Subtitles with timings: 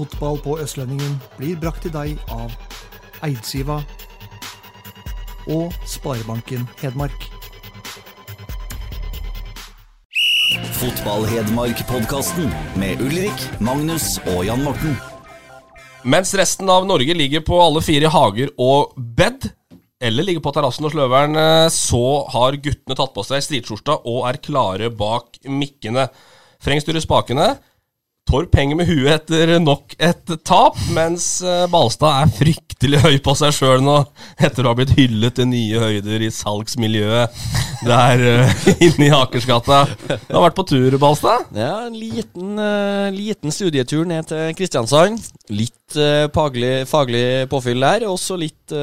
[0.00, 2.54] Fotball på Østlendingen blir brakt til deg av
[3.26, 3.82] Eidsiva
[5.52, 7.26] og Sparebanken Hedmark.
[10.78, 12.48] Fotball-Hedmark-podkasten
[12.80, 14.96] med Ulrik, Magnus og Jan Morten.
[16.08, 19.50] Mens resten av Norge ligger på alle fire hager og bed,
[20.00, 24.30] eller ligger på terrassen og sløveren, eh, så har guttene tatt på seg stridsskjorta og
[24.32, 26.08] er klare bak mikkene.
[26.56, 27.58] Frengs styrer spakene.
[28.30, 33.32] Torp henger med huet etter nok et tap, mens eh, Balstad er fryktelig høy på
[33.34, 33.96] seg sjøl nå,
[34.38, 37.40] etter å ha blitt hyllet til nye høyder i salgsmiljøet
[37.88, 38.54] der uh,
[38.86, 39.80] inne i Akersgata.
[40.06, 41.50] Du har vært på tur, Balstad?
[41.58, 45.18] Ja, en liten, uh, liten studietur ned til Kristiansand.
[45.50, 48.78] Litt uh, faglig, faglig påfyll der, og så litt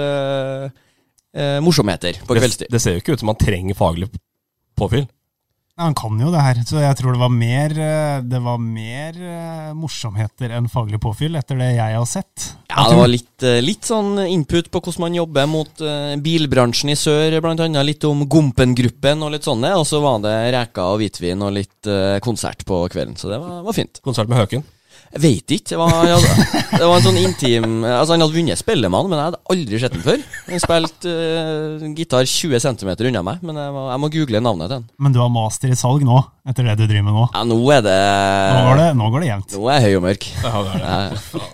[1.64, 2.70] morsomheter på Det, kveldstid.
[2.74, 4.12] det ser jo ikke ut som man trenger faglig
[4.76, 5.08] påfyll.
[5.78, 9.18] Han kan jo det her, så jeg tror det var mer, eh, det var mer
[9.22, 12.48] eh, morsomheter enn faglig påfyll, etter det jeg har sett.
[12.72, 15.84] Ja, det var litt, eh, litt sånn input på hvordan man jobber mot
[16.26, 20.34] bilbransjen i sør, blant annet litt om Gompen-gruppen og litt sånne, og så var det
[20.58, 21.92] reker og hvitvin og litt
[22.26, 24.02] konsert på kvelden, så det var, var fint.
[24.02, 24.66] Konsert med Høken.
[25.14, 25.70] Jeg vet ikke.
[25.72, 26.18] Det var, ja,
[26.78, 29.96] det var en sånn intim Altså Han hadde vunnet Spellemann, men jeg hadde aldri sett
[29.96, 30.24] den før.
[30.50, 34.68] Han spilte uh, gitar 20 cm unna meg, men jeg må, jeg må google navnet
[34.72, 34.90] til han.
[35.08, 36.20] Men du har master i salg nå,
[36.52, 37.28] etter det du driver med nå.
[37.34, 38.00] Ja, nå er det
[38.58, 39.56] Nå går det, nå går det jevnt.
[39.58, 40.28] Nå er jeg høy og mørk.
[40.44, 41.48] Ja, det er det.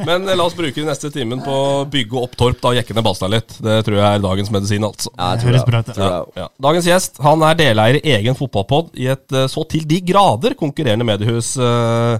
[0.00, 2.94] Men eh, la oss bruke den neste timen på å bygge opp Torp, da jekke
[2.96, 3.52] ned Balstad litt.
[3.62, 5.12] Det tror jeg er dagens medisin, altså.
[5.12, 5.68] Ja, jeg Det tror høres det.
[5.70, 5.90] bra ut.
[5.92, 6.32] Tror jeg.
[6.40, 6.46] Ja.
[6.66, 10.56] Dagens gjest han er deleier i egen fotballpod i et eh, så til de grader
[10.58, 11.52] konkurrerende mediehus.
[11.60, 12.18] eh,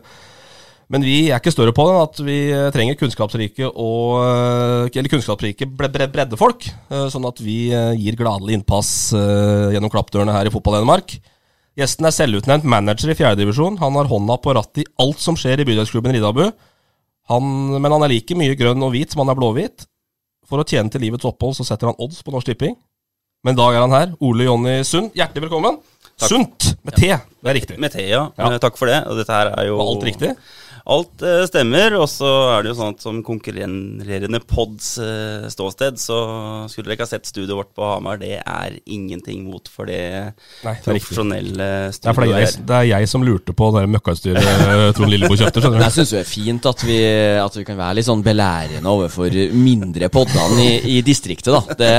[0.88, 4.96] Men vi er ikke større på det enn at vi eh, trenger kunnskapsrike og eh,
[4.96, 7.58] Eller kunnskapsrike bre bre breddefolk, eh, sånn at vi
[8.00, 11.18] gir gladelig innpass gjennom klappdørene her i Fotball-Danmark.
[11.78, 13.76] Gjesten er selvutnevnt manager i fjerdedivisjon.
[13.82, 16.48] Han har hånda på rattet i alt som skjer i bydelsklubben Riddabu.
[17.28, 19.84] Han, men han er like mye grønn og hvit som han er blåhvit.
[20.48, 22.74] For å tjene til livets opphold så setter han odds på Norsk Tipping.
[23.46, 24.14] Men i dag er han her.
[24.24, 25.76] Ole Jonny Sund, hjertelig velkommen.
[26.18, 27.76] Sunt med T, det er riktig.
[27.78, 28.24] Med T, ja.
[28.34, 28.48] Ja.
[28.58, 29.04] Takk for det.
[29.06, 30.32] Og dette her er jo Var alt riktig?
[30.88, 31.94] Alt eh, stemmer.
[32.00, 36.18] Og så er det jo sånn at som konkurrerende pods eh, ståsted, så
[36.72, 38.20] skulle dere ikke ha sett studioet vårt på Hamar.
[38.22, 40.00] Det er ingenting mot for det
[40.64, 44.48] Nei, det profesjonelle Det er, studioet jeg, det er jeg som lurte på det møkkautstyret
[44.48, 45.60] eh, Trond Lilleboe kjøpte.
[45.62, 45.84] skjønner du.
[45.84, 46.98] Jeg syns det er fint at vi,
[47.44, 51.78] at vi kan være litt sånn belærende overfor mindre poddene i, i distriktet, da.
[51.78, 51.92] Det,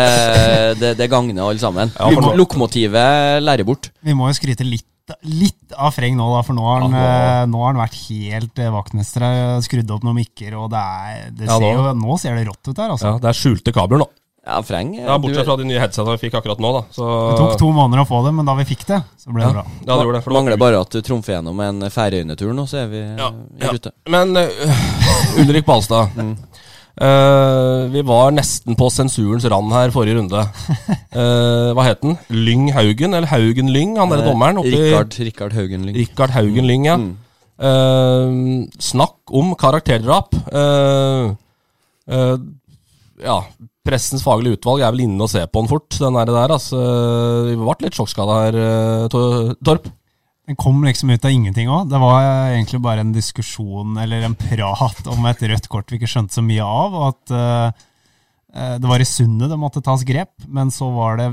[0.82, 1.94] det, det gagner alle sammen.
[1.94, 3.92] Ja, Lokomotivet lærer bort.
[4.02, 4.89] Vi må jo skryte litt,
[5.24, 7.10] litt av Freng nå, da, for nå har han, Ja,
[7.42, 9.28] eh, nå har han vært helt eh, vaktmester.
[9.66, 12.72] Skrudd opp noen mikker, og det er, det ser nå- jo, nå ser det rått
[12.72, 13.14] ut her, altså.
[13.14, 14.10] Ja, det er skjulte kabler nå.
[14.50, 16.80] Ja, Freng Ja, Bortsett fra de nye headsetene vi fikk akkurat nå, da.
[16.96, 19.44] Så, Det tok to måneder å få det, men da vi fikk det, så ble
[19.44, 19.64] det ja, bra.
[19.84, 20.22] ja, det gjorde det.
[20.24, 23.28] for det mangler bare at du trumfer gjennom en Færøyene-tur nå, så er vi Ja,
[23.30, 23.74] i ja.
[23.76, 23.92] rute.
[24.10, 24.82] Men uh,
[25.44, 26.16] Ulrik Balstad.
[26.98, 30.42] Eh, vi var nesten på sensurens rand her forrige runde.
[31.14, 32.18] Uh, hva het den?
[32.30, 33.98] Lyng Haugen, eller Haugen Lyng?
[34.02, 34.58] Han derre dommeren?
[34.62, 34.76] oppi-
[35.30, 35.96] Rikard, Haugen Lyng.
[35.96, 36.98] Rikard Haugen Lyng, ja.
[36.98, 37.18] Mm.
[37.60, 40.32] Uh, snakk om karakterdrap.
[40.48, 41.32] Eh,
[42.10, 42.38] eh,
[43.20, 43.36] ja,
[43.84, 46.32] pressens faglige utvalg er vel inne og ser på den fort, den der.
[46.32, 46.80] der altså.
[47.50, 49.08] Vi ble litt sjokkskada her, eh,
[49.66, 49.90] Torp.
[50.50, 51.92] Den kom liksom ut av ingenting òg.
[51.92, 56.10] Det var egentlig bare en diskusjon eller en prat om et rødt kort vi ikke
[56.10, 56.96] skjønte så mye av.
[56.98, 61.28] og at eh, Det var i Sundet det måtte tas grep, men så var det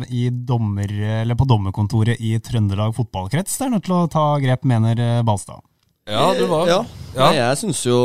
[0.45, 0.93] dommer,
[1.33, 5.65] på dommerkontoret i Trøndelag fotballkrets det er nødt til å ta grep, mener eh, Balstad.
[6.07, 6.85] Ja, du var Ja.
[7.17, 7.31] Ja.
[7.31, 7.99] Nei, jeg syns jo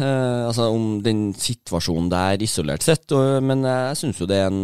[0.00, 4.46] eh, Altså om den situasjonen der isolert sett, og, men jeg syns jo det er
[4.48, 4.62] en,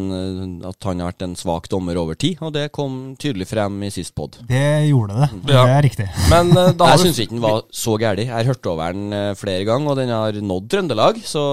[0.62, 3.76] eh, at han har vært en svak dommer over tid, og det kom tydelig frem
[3.84, 4.38] i sist pod.
[4.48, 5.28] Det gjorde det.
[5.52, 5.66] Ja.
[5.68, 6.06] Det er riktig.
[6.32, 8.22] Men eh, da har Jeg syns ikke den var så gæren.
[8.24, 11.44] Jeg har hørt over den eh, flere ganger, og den har nådd Trøndelag, så,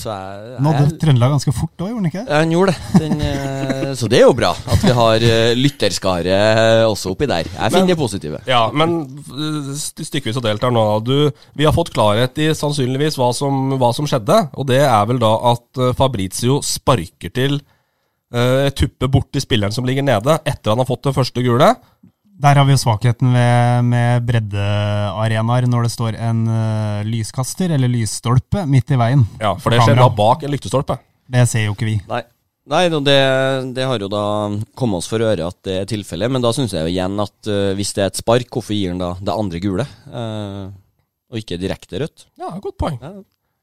[0.00, 3.04] så jeg, Nådde Trøndelag ganske fort òg, gjorde den ikke ja, han gjorde det.
[3.04, 6.40] Den, eh, så det er jo bra at vi har uh, lytterskare
[6.88, 7.52] også oppi der.
[7.52, 8.40] Jeg finner det positive.
[8.48, 8.96] Ja, men
[9.28, 10.84] eh, st- stykkevis og delt her nå.
[11.04, 14.38] Du, vi har fått klarhet i sannsynligvis hva som, hva som skjedde.
[14.56, 19.86] Og det er vel da at eh, Fabrizio sparker til uh, tuppe borti spilleren som
[19.88, 21.74] ligger nede, etter han har fått det første gule.
[22.36, 27.92] Der har vi jo svakheten ved, med breddearenaer når det står en uh, lyskaster eller
[27.92, 29.24] lysstolpe midt i veien.
[29.40, 30.98] Ja, for det skjer da bak en lyktestolpe.
[31.26, 32.00] Det ser jo ikke vi.
[32.10, 32.22] Nei.
[32.66, 33.20] Nei, det,
[33.76, 34.24] det har jo da
[34.74, 37.50] kommet oss for øre at det er tilfellet, men da syns jeg jo igjen at
[37.50, 40.74] uh, hvis det er et spark, hvorfor gir han da det andre gule, Uh,
[41.26, 42.28] og ikke direkte rødt?
[42.38, 43.00] Ja, godt poeng.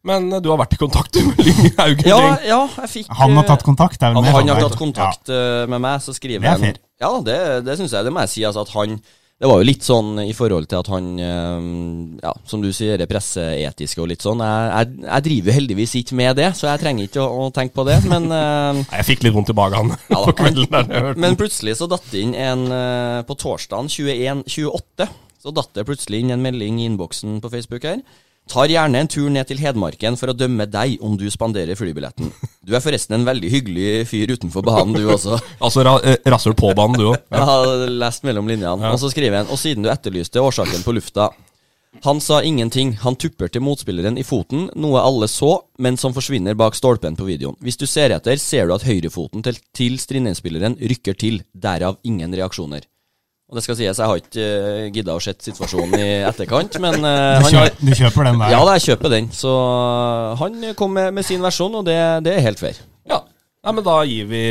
[0.04, 2.10] Men eh, du har vært i kontakt med Lyng Haugen?
[2.10, 4.66] Ja, ja, jeg fikk Han har tatt kontakt, er Han, han har sånn.
[4.66, 5.64] tatt kontakt ja.
[5.72, 6.82] med meg, så skriver er han.
[7.00, 8.04] Ja, det, det syns jeg.
[8.04, 8.44] Det må jeg si.
[8.44, 8.98] Altså, at han
[9.44, 11.66] Det var jo litt sånn i forhold til at han eh,
[12.24, 14.40] Ja, som du sier, er presseetiske og litt sånn.
[14.40, 17.76] Jeg, jeg, jeg driver heldigvis ikke med det, så jeg trenger ikke å, å tenke
[17.76, 20.72] på det, men eh, Nei, Jeg fikk litt vondt i magen Ja, på kvelden.
[20.72, 25.12] der Men plutselig så datt det inn en eh, På torsdagen 21.28
[25.44, 28.00] så datt det plutselig inn en melding i innboksen på Facebook her.
[28.52, 32.28] Tar gjerne en tur ned til Hedmarken for å dømme deg om du spanderer flybilletten.
[32.62, 35.40] Du er forresten en veldig hyggelig fyr utenfor banen, du også.
[35.64, 37.18] Altså ra eh, rasshøl på banen, du òg.
[37.34, 38.92] Jeg har lest mellom linjene.
[38.92, 41.30] Og så skriver han Og siden du etterlyste årsaken på lufta
[42.04, 42.98] Han sa ingenting.
[43.06, 47.30] Han tupper til motspilleren i foten, noe alle så, men som forsvinner bak stolpen på
[47.30, 47.56] videoen.
[47.64, 51.46] Hvis du ser etter, ser du at høyrefoten til, til Strindheim-spilleren rykker til.
[51.54, 52.84] Derav ingen reaksjoner.
[53.52, 56.96] Og det skal sies, jeg har ikke uh, gidda å sett situasjonen i etterkant, men
[57.04, 58.54] uh, Du, han du kjøper den der?
[58.56, 59.30] Ja, da, jeg kjøper den.
[59.36, 62.80] Så uh, han kom med, med sin versjon, og det, det er helt fair.
[63.10, 63.20] Ja.
[63.64, 64.44] Nei, men da gir, vi,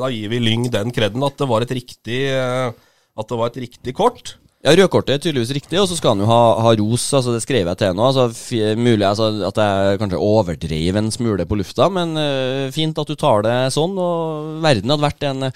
[0.00, 2.68] da gir vi Lyng den kreden at det var et riktig eh,
[3.16, 4.34] At det var et riktig kort.
[4.60, 7.06] Ja, Rødkortet er tydeligvis riktig, og så skal han jo ha, ha ros.
[7.14, 8.08] altså Det skrev jeg til nå.
[8.10, 12.98] altså f Mulig altså, at jeg kanskje overdrev en smule på lufta, men uh, fint
[12.98, 13.94] at du tar det sånn.
[13.96, 15.52] Og verden hadde vært en,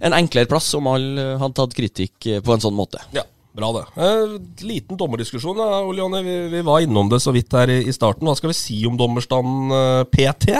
[0.00, 3.02] en enklere plass om alle hadde tatt kritikk eh, på en sånn måte.
[3.14, 3.24] Ja,
[3.56, 3.84] bra det.
[3.98, 4.36] Eh,
[4.68, 6.22] liten dommerdiskusjon, da, Ole Jonny.
[6.26, 8.28] Vi, vi var innom det så vidt her i, i starten.
[8.28, 10.58] Hva skal vi si om dommerstanden eh, PT?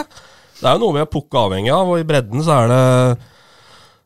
[0.59, 2.87] Det er jo noe vi er pukka avhengig av, og i bredden så er det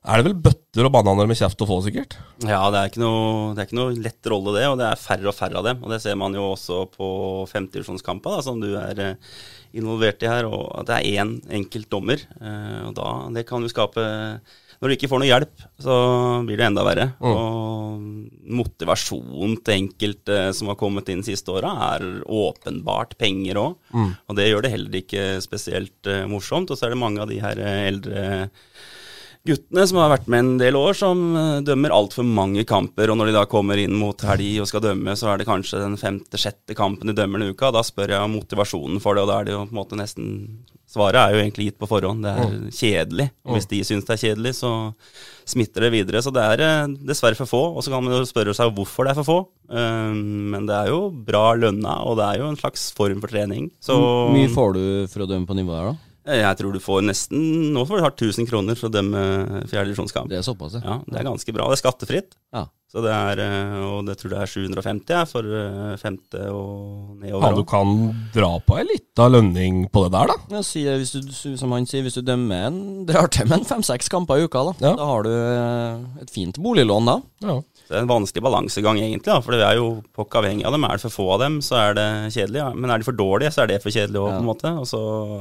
[0.02, 2.16] er det vel bøtter og bananer med kjeft å få, sikkert?
[2.42, 4.64] Ja, det er, ikke noe, det er ikke noe lett rolle, det.
[4.66, 5.78] Og det er færre og færre av dem.
[5.84, 7.06] Og det ser man jo også på
[7.52, 9.36] femtivisjonskampene, som du er eh,
[9.78, 10.48] involvert i her.
[10.50, 12.24] Og at det er én enkelt dommer.
[12.42, 14.08] Eh, og da, det kan jo skape
[14.82, 15.96] Når du ikke får noe hjelp, så
[16.42, 17.04] blir det enda verre.
[17.22, 18.00] Og
[18.58, 23.76] motivasjonen til enkelte som har kommet inn siste åra, er åpenbart penger òg.
[24.26, 26.72] Og det gjør det heller ikke spesielt eh, morsomt.
[26.74, 28.24] Og så er det mange av de her eh, eldre
[29.48, 33.10] guttene som har vært med en del år, som eh, dømmer altfor mange kamper.
[33.12, 35.82] Og når de da kommer inn mot helg og skal dømme, så er det kanskje
[35.82, 37.72] den femte-sjette kampen de dømmer denne uka.
[37.74, 39.98] Da spør jeg om motivasjonen for det, og da er det jo på en måte
[39.98, 40.30] nesten
[40.92, 42.20] Svaret er jo egentlig gitt på forhånd.
[42.20, 43.24] Det er kjedelig.
[43.48, 44.72] Og hvis de syns det er kjedelig, så
[45.48, 46.20] smitter det videre.
[46.20, 47.60] Så det er eh, dessverre for få.
[47.72, 49.38] Og så kan man jo spørre seg hvorfor det er for få.
[49.72, 50.12] Eh,
[50.52, 53.70] Men det er jo bra lønna, og det er jo en slags form for trening.
[53.80, 54.82] Så Hvor mye får du
[55.14, 56.11] for å dømme på nivået her, da?
[56.26, 59.22] Jeg tror du får nesten Nå får du hardt 1000 kroner for å dømme
[59.70, 60.28] fjerdedivisjonskamp.
[60.30, 60.84] Det er såpass, ja.
[60.86, 61.66] Ja, det er ganske bra.
[61.72, 62.36] Det er skattefritt.
[62.54, 62.66] Ja.
[62.92, 67.22] Så det er, eh, og det tror jeg er 750 ja, for eh, femte og
[67.24, 67.94] Ja, du kan
[68.34, 70.36] dra på ei lita lønning på det der, da.
[70.58, 73.68] Ja, sier, hvis du, som han sier, hvis du dømmer en drar til med en
[73.70, 74.92] fem-seks kamper i uka, da, Ja.
[75.00, 77.16] da har du eh, et fint boliglån da.
[77.48, 77.56] Ja.
[77.88, 79.28] Det er en vanskelig balansegang, egentlig.
[79.28, 80.84] da, For vi er jo pokk avhengig av dem.
[80.84, 82.60] Er det for få av dem, så er det kjedelig.
[82.62, 82.70] Ja.
[82.74, 84.36] Men er de for dårlige, så er det for kjedelig òg, Ja.
[84.38, 84.72] på en måte.
[84.80, 85.00] Og så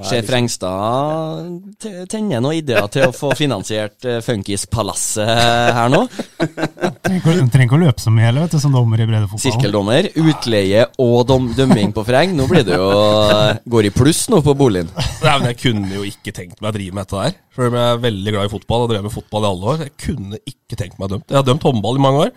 [0.09, 6.01] Sjef liksom- Rengstad tenner noen ideer til å få finansiert uh, Funkispalasset her nå.
[6.07, 9.43] Å- trenger ikke å løpe så mye heller, vet du, som dommer i breddefotball.
[9.43, 12.35] Sirkeldommer, utleie og dom dømming på Freng.
[12.37, 14.89] Nå blir det jo eh, Går i pluss nå på boligen.
[15.23, 17.39] Nei, men Jeg kunne jo ikke tenkt meg å drive med dette der.
[17.51, 19.85] For jeg er veldig glad i fotball og drev med fotball i alle år.
[19.85, 21.27] Jeg kunne ikke tenkt meg dømt.
[21.27, 22.33] Jeg har dømt håndball i mange år.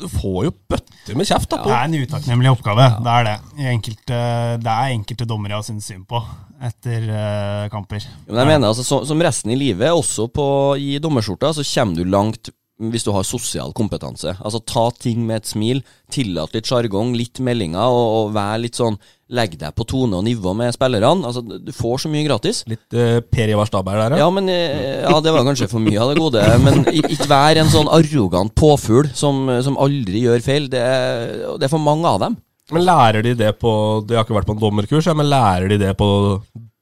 [0.00, 1.50] Du får jo bøtter med kjeft.
[1.52, 2.86] da Det er en utakknemlig oppgave.
[3.04, 3.36] Det er det.
[3.60, 4.20] I Enkelte,
[4.64, 6.22] det er enkelte dommere jeg har syntes synd på
[6.60, 8.04] etter uh, kamper.
[8.26, 10.46] Men jeg mener altså, så, Som resten i livet, også på,
[10.76, 12.50] i dommerskjorta, så kommer du langt
[12.80, 14.32] hvis du har sosial kompetanse.
[14.40, 18.80] Altså Ta ting med et smil, tillat litt sjargong, litt meldinger, og, og vær litt
[18.80, 18.98] sånn
[19.30, 21.22] Legg deg på tone og nivå med spillerne.
[21.28, 22.64] Altså, Du får så mye gratis.
[22.66, 25.78] Litt uh, Per Ivar Stabær der, Ja, Ja, men eh, Ja, det var kanskje for
[25.84, 26.42] mye av det gode.
[26.64, 30.66] Men ikke vær en sånn arrogant påfugl som, som aldri gjør feil.
[30.72, 32.40] Det det er for mange av dem.
[32.74, 33.70] Men lærer de det på
[34.08, 36.08] Jeg har ikke vært på en dommerkurs, ja, men lærer de det på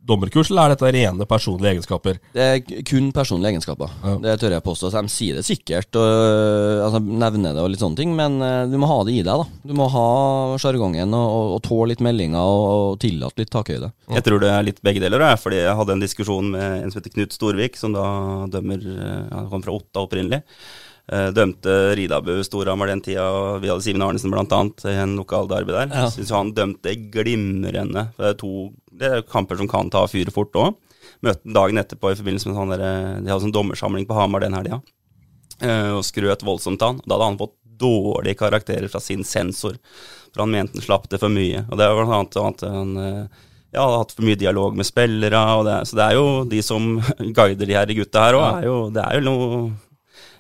[0.09, 2.19] dommerkurs, eller er dette rene personlige egenskaper?
[2.35, 3.93] Det er kun personlige egenskaper.
[4.03, 4.15] Ja.
[4.25, 4.91] Det tør jeg påstå.
[4.93, 8.41] Så de sier det sikkert, og øh, altså, nevner det og litt sånne ting, men
[8.45, 9.45] øh, du må ha det i deg.
[9.45, 10.09] da Du må ha
[10.61, 13.93] sjargongen og, og, og tåle litt meldinger og, og tillate litt takhøyde.
[14.17, 15.27] Jeg tror det er litt begge deler.
[15.29, 18.05] Jeg, fordi jeg hadde en diskusjon med en som heter Knut Storvik, som da
[18.53, 20.43] dømmer eh, Han kom fra Otta opprinnelig.
[21.09, 25.49] Eh, Dømte Ridabu Storhamar den tida, og vi hadde Simen Arnesen annet i en lokal
[25.49, 25.89] derby der.
[25.89, 26.11] Ja.
[26.13, 28.11] Syns han dømte glimrende.
[28.19, 28.53] Det er to
[28.99, 30.75] det er kamper som kan ta fyr fort òg.
[31.25, 32.85] Møtte han dagen etterpå i forbindelse med sånn der,
[33.23, 34.83] De hadde sånn dommersamling på Hamar den helga.
[35.63, 37.01] eh, og skrøt voldsomt av han.
[37.07, 39.79] Da hadde han fått dårlige karakterer fra sin sensor,
[40.35, 41.65] for han mente han slapp det for mye.
[41.71, 43.27] Og det var blant annet at han eh,
[43.73, 46.99] ja, hadde hatt for mye dialog med spillere, det, så det er jo de som
[47.39, 49.61] guider de her gutta her òg, det er jo noe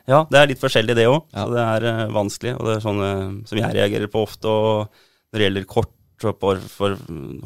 [0.08, 2.56] ja, det er litt forskjellig det òg, så det er uh, vanskelig.
[2.56, 3.12] Og det er sånne
[3.48, 4.48] som jeg reagerer på ofte.
[4.48, 4.88] Og
[5.28, 6.96] når det gjelder kort for, for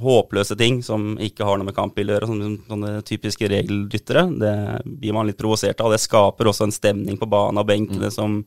[0.01, 4.55] håpløse ting som ikke har noe med kamp å gjøre, sånne, sånne typiske regelryttere, det
[4.87, 5.91] blir man litt provosert av.
[5.91, 8.15] Og det skaper også en stemning på banen og benkene Mm.
[8.15, 8.39] som,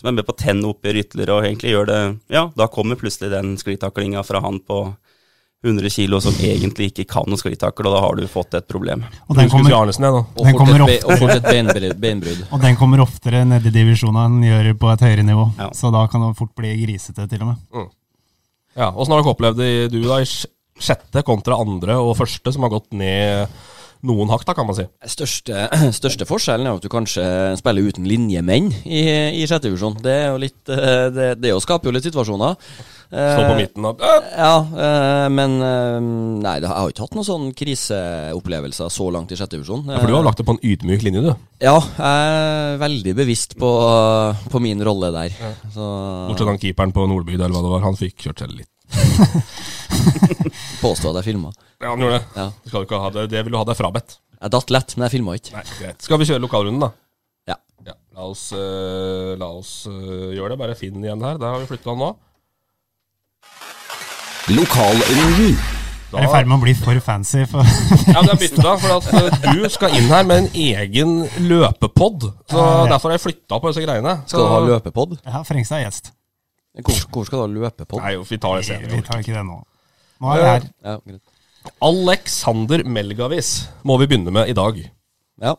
[0.00, 2.00] som er med på å tenne oppgjør ytterligere, og egentlig gjør det
[2.34, 4.82] Ja, da kommer plutselig den sklitaklinga fra han på
[5.62, 9.02] 100 kilo som egentlig ikke kan sklitakle, og da har du fått et problem.
[9.28, 10.12] Og den kommer- Arnesen, jeg.
[10.12, 11.04] Og Den kommer oftere,
[12.52, 15.44] og den kommer oftere ned i divisjonen enn den gjør på et høyere nivå.
[15.58, 15.68] Ja.
[15.76, 17.90] Så da kan det fort bli grisete, til og med.
[18.76, 20.30] Ja, Åssen har dere opplevd det, du da, i
[20.80, 23.48] sjette kontra andre og første, som har gått ned
[24.06, 24.86] noen hakk, da, kan man si?
[25.12, 25.66] Største,
[26.00, 27.24] største forskjellen er at du kanskje
[27.60, 29.02] spiller uten linjemenn i,
[29.40, 29.98] i sjette divisjon.
[30.00, 32.56] Det er jo litt eh, Det, det jo skaper jo litt situasjoner.
[33.10, 34.02] Stå på Eh, midten og!
[34.38, 35.96] Ja, eh, men eh,
[36.44, 39.82] Nei, jeg har ikke hatt noen sånn kriseopplevelser så langt i sjette divisjon.
[39.90, 41.32] ja, For du har lagt det på en ydmyk linje, du.
[41.60, 43.70] Ja, jeg er veldig bevisst på,
[44.52, 45.34] på min rolle der.
[45.74, 45.90] Så
[46.30, 47.88] Bortsett fra keeperen på Nordby, eller hva det var.
[47.88, 48.69] Han fikk kjørt seg litt.
[50.84, 51.52] påstå at jeg filma.
[51.80, 52.24] Ja, han gjorde det.
[52.36, 52.46] Ja.
[52.50, 53.26] Det, skal du ikke ha det.
[53.32, 54.18] det vil du ha deg frabedt.
[54.40, 55.54] Jeg datt lett, men jeg filma ikke.
[55.56, 56.04] Nei, greit.
[56.06, 56.90] Skal vi kjøre lokalrunden, da?
[57.52, 57.56] Ja.
[57.86, 60.60] Ja, La oss, uh, la oss uh, gjøre det.
[60.62, 61.40] Bare finn igjen her.
[61.40, 62.10] Der har vi flytta han nå.
[64.50, 65.60] Lokalrunden.
[66.10, 67.44] Er i ferd med å bli for fancy.
[67.46, 67.62] For
[68.10, 71.12] Ja, det er bytta, for at øh, du skal inn her med en egen
[71.46, 72.26] løpepod.
[72.50, 72.86] Så Ja.
[72.90, 74.16] derfor har jeg flytta på disse greiene.
[74.24, 75.20] Så, Skal du ha løpepod?
[75.22, 76.10] ja, Frengstad er gjest.
[76.78, 77.98] Hvor, hvor skal du løpe på?
[77.98, 79.58] Nei, vi tar det Vi tar ikke det nå.
[80.20, 80.68] Nå er vi her.
[80.86, 81.22] Ja, greit.
[81.84, 83.50] Alexander Melgavis
[83.84, 84.78] må vi begynne med i dag.
[85.42, 85.56] Ja.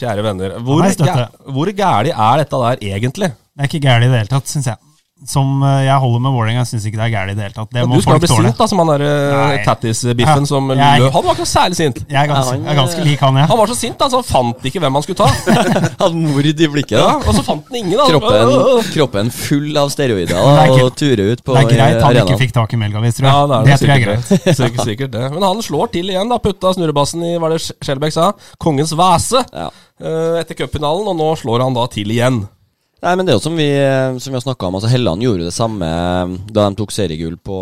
[0.00, 0.58] Kjære venner.
[0.64, 3.30] Hvor, er hvor gæli er dette der egentlig?
[3.30, 4.89] Det er ikke gæli i det hele tatt, syns jeg.
[5.28, 7.68] Som eh, jeg holder med Vålerenga, syns ikke det er gærent i det hele tatt.
[7.76, 8.48] Det må Du skal folk bli tåle.
[8.48, 11.12] sint, da, som han der øh, tattis-biffen Ja, som jeg- løp.
[11.12, 11.98] Han var ikke særlig sint.
[12.08, 13.46] Jeg er ganske, Ja, han, jeg er ganske lik han, jeg.
[13.50, 15.28] Han var så sint, da, så han fant ikke hvem han skulle ta.
[16.00, 17.28] Hadde mord i blikket, Ja, da.
[17.28, 18.06] og så fant han ingen, da.
[18.08, 22.00] Kroppen, kroppen full av steroider Det er da, og turer ut på Det er greit
[22.00, 22.28] han arenaen.
[22.32, 23.34] ikke fikk tak i Melgavis, tror jeg.
[23.34, 24.28] Ja, det, er det tror jeg er greit.
[24.46, 24.54] det.
[24.56, 25.26] Sikkert, sikkert det.
[25.36, 26.38] Men han slår til igjen, da.
[26.40, 29.68] Putta snurrebassen i hva det Skjelbæk sa, kongens vase Ja.
[30.00, 32.46] eh, etter cupfinalen, og nå slår han da til igjen.
[33.00, 33.66] Nei, men det er jo som vi,
[34.20, 34.74] som vi har snakka om.
[34.76, 35.86] Altså Helland gjorde det samme
[36.52, 37.56] da de tok seriegull på,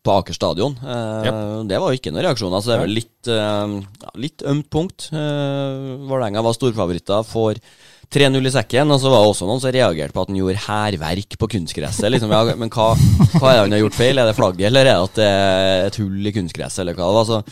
[0.00, 0.78] på Aker stadion.
[0.80, 1.28] Eh,
[1.68, 2.54] Det var jo ikke noen reaksjon.
[2.56, 5.10] altså det er vel litt, eh, litt ømt punkt.
[5.12, 7.60] Eh, Vålerenga var storfavoritter, for
[8.08, 10.62] 3-0 i sekken, og så var det også noen som reagerte på at han gjorde
[10.64, 12.08] hærverk på kunstgresset.
[12.14, 12.94] Liksom, ja, men hva,
[13.36, 14.16] hva er det han har gjort feil?
[14.22, 17.10] Er det flagget, eller er det at det er et hull i kunstgresset, eller hva
[17.12, 17.28] det var?
[17.28, 17.42] Så,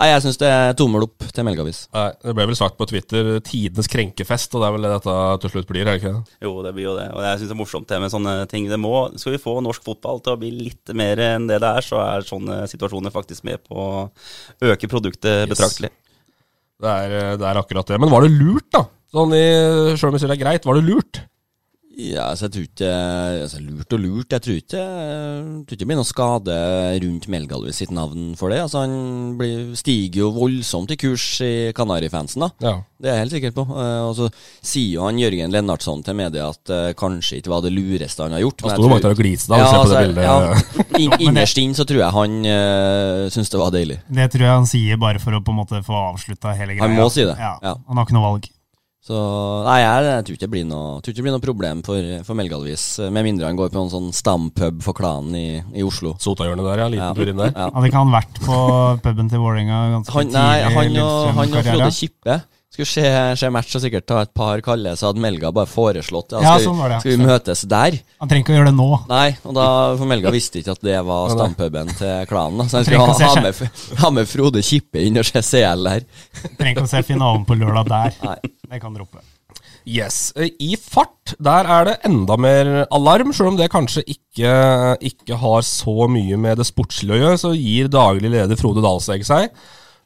[0.00, 1.82] nei, jeg syns det er tommel opp til Melgavis.
[1.92, 5.52] Det ble vel sagt på Twitter 'tidenes krenkefest', og det er vel det dette til
[5.54, 6.38] slutt blir, er det ikke det?
[6.46, 7.08] Jo, det blir jo det.
[7.12, 8.68] Og jeg syns det er morsomt det med sånne ting.
[8.70, 11.72] Det må, skal vi få norsk fotball til å bli litt mer enn det det
[11.80, 13.90] er, så er sånne situasjoner faktisk med på å
[14.72, 15.92] øke produktet betraktelig.
[16.80, 18.00] Det er, det er akkurat det.
[18.00, 18.86] Men var det lurt, da?
[19.12, 19.44] Sånn i,
[19.98, 21.24] Selv om jeg sier det er greit, var det lurt?
[22.00, 22.90] Ja, altså jeg tror ikke
[23.44, 24.32] altså Lurt og lurt.
[24.32, 26.56] Jeg tror ikke jeg tror ikke det blir noe skade
[27.04, 28.60] rundt Melgalvis sitt navn for det.
[28.64, 28.94] Altså Han
[29.40, 32.50] blir, stiger jo voldsomt i kurs i Kanarifansen, da.
[32.64, 32.74] Ja.
[33.00, 33.64] Det er jeg helt sikker på.
[33.80, 37.64] Eh, og så sier jo han Jørgen Lennartson til media at uh, kanskje ikke var
[37.64, 38.66] det lureste han har gjort.
[38.66, 40.24] Han sto jeg bak der og gliste da, Ja, og ser på det altså, bildet.
[40.28, 41.00] ja.
[41.00, 44.00] In, innerst inn så tror jeg han uh, syns det var deilig.
[44.20, 46.84] Det tror jeg han sier bare for å på en måte få avslutta hele greia.
[46.84, 47.76] Han må si det, Ja, ja.
[47.88, 48.50] Han har ikke noe valg.
[49.00, 49.16] Så
[49.64, 52.36] nei, jeg, jeg tror ikke det blir noe, ikke det blir noe problem for, for
[52.36, 52.82] Melgalvis.
[53.08, 55.46] Med mindre han går på en sånn stampub for klanen i,
[55.80, 56.12] i Oslo.
[56.20, 56.88] Sotahjørnet der, ja.
[56.92, 57.14] Liten Ja.
[57.16, 57.54] tur inn der.
[57.54, 57.70] Ja.
[57.72, 58.58] Hadde ikke han vært på
[59.06, 61.70] puben til Vålerenga ganske Han, tidlig nei, i han og, han og?
[61.70, 62.36] Frode Kippe
[62.70, 63.04] skulle se,
[63.40, 66.68] se match og sikkert ta et par kalde, så hadde Melga bare foreslått Ja, skal,
[66.68, 67.96] sånn var det, skal vi møtes der?
[68.22, 68.88] Han trenger ikke å gjøre det nå.
[69.10, 69.66] Nei, og da,
[69.98, 72.62] for Melga visste ikke at det var stampuben til klanen.
[72.62, 72.68] Da.
[72.70, 76.06] Så han skulle ha, ha, med, ha med Frode Kippe inn og se CL der.
[76.54, 78.16] Trenger ikke å se finalen på lørdag der.
[78.28, 78.38] Nei.
[78.70, 79.24] Det kan droppe.
[79.88, 80.32] Yes.
[80.36, 84.54] Eh, I fart, der er det enda mer alarm, selv om det kanskje ikke,
[85.10, 89.24] ikke har så mye med det sportslige å gjøre, så gir daglig leder Frode Dalsegg
[89.26, 89.50] seg.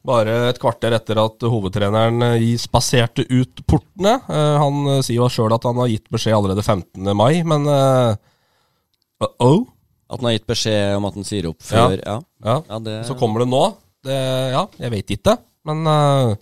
[0.05, 4.19] Bare et kvarter etter at hovedtreneren eh, spaserte ut portene.
[4.29, 7.09] Eh, Han eh, sier jo sjøl at han har gitt beskjed allerede 15.
[7.17, 8.13] mai, men uh,
[9.25, 9.63] uh-oh.
[10.05, 12.19] At han har gitt beskjed om at han sier opp før Ja.
[12.45, 12.59] Ja.
[12.69, 13.63] Ja, det- Så kommer det nå.
[14.05, 14.19] Det,
[14.53, 16.35] ja, jeg vet ikke, men uh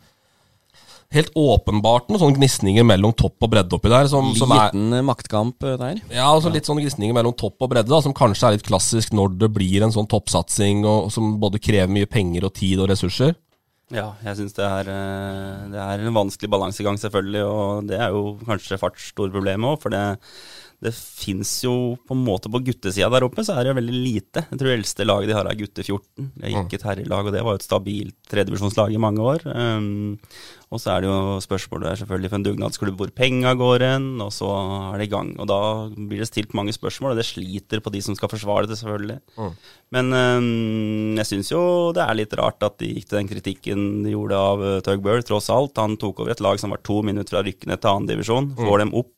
[1.13, 4.07] Helt åpenbart noen sånne gnisninger mellom topp og bredde oppi der.
[4.09, 5.99] Som, som er, Liten eh, maktkamp der.
[6.09, 9.13] ja, altså litt sånne gnisninger mellom topp og bredde, da, som kanskje er litt klassisk
[9.13, 12.89] når det blir en sånn toppsatsing, og, som både krever mye penger og tid og
[12.89, 13.35] ressurser.
[13.91, 17.43] Ja, jeg syns det, eh, det er en vanskelig balansegang, selvfølgelig.
[17.43, 20.03] Og det er jo kanskje Farts store problem òg, for det,
[20.83, 21.73] det fins jo
[22.03, 24.43] på en måte På guttesida der oppe så er det veldig lite.
[24.49, 26.31] Jeg tror det eldste laget de har er gutte 14.
[26.33, 29.45] Det er ikke et herrelag, og det var jo et stabilt tredjevisjonslag i mange år.
[29.47, 30.19] Um,
[30.73, 34.07] og så er det jo spørsmålet der selvfølgelig for en dugnadsklubb hvor penga går hen,
[34.25, 34.49] og så
[34.89, 35.31] er det i gang.
[35.37, 35.59] Og da
[35.93, 39.19] blir det stilt mange spørsmål, og det sliter på de som skal forsvare det, selvfølgelig.
[39.37, 39.53] Mm.
[39.93, 41.63] Men um, jeg syns jo
[41.95, 45.51] det er litt rart at de gikk til den kritikken de gjorde av uh, tross
[45.53, 45.77] alt.
[45.79, 48.73] Han tok over et lag som var to minutter fra rykkene til annen divisjon, får
[48.73, 49.13] får dem opp.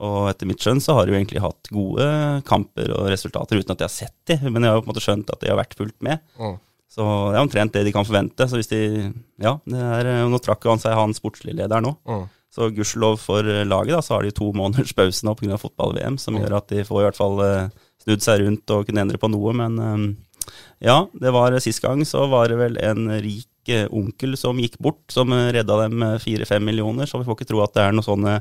[0.00, 2.06] Og etter mitt skjønn så har de jo egentlig hatt gode
[2.48, 4.94] kamper og resultater uten at jeg har sett de, men jeg har jo på en
[4.94, 6.22] måte skjønt at de har vært fullt med.
[6.40, 6.54] Mm.
[6.90, 8.46] Så det er omtrent det de kan forvente.
[8.50, 8.80] Så hvis de
[9.38, 11.92] Ja, det er, nå trakk jo han seg han sportslige lederen nå.
[12.08, 12.24] Mm.
[12.50, 15.60] Så gudskjelov for laget, da, så har de to måneders pause nå pga.
[15.60, 16.42] fotball-VM, som Mm.
[16.42, 17.68] gjør at de får i hvert fall eh,
[18.02, 19.52] snudd seg rundt og kunne endre på noe.
[19.54, 20.50] Men eh,
[20.88, 24.80] ja, det var sist gang så var det vel en rik eh, onkel som gikk
[24.82, 27.84] bort, som eh, redda dem eh, fire-fem millioner, så vi får ikke tro at det
[27.86, 28.40] er noe sånne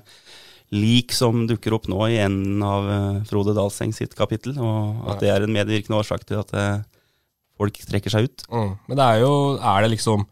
[0.76, 5.24] lik som dukker opp nå i enden av eh, Frode Dalseng sitt kapittel, og at
[5.24, 6.84] det er en medvirkende årsak til at eh,
[7.60, 8.46] folk trekker seg ut.
[8.54, 8.72] Mm.
[8.90, 10.28] Men det er jo Er det liksom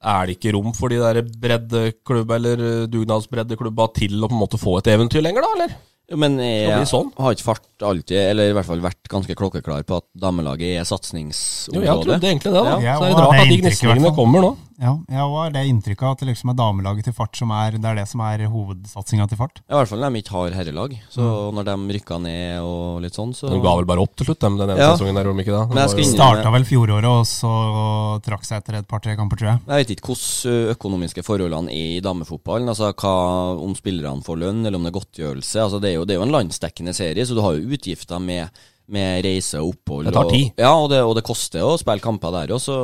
[0.00, 4.44] Er det ikke rom for de der breddeklubba eller eh, dugnadsbreddeklubba til å på en
[4.44, 5.78] måte få et eventyr lenger, da, eller?
[6.10, 7.12] Jo, Men jeg sånn.
[7.16, 10.82] har ikke fart alltid, eller i hvert fall vært ganske klokkeklar på at damelaget er
[10.82, 11.86] Jo, satsingsområdet.
[11.86, 12.80] jeg trodde egentlig det, da.
[12.82, 14.50] Ja, så er det rart at de gnisningene kommer nå.
[14.80, 17.84] Ja, jeg har det inntrykket at det liksom er damelaget til fart som er Det
[17.84, 19.58] er det som er hovedsatsinga til fart.
[19.68, 20.94] I hvert fall når de ikke har herrelag.
[21.12, 21.20] Så
[21.52, 24.40] når de rykka ned og litt sånn, så De ga vel bare opp til slutt,
[24.40, 24.96] dem, den ene Ja.
[24.96, 25.76] sesongen der, gjorde de ikke det?
[25.76, 29.60] Jo- inn- Starta vel fjoråret, og så trakk seg etter et par-tre kamper, tror jeg.
[29.68, 32.68] Jeg vet ikke hvordan økonomiske forholdene er i damefotballen.
[32.72, 35.60] Altså hva, Om spillerne får lønn, eller om det er godtgjørelse.
[35.60, 38.18] Altså det, er jo, det er jo en landsdekkende serie, så du har jo utgifter
[38.24, 38.48] med,
[38.90, 40.08] med reise og opphold.
[40.08, 40.50] Det tar og- tid.
[40.58, 42.76] Ja, og det, og det koster å spille kamper der òg, så,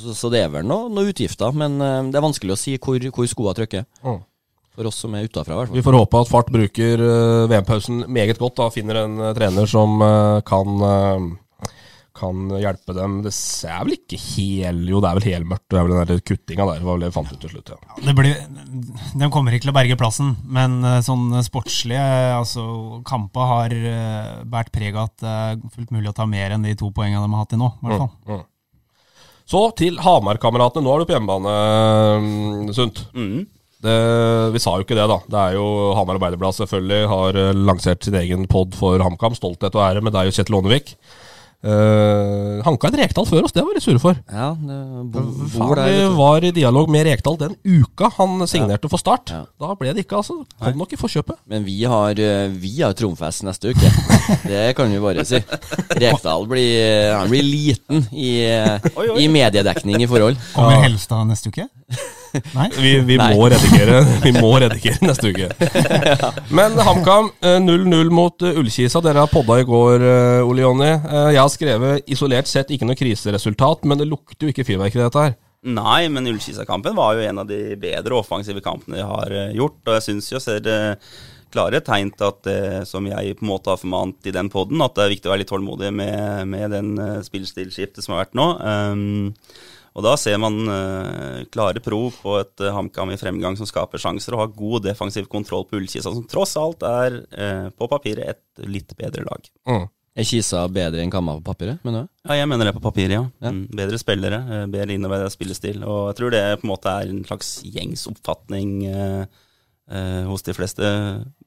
[0.00, 1.52] så, så det er vel noen noe utgifter.
[1.52, 3.84] Men uh, det er vanskelig å si hvor, hvor skoa trykker.
[4.06, 4.22] Mm.
[4.70, 8.54] For oss som er utafra, Vi får håpe at Fart bruker uh, VM-pausen meget godt.
[8.62, 10.78] da Finner en eh, trener som uh, kan
[12.20, 13.20] Kan hjelpe dem.
[13.24, 15.66] Det er vel ikke hel Jo, det er vel helmørkt.
[15.72, 16.84] Det er vel den der kuttinga der.
[16.84, 17.72] var vel det vi fant ut til slutt.
[17.72, 17.96] Ja.
[18.06, 18.36] Det blir,
[19.22, 23.74] de kommer ikke til å berge plassen, men eh, sånn sportslige eh, altså Kampa har
[23.74, 26.92] eh, båret preg av at det er fullt mulig å ta mer enn de to
[26.94, 27.72] poengene de har hatt til nå.
[27.80, 28.12] i hvert fall.
[28.40, 28.46] Mm.
[29.50, 30.84] Så til Hamar-kameratene.
[30.86, 31.56] Nå er du på hjemmebane,
[32.76, 32.76] Sundt.
[32.76, 33.02] Sunt.
[33.16, 33.48] Mm.
[33.80, 33.96] Det,
[34.52, 35.16] vi sa jo ikke det, da.
[35.24, 35.64] Det er jo
[35.96, 39.36] Hamar Arbeiderblad selvfølgelig har eh, lansert sin egen pod for HamKam.
[39.38, 40.92] Stolthet og ære med deg og Kjetil Aanevik.
[41.60, 44.16] Uh, Hanka et Rekdal før oss, det var vi sure for.
[44.32, 44.76] Ja, det
[45.12, 45.90] bo, Faen, bor der.
[45.92, 49.32] vi var i dialog med Rekdal den uka han signerte for Start.
[49.34, 49.42] Ja.
[49.60, 50.38] Da ble det ikke, altså.
[50.56, 51.36] Kom nok i forkjøpet.
[51.52, 52.16] Men vi har,
[52.62, 53.92] vi har tromfest neste uke.
[54.50, 55.42] Det kan vi bare si.
[56.00, 60.40] Rekdal blir, han blir liten i, ø, i mediedekning i forhold.
[60.54, 61.68] Kommer Helstad neste uke?
[62.54, 62.68] Nei?
[62.84, 63.28] Vi, vi Nei.
[63.36, 65.48] må redigere Vi må redigere neste uke.
[66.54, 69.02] Men HamKam eh, 0-0 mot eh, Ullkisa.
[69.04, 70.90] Dere har podda i går, eh, Ole Jonny.
[70.94, 75.06] Eh, Jeg har skrevet isolert sett ikke noe kriseresultat, men det lukter jo ikke fyrverkeri,
[75.08, 75.36] dette her.
[75.70, 79.80] Nei, men Ullkisa-kampen var jo en av de bedre offensive kampene jeg har eh, gjort.
[79.86, 81.10] Og jeg syns jo jeg ser eh,
[81.50, 84.80] klare tegn til at det som jeg på en måte har formant i den poden,
[84.86, 86.92] at det er viktig å være litt tålmodig med, med den
[87.26, 88.46] spillestilskiftet som har vært nå.
[88.62, 89.34] Um,
[90.00, 94.00] og da ser man uh, klare prov på et uh, HamKam i fremgang som skaper
[94.00, 98.32] sjanser, og har god defensiv kontroll på Ullkisa, som tross alt er uh, på papiret
[98.32, 99.50] et litt bedre lag.
[99.68, 99.84] Mm.
[100.20, 102.08] Er Kisa bedre enn Kamma på papiret, mener du?
[102.26, 103.20] Ja, jeg mener det på papiret, ja.
[103.44, 103.52] Ja.
[103.54, 104.40] Mm, bedre spillere,
[104.72, 105.84] bedre innarbeidet spillestil.
[105.86, 110.56] Og jeg tror det på en måte er en slags gjengs oppfatning eh, hos de
[110.58, 110.90] fleste,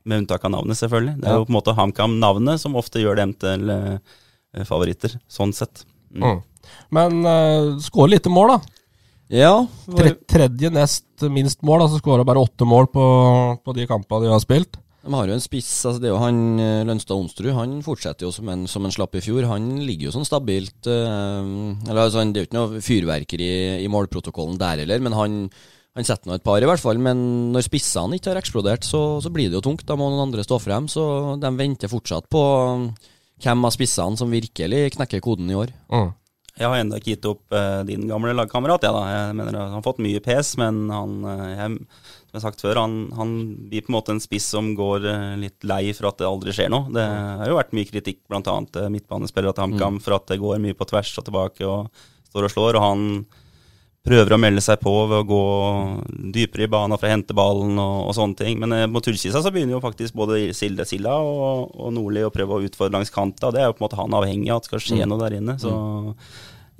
[0.07, 1.17] med unntak av navnet, selvfølgelig.
[1.19, 1.41] Det er Ja.
[1.41, 3.67] jo på en måte HamKam-navnet som ofte gjør dem til
[4.63, 5.83] favoritter, sånn sett.
[6.15, 6.39] Mm.
[6.93, 8.79] Men uh, skåre lite mål, da.
[9.33, 9.53] Ja.
[9.89, 13.05] Tre, tredje nest minst mål, altså skåra bare åtte mål på,
[13.63, 14.77] på de kampene de har spilt.
[15.03, 17.49] De har jo en spiss, altså det er jo han eh, Lønstad Onsrud.
[17.57, 19.43] Han fortsetter jo som en, som en slapp i fjor.
[19.49, 21.49] Han ligger jo sånn stabilt eh,
[21.89, 25.41] Eller altså, Det er jo ikke noe fyrverkeri i, i målprotokollen der heller, men han,
[25.97, 27.01] han setter nå et par, i hvert fall.
[27.03, 27.19] Men
[27.51, 29.83] når spissene ikke har eksplodert, så, så blir det jo tungt.
[29.89, 30.87] Da må noen andre stå frem.
[30.91, 31.03] Så
[31.41, 32.43] de venter fortsatt på
[33.43, 35.75] hvem av spissene som virkelig knekker koden i år.
[35.91, 36.13] Mm.
[36.53, 38.83] Jeg har ennå ikke gitt opp eh, din gamle lagkamerat.
[38.85, 39.03] Ja, da.
[39.09, 42.61] Jeg mener Han har fått mye pes, men han, eh, jeg, som jeg har sagt
[42.61, 43.31] før, han, han
[43.71, 46.53] blir på en måte en spiss som går eh, litt lei for at det aldri
[46.53, 46.93] skjer noe.
[46.93, 47.05] Det
[47.41, 48.43] har jo vært mye kritikk, bl.a.
[48.45, 52.49] Uh, midtbanespillere til HamKam, for at det går mye på tvers og tilbake og står
[52.49, 52.77] og slår.
[52.77, 53.07] og han
[54.03, 55.43] prøver å melde seg på ved å gå
[56.35, 58.59] dypere i banen for å hente ballen og, og sånne ting.
[58.59, 62.33] Men eh, mot Ullkisa så begynner jo faktisk både Silde Silla og, og Nordli å
[62.33, 63.53] prøve å utfordre langs kanta.
[63.53, 65.37] Det er jo på en måte han avhengig av at det skal skje noe der
[65.39, 65.55] inne.
[65.61, 65.71] Så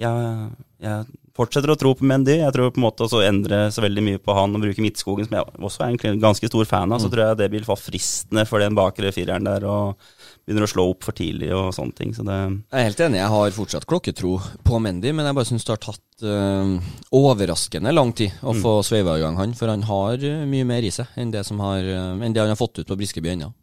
[0.04, 0.50] jeg,
[0.84, 1.06] jeg
[1.38, 2.40] fortsetter å tro på Mendy.
[2.42, 5.30] Jeg tror på en måte også endre så veldig mye på han og bruke Midtskogen,
[5.30, 7.02] som jeg også er en ganske stor fan av.
[7.04, 9.64] Så tror jeg det vil være fristende for den bakre fireren der.
[9.64, 9.96] og
[10.44, 12.14] begynner å slå opp for tidlig og sånne ting.
[12.16, 14.34] Så det Jeg er helt enig, jeg har fortsatt klokketro
[14.68, 16.74] på Mendy, men jeg bare syns det har tatt øh,
[17.16, 20.84] overraskende lang tid å få sveiva i gang han, for han har øh, mye mer
[20.84, 23.38] i seg enn det, som har, øh, enn det han har fått ut på Briskeby
[23.38, 23.54] ennå.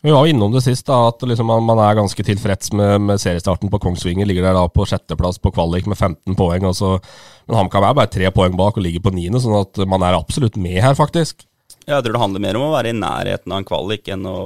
[0.00, 3.20] Vi var innom det sist, da, at liksom man, man er ganske tilfreds med, med
[3.20, 4.24] seriestarten på Kongsvinger.
[4.24, 6.64] Ligger der da på sjetteplass på kvalik med 15 poeng.
[6.64, 9.82] Altså, så, men HamKam er bare tre poeng bak og ligger på niende, sånn at
[9.90, 11.44] man er absolutt med her, faktisk.
[11.90, 14.38] Jeg tror det handler mer om å være i nærheten av en kvalik enn å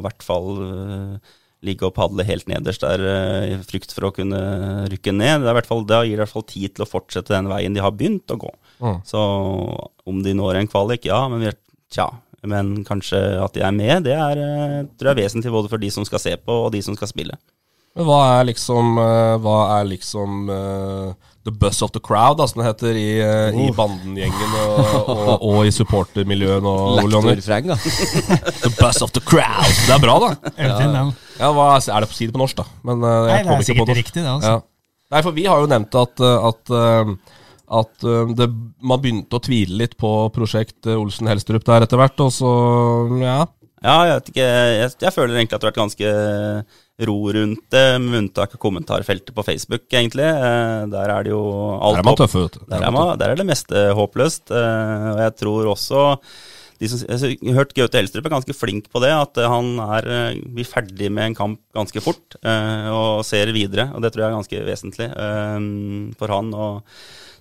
[0.00, 1.32] i hvert fall øh,
[1.64, 4.40] ligge og padle helt nederst der øh, i frykt for å kunne
[4.92, 5.44] rykke ned.
[5.44, 7.50] Det er hvert fall, da gir det i hvert fall tid til å fortsette den
[7.52, 8.52] veien de har begynt å gå.
[8.84, 9.00] Mm.
[9.08, 9.24] Så
[10.04, 11.48] om de når en kvalik, ja, men
[11.92, 12.10] tja.
[12.44, 15.80] Men kanskje at de er med, det er, øh, tror jeg er vesentlig både for
[15.80, 17.38] de som skal se på og de som skal spille.
[17.94, 22.46] Men hva er liksom eh, Hva er liksom eh, the buzz of the crowd, da,
[22.48, 24.78] som det heter i, uh, i bandengjengen og,
[25.14, 27.78] og, og i supportermiljøet Lektorfreng, da.
[28.64, 29.72] The buzz of the crowd.
[29.84, 30.54] Det er bra, da.
[30.56, 31.08] Ja.
[31.34, 32.68] Ja, hva, er det på side på norsk, da?
[32.86, 34.30] Men, uh, jeg Nei, det er sikkert riktig, det.
[34.30, 34.56] altså.
[34.56, 34.62] Ja.
[35.14, 37.10] Nei, for vi har jo nevnt at, eh, at, eh,
[37.78, 38.48] at eh, det,
[38.82, 42.54] man begynte å tvile litt på prosjekt eh, Olsen Helstrup der etter hvert, og så
[43.20, 43.42] ja.
[43.84, 44.48] Ja, jeg vet ikke.
[44.48, 46.12] Jeg, jeg føler egentlig at det har vært ganske
[47.02, 50.26] ro rundt det, med unntak av kommentarfeltet på Facebook, egentlig.
[50.30, 51.44] Eh, Der er det jo
[51.80, 52.66] alt Der er man tøffe, vet du.
[52.70, 54.50] Der er, man, der er det meste håpløst.
[54.50, 56.04] eh, Og jeg tror også
[56.78, 60.08] de som, jeg har hørt Gaute Elstrup er ganske flink på det, at han er,
[60.10, 63.90] eh, blir ferdig med en kamp ganske fort og ser videre.
[63.94, 66.54] og Det tror jeg er ganske vesentlig for han.
[66.54, 66.82] og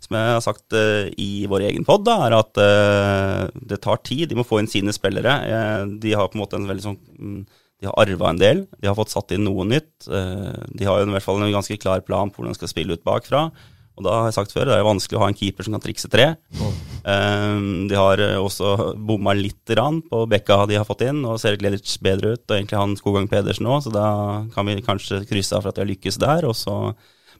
[0.03, 4.01] som jeg har sagt uh, i vår egen pod, da, er at uh, det tar
[4.03, 4.27] tid.
[4.29, 5.35] De må få inn sine spillere.
[5.47, 7.37] Uh, de har på en måte en veldig sånn mm,
[7.83, 8.63] De har arva en del.
[8.79, 10.07] De har fått satt inn noe nytt.
[10.07, 12.71] Eh, de har jo i hvert fall en ganske klar plan på hvordan de skal
[12.71, 13.49] spille ut bakfra.
[13.93, 15.75] Og da har jeg sagt før, det er jo vanskelig å ha en keeper som
[15.75, 16.31] kan trikse tre.
[16.57, 17.89] Mm.
[17.91, 21.59] de har eh, også bomma litt grann på bekka de har fått inn, og ser
[21.59, 22.45] Gleditsch bedre ut.
[22.47, 24.07] Og egentlig han Skogang Pedersen òg, så da
[24.55, 26.47] kan vi kanskje krysse av for at de har lykkes der.
[26.47, 26.77] Og så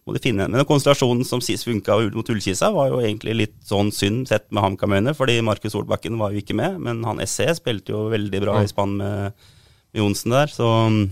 [0.04, 3.58] må de finne Men den konstellasjonen som sist funka mot Ullkisa, var jo egentlig litt
[3.66, 6.78] sånn synd sett med HamKam-øyne, fordi Markus Solbakken var jo ikke med.
[6.84, 9.46] Men han SC spilte jo veldig bra i spann med
[9.94, 11.04] Johnsen der, så mm,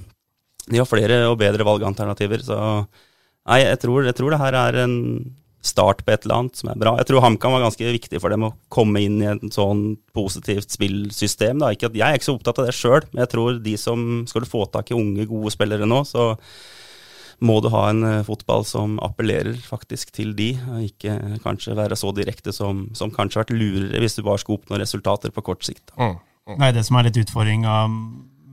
[0.72, 2.44] de har flere og bedre valgalternativer.
[2.46, 4.98] Så nei, jeg tror, jeg tror det her er en
[5.62, 6.96] start på et eller annet som er bra.
[6.98, 10.74] Jeg tror HamKam var ganske viktig for dem å komme inn i et sånn positivt
[10.74, 11.62] spillsystem.
[11.62, 11.72] Da.
[11.76, 14.08] Ikke at, jeg er ikke så opptatt av det sjøl, men jeg tror de som
[14.30, 16.32] skal få tak i unge, gode spillere nå, så
[17.42, 21.16] må du ha en eh, fotball som appellerer faktisk til de, og ikke
[21.46, 24.78] kanskje være så direkte som, som kanskje har vært lurere hvis du bare skal oppnå
[24.82, 25.88] resultater på kort sikt.
[25.94, 26.14] Da.
[26.58, 27.76] Nei, det som er litt utfordringa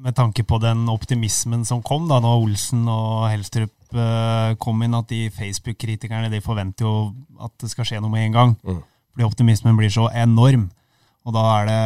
[0.04, 4.96] med tanke på den optimismen som kom da når Olsen og Helstrup eh, kom inn,
[4.96, 7.10] at de Facebook-kritikerne de forventer jo
[7.42, 8.54] at det skal skje noe med en gang.
[8.62, 10.68] Fordi optimismen blir så enorm.
[11.26, 11.80] Og da er det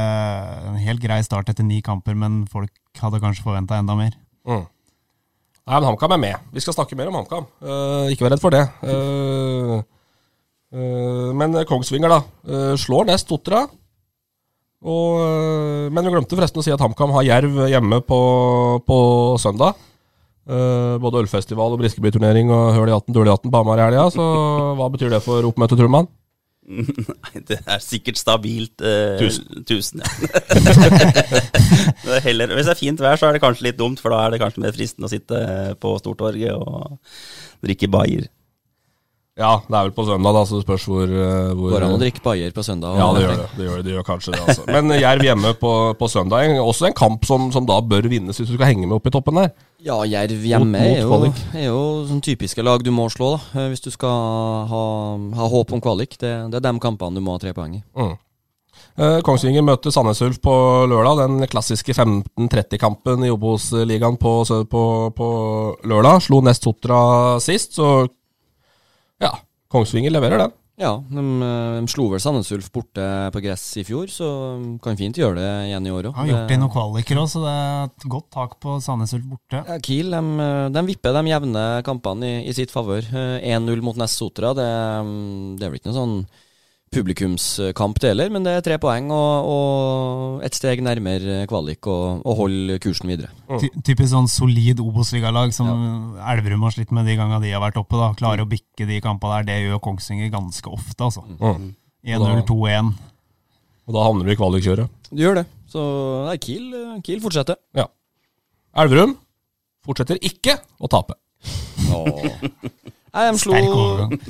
[0.70, 2.70] en helt grei start etter ni kamper, men folk
[3.01, 4.14] hadde kanskje forventa enda mer.
[4.46, 4.66] Mm.
[5.62, 6.46] Nei, men HamKam er med.
[6.55, 7.48] Vi skal snakke mer om HamKam.
[7.62, 8.62] Uh, ikke vær redd for det.
[8.83, 9.79] Uh,
[10.75, 12.77] uh, men Kongsvinger, da.
[12.83, 13.64] slår nest Ottera.
[14.83, 18.21] Og, eh, men vi glemte forresten å si at HamKam har Jerv hjemme på,
[18.87, 18.99] på
[19.42, 19.79] søndag.
[20.42, 23.85] Uh, både ølfestival og Briskeby-turnering og høl i hatten, døl i hatten på Hamar i
[23.87, 24.09] helga.
[24.11, 24.25] Så
[24.75, 26.11] hva betyr det for oppmøtet, tror man?
[26.66, 29.62] Nei, det er sikkert stabilt eh, Tusen.
[29.66, 30.03] tusen.
[30.03, 30.42] ja.
[32.05, 34.14] det er heller, hvis det er fint vær, så er det kanskje litt dumt, for
[34.14, 35.40] da er det kanskje mer fristende å sitte
[35.83, 36.99] på Stortorget og
[37.62, 38.27] drikke bayer.
[39.40, 41.95] Ja, det er vel på søndag, da, så det spørs hvor, eh, hvor Går an
[41.95, 42.99] å drikke bayer på søndag?
[43.01, 43.47] Ja, det gjør det.
[43.57, 44.64] Det gjør, det, gjør kanskje det, altså.
[44.68, 48.51] Men Jerv hjemme på, på søndag, også en kamp som, som da bør vinnes hvis
[48.51, 49.55] du skal henge med opp i toppen der.
[49.81, 51.81] Ja, Jerv hjemme Mot- mot er, jo, er jo
[52.12, 53.62] sånn typiske lag du må slå, da.
[53.62, 54.85] eh, Hvis du skal ha,
[55.40, 56.18] ha håp om kvalik.
[56.21, 57.83] Det, det er de kampene du må ha tre poeng i.
[57.97, 58.12] Mm.
[59.01, 60.53] Eh, Kongsvinger møter Sandnes Ulf på
[60.92, 61.25] lørdag.
[61.25, 64.83] Den klassiske 15-30-kampen i Obos-ligaen på, på,
[65.16, 65.29] på
[65.88, 66.21] lørdag.
[66.29, 68.03] Slo Nest Sotra sist, så.
[69.73, 70.53] Kongsvinger leverer den.
[70.81, 73.05] Ja, de, eh, de slo vel Sandnes Ulf borte
[73.35, 76.15] på gress i fjor, så de kan fint gjøre det igjen i år òg.
[76.17, 79.13] Har gjort det i noen kvaliker òg, så det er et godt tak på Sandnes
[79.19, 79.61] Ulf borte.
[79.61, 83.05] Ja, Kiel de, de vipper de jevne kampene i, i sitt favør.
[83.05, 84.71] Eh, 1-0 mot Nessotra, det,
[85.05, 86.17] mm, det er vel ikke noe sånn
[86.92, 92.20] publikumskamp det heller, men det er tre poeng og, og et steg nærmere kvalik og,
[92.28, 93.31] og holde kursen videre.
[93.48, 93.83] Mm.
[93.85, 95.70] typisk sånn solid Obos-ligalag som
[96.20, 97.96] Elverum har slitt med de gangene de har vært oppe.
[97.96, 99.48] da Klarer å bikke de kampene der.
[99.48, 101.24] Det gjør Kongsvinger ganske ofte, altså.
[101.40, 101.72] Mm.
[102.05, 102.92] 1-0, 2-1.
[103.88, 105.02] Og da havner du i kvalikkjøret.
[105.11, 105.46] Du gjør det.
[105.72, 105.83] Så
[106.28, 106.70] nei, Kiel,
[107.07, 107.59] Kiel fortsetter.
[107.76, 107.88] Ja.
[108.83, 109.16] Elverum
[109.87, 111.16] fortsetter ikke å tape.
[113.12, 113.53] Nei, de slo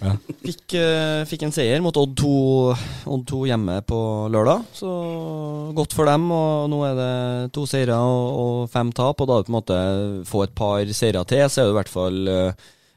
[0.03, 0.13] Ja.
[0.43, 2.75] fikk, eh, fikk en seier mot Odd 2,
[3.07, 3.99] Odd 2 hjemme på
[4.35, 4.65] lørdag.
[4.75, 4.91] Så
[5.77, 6.27] godt for dem.
[6.35, 9.21] Og nå er det to seire og, og fem tap.
[9.23, 9.79] Og da på en måte
[10.27, 12.53] få et par seire til, så er du i hvert fall eh,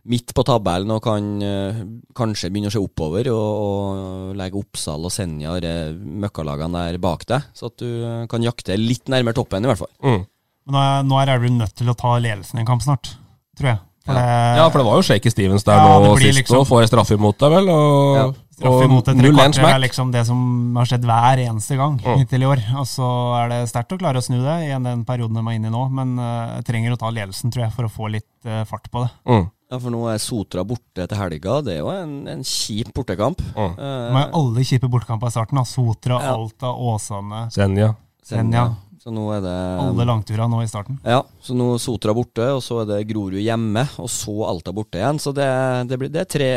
[0.10, 1.80] midt på tabellen og kan eh,
[2.18, 7.30] kanskje begynne å se oppover og, og legge Oppsal og Senja, og møkkalagene der bak
[7.30, 7.46] deg.
[7.54, 9.94] Så at du kan jakte litt nærmere toppen, i hvert fall.
[10.02, 10.24] Mm.
[10.66, 13.20] Men nå er, nå er du nødt til å ta ledelsen i en kamp snart,
[13.54, 13.84] tror jeg.
[14.06, 14.24] For det,
[14.60, 16.90] Ja, for det var jo Shaky Stevens der Ja, nå sist, liksom- og får jeg
[16.92, 17.70] straffe imot deg, vel?
[17.70, 21.38] Og, Ja, Straff og imot et 0-1 trekvarter er liksom det som har skjedd hver
[21.44, 22.18] eneste gang Mm.
[22.22, 22.62] hittil i år.
[22.80, 23.08] Og så
[23.44, 25.74] er det sterkt å klare å snu det i den perioden de er inne i
[25.74, 28.88] nå, men uh, trenger å ta ledelsen, tror jeg, for å få litt uh, fart
[28.92, 29.12] på det.
[29.28, 29.50] Mm.
[29.72, 31.64] Ja, For nå er Sotra borte til helga.
[31.66, 33.42] Det er jo en, en kjip bortekamp.
[33.58, 33.76] Mm.
[33.78, 35.56] Uh, er alle kjipe bortekamper i starten.
[35.58, 35.64] da.
[35.64, 36.36] Sotra, Ja.
[36.38, 37.52] Alta, Åsane.
[37.52, 37.96] Senja.
[38.24, 38.76] Senja.
[39.06, 40.96] Så nå er det Alle langturene nå i starten.
[41.06, 44.98] Ja, så nå Sotra borte, og så er det Grorud hjemme, og så Alta borte
[44.98, 45.20] igjen.
[45.22, 45.46] Så det,
[45.92, 46.48] det, blir, det, er, tre,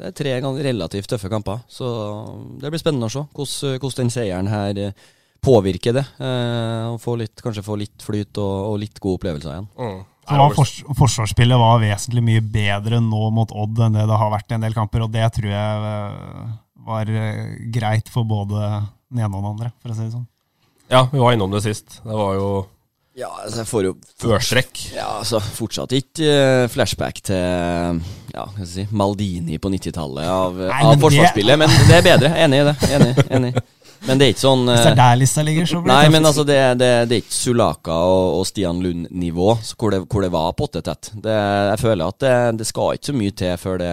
[0.00, 1.60] det er tre relativt tøffe kamper.
[1.68, 1.90] Så
[2.62, 4.82] det blir spennende å se hvordan, hvordan den seieren her
[5.44, 6.06] påvirker det.
[6.16, 9.70] Eh, og få litt, kanskje få litt flyt og, og litt gode opplevelser igjen.
[9.76, 10.02] Mm.
[10.24, 14.32] Så var fors forsvarsspillet var vesentlig mye bedre nå mot Odd enn det det har
[14.32, 16.52] vært i en del kamper, og det tror jeg eh,
[16.88, 17.42] var eh,
[17.74, 18.62] greit for både
[19.12, 20.30] den ene og den andre, for å si det sånn.
[20.92, 22.00] Ja, vi var innom det sist.
[22.04, 22.48] Det var jo
[23.16, 23.92] Ja, altså jeg får jo
[24.24, 24.80] Førstrekk.
[24.96, 27.36] Ja, altså fortsatt ikke eh, flashback til
[28.34, 31.94] ja, hva skal jeg si, Maldini på 90-tallet av, Nei, av det- forsvarsspillet, men det
[32.00, 32.32] er bedre.
[32.42, 32.74] Enig i det.
[32.96, 33.52] Enig, enig.
[34.04, 35.94] Men det er ikke sånn Hvis det eh, er der lista ligger, så blir det
[35.96, 39.46] Nei, men altså det, det, det er ikke Sulaka og, og Stian Lund-nivå
[39.78, 41.10] hvor, det, hvor det var pottetett.
[41.24, 41.36] Det,
[41.70, 43.92] jeg føler at det, det skal ikke så mye til før det,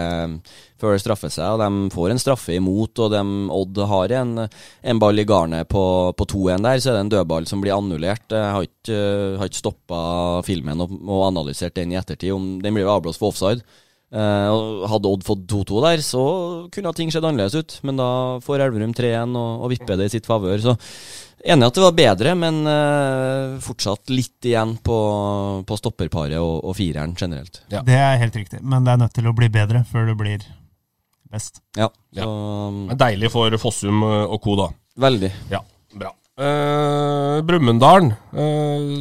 [0.81, 1.55] før det straffer seg.
[1.55, 3.21] Og De får en straffe imot, og de,
[3.61, 5.83] Odd har en, en ball i garnet på,
[6.17, 8.27] på 2-1 der, så er det en dødball som blir annullert.
[8.35, 8.99] Jeg har ikke,
[9.39, 10.01] har ikke stoppa
[10.47, 12.33] filmen og, og analysert den i ettertid.
[12.35, 13.63] Om, den blir avblåst for offside.
[14.11, 16.21] Eh, og hadde Odd fått 2-2 der, så
[16.73, 17.77] kunne ting sett annerledes ut.
[17.87, 18.07] Men da
[18.43, 20.59] får Elverum 3-1 og, og vipper det i sitt favør.
[20.59, 20.73] Så
[21.47, 24.97] enig at det var bedre, men eh, fortsatt litt igjen på,
[25.65, 27.61] på stopperparet og, og fireren generelt.
[27.71, 27.81] Ja.
[27.87, 30.43] Det er helt riktig, men det er nødt til å bli bedre før det blir
[31.31, 31.61] best.
[31.79, 32.25] Ja, Ja.
[32.27, 34.67] så Det er Deilig for Fossum eh, og co., da.
[34.99, 35.31] veldig.
[35.55, 35.63] Ja,
[35.95, 36.11] bra.
[36.41, 38.11] Eh, Brumunddal.
[38.35, 38.91] eh,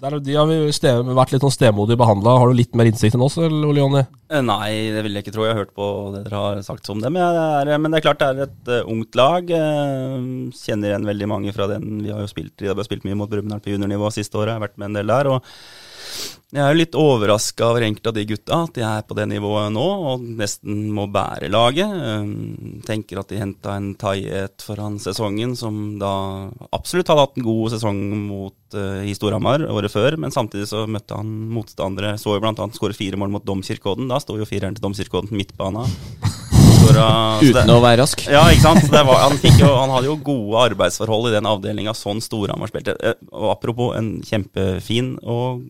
[0.00, 2.38] der, de har vi ste, vært litt sånn stemodig behandla.
[2.40, 4.00] Har du litt mer innsikt enn oss, Ole Jonny?
[4.32, 5.44] Eh, Nei, det vil jeg ikke tro.
[5.44, 7.18] Jeg har hørt på det dere har sagt om dem.
[7.20, 9.52] Er, men det er klart det er et uh, ungt lag.
[9.52, 12.00] Uh, kjenner igjen veldig mange fra den.
[12.06, 14.54] Vi har jo spilt, vi har spilt mye mot Brumunddal på juniornivå siste året.
[14.54, 15.32] Jeg har vært med en del der.
[15.34, 15.44] og
[16.50, 19.26] jeg er jo litt overraska over enkelte av de gutta, at de er på det
[19.30, 21.86] nivået nå og nesten må bære laget.
[21.94, 26.10] Um, tenker at de henta en Tayet foran sesongen, som da
[26.74, 30.86] absolutt hadde hatt en god sesong mot uh, i Storhamar året før, men samtidig så
[30.90, 32.16] møtte han motstandere.
[32.18, 34.10] Så jo blant annet skåre fire mål mot Domkirkeodden.
[34.10, 35.86] Da sto jo fireren til Domkirkeodden midtbana.
[36.80, 38.22] Det- Uten å være rask.
[38.26, 38.86] ja, ikke sant.
[38.90, 42.96] Det var, han, jo, han hadde jo gode arbeidsforhold i den avdelinga sånn Storhamar spilte.
[42.98, 45.60] Eh, Og apropos en kjempefin og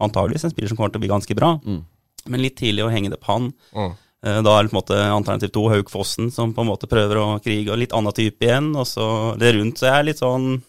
[0.00, 1.82] antageligvis en spiller som kommer til å bli ganske bra, Mm.
[2.28, 3.52] men litt tidlig å henge det på han.
[3.74, 3.92] Mm.
[4.22, 6.88] Eh, Da er det på en måte alternativ to Hauk Fossen som på en måte
[6.88, 9.78] prøver å krige, og litt annen type igjen, og så det rundt.
[9.78, 10.62] Så jeg er litt sånn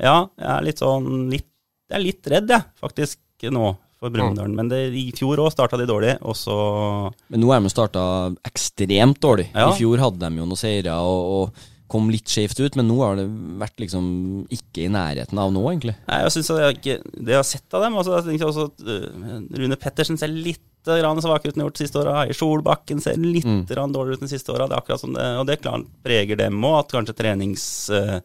[0.00, 1.44] Ja, jeg er litt sånn litt,
[1.90, 3.18] Jeg er litt redd, jeg, faktisk,
[3.50, 4.48] nå for Brumunddal.
[4.54, 8.02] Men det, i fjor òg starta de dårlig, og så Men nå er de starta
[8.44, 9.48] ekstremt dårlig.
[9.54, 9.70] Ja.
[9.72, 11.52] I fjor hadde de jo noen seire og, og
[11.88, 13.24] kom litt skjevt ut, men nå har det
[13.60, 14.08] vært liksom
[14.52, 15.94] ikke i nærheten av nå, egentlig.
[16.08, 18.82] Nei, jeg synes jeg ikke, det jeg har sett av dem altså, jeg også at
[18.84, 22.26] uh, Rune Pettersen ser litt grann svakere ut enn gjort siste åra.
[22.32, 23.64] Solbakken ser litt Mm.
[23.68, 24.68] dårligere ut enn siste åra.
[24.68, 27.64] Det er akkurat som det, og det klart preger dem òg, at kanskje trenings...
[27.92, 28.20] uh,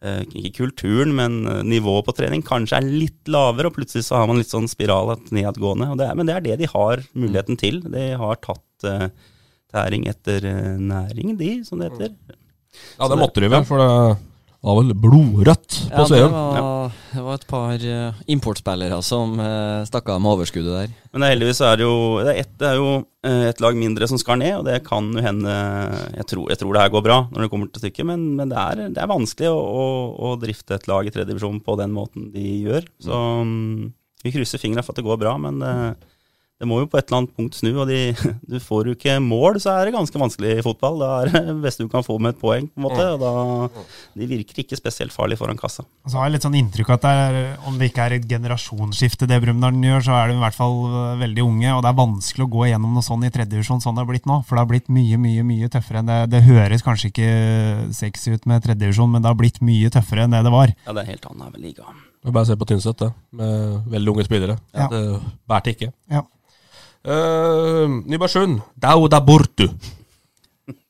[0.00, 4.30] uh, ikke kulturen, men nivået på trening kanskje er litt lavere, og plutselig så har
[4.30, 5.90] man litt sånn spiral nedadgående.
[6.00, 7.82] Det er, men det er det de har muligheten til.
[7.84, 8.88] De har tatt
[9.70, 10.46] tæring etter
[10.80, 12.14] næring, de, som det heter.
[12.98, 13.90] Ja, det måtte de vel, for det
[14.60, 19.86] var vel blodrødt på Ja, det var, det var et par eh, importspillere som uh,
[19.88, 20.90] stakk av med overskuddet der.
[21.10, 22.90] Men det er heldigvis er det jo Det er, et, det er jo
[23.24, 25.54] eh, et lag mindre som skal ned, og det kan jo hende
[26.18, 28.52] Jeg tror, jeg tror det her går bra når det kommer til stykket, men, men
[28.52, 29.88] det, er, det er vanskelig å, å,
[30.28, 32.84] å drifte et lag i tredje divisjon på den måten de gjør.
[33.00, 33.90] Så mm,
[34.26, 35.74] vi krysser fingra for at det går bra, men det,
[36.60, 37.70] det må jo på et eller annet punkt snu.
[37.72, 38.12] Og de,
[38.52, 41.00] du får jo ikke mål, så er det ganske vanskelig i fotball.
[41.00, 43.06] Da er det beste du kan få med et poeng, på en måte.
[43.14, 43.84] Og da,
[44.20, 45.86] de virker ikke spesielt farlige foran kassa.
[46.04, 48.16] Og så har jeg litt sånn inntrykk av at det er, om det ikke er
[48.18, 51.80] et generasjonsskifte det Brumunddal gjør, så er de i hvert fall øh, veldig unge, og
[51.84, 54.40] det er vanskelig å gå gjennom noe sånn i tredjedivisjon sånn det har blitt nå.
[54.44, 56.20] For det har blitt mye, mye mye tøffere enn det.
[56.34, 57.30] Det høres kanskje ikke
[57.96, 60.76] sexy ut med tredjedivisjon, men det har blitt mye tøffere enn det det var.
[60.84, 61.88] Ja, det er en helt annen liga.
[62.28, 63.08] Bare se på Tynset, det.
[63.32, 64.58] Med veldig unge spillere.
[64.76, 64.90] Ja.
[64.92, 65.00] Det
[65.48, 65.88] bærte ikke.
[66.12, 66.26] Ja.
[67.06, 68.60] Uh, Nybergsund.
[68.76, 69.68] Dauda Bortu.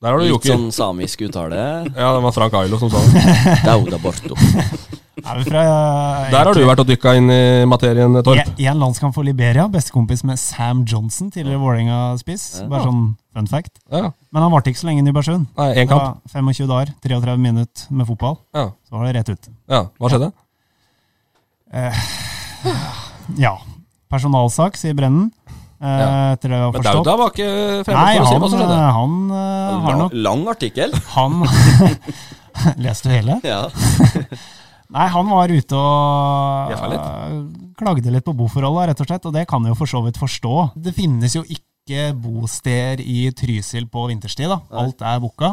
[0.01, 0.51] Der har du Litt joker.
[0.57, 1.57] sånn samisk uttale.
[1.95, 3.23] Ja, det var Frank Ailo som sa det.
[3.69, 4.37] Dauda Borto.
[5.21, 5.63] Er fra,
[6.33, 8.51] Der har du vært og dykka inn i materien, Torp.
[8.61, 9.67] I en landskamp for Liberia.
[9.73, 12.47] Bestekompis med Sam Johnson, tidligere Vålerenga-spiss.
[12.73, 13.03] Bare sånn
[13.37, 13.79] fun fact.
[13.93, 14.11] Ja.
[14.33, 15.47] Men han varte ikke så lenge i Nybergsund.
[15.61, 16.01] Nei, Det kamp.
[16.33, 18.39] var 25 dager, 33 minutter med fotball.
[18.57, 18.67] Ja.
[18.89, 19.51] Så var det rett ut.
[19.69, 19.83] ja.
[20.01, 20.33] Hva skjedde?
[21.73, 22.01] Eh,
[23.39, 23.55] ja.
[24.11, 25.29] Personalsak, sier Brennen.
[25.81, 26.09] Eh, Ja.
[26.35, 26.83] Etter det jeg har Men.
[26.85, 27.51] Dauda var ikke
[27.89, 28.79] fremme Nei, for å si han, hva som skjedde.
[28.79, 30.93] eh, han eh, har Lang, nok lang artikkel.
[31.17, 31.39] Han
[32.85, 33.39] Leste du hele?
[33.47, 33.63] Ja.
[34.91, 37.75] Nei, han var ute og litt.
[37.79, 40.19] klagde litt på boforholda, rett og slett, og det kan jeg jo for så vidt
[40.19, 40.55] forstå.
[40.75, 44.59] Det finnes jo ikke bosteder i Trysil på vinterstid, da.
[44.83, 45.53] Alt er booka.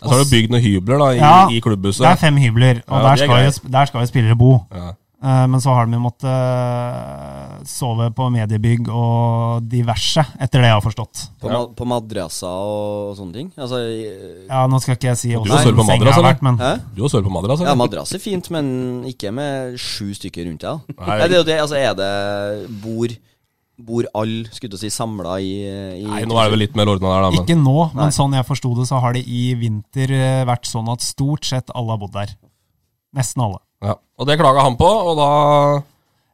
[0.00, 2.00] Så har du bygd noen hybler da, i, Ja, i klubbhuset.
[2.00, 4.50] Det er fem hybler, og Ja, der, er skal jo, der skal jo spillere bo.
[4.72, 4.88] Ja.
[5.22, 10.76] Eh, Men så har de måttet øh, sove på mediebygg og diverse, etter det jeg
[10.76, 11.22] har forstått.
[11.40, 13.52] På, ma på madrasser og sånne ting.
[13.56, 13.78] Altså,
[14.48, 16.28] Ja, Nå skal ikke jeg si hvordan senga madras, har eller?
[16.32, 16.72] vært, men Hæ?
[16.96, 18.66] Du har sovet på madras, Ja, madrass er fint, men
[19.08, 20.82] ikke med sju stykker rundt deg.
[20.98, 21.06] Nei.
[21.22, 22.10] Nei, det er jo det, altså er det
[22.84, 23.14] Bor,
[23.84, 25.54] bor alle, skulle du si, samla i,
[26.02, 27.30] i Nei, nå er det vel litt mer ordna der, da.
[27.34, 27.40] Men.
[27.46, 28.14] Ikke nå, men Nei.
[28.18, 31.72] sånn jeg forsto det, så har det i vinter eh, vært sånn at stort sett
[31.74, 32.36] alle har bodd der.
[33.16, 33.60] Nesten alle.
[33.84, 33.98] Ja.
[34.18, 35.28] Og det klaga han på, og da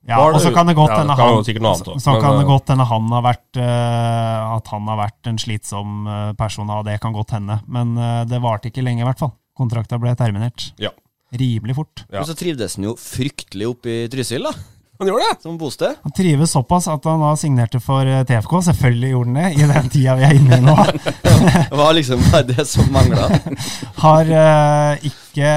[0.09, 4.71] Ja, og så kan det godt hende ja, han, eh, han har vært uh, At
[4.73, 7.61] han har vært en slitsom eh, person, og det kan godt hende.
[7.69, 9.35] Men uh, det varte ikke lenge, i hvert fall.
[9.61, 10.71] Kontrakta ble terminert.
[10.81, 10.95] Ja.
[11.37, 12.05] Rimelig fort.
[12.09, 12.23] Ja.
[12.23, 14.55] Og så trivdes han jo fryktelig oppe i Trysil, da.
[15.01, 15.43] Han gjorde det!
[15.43, 15.95] Som bosted.
[16.03, 18.51] Han trives såpass at han da signerte for eh, TFK.
[18.67, 20.75] Selvfølgelig gjorde han det, i den tida vi er inne i nå.
[21.71, 23.31] Det var liksom bare det som mangla.
[24.05, 25.55] Har uh, ikke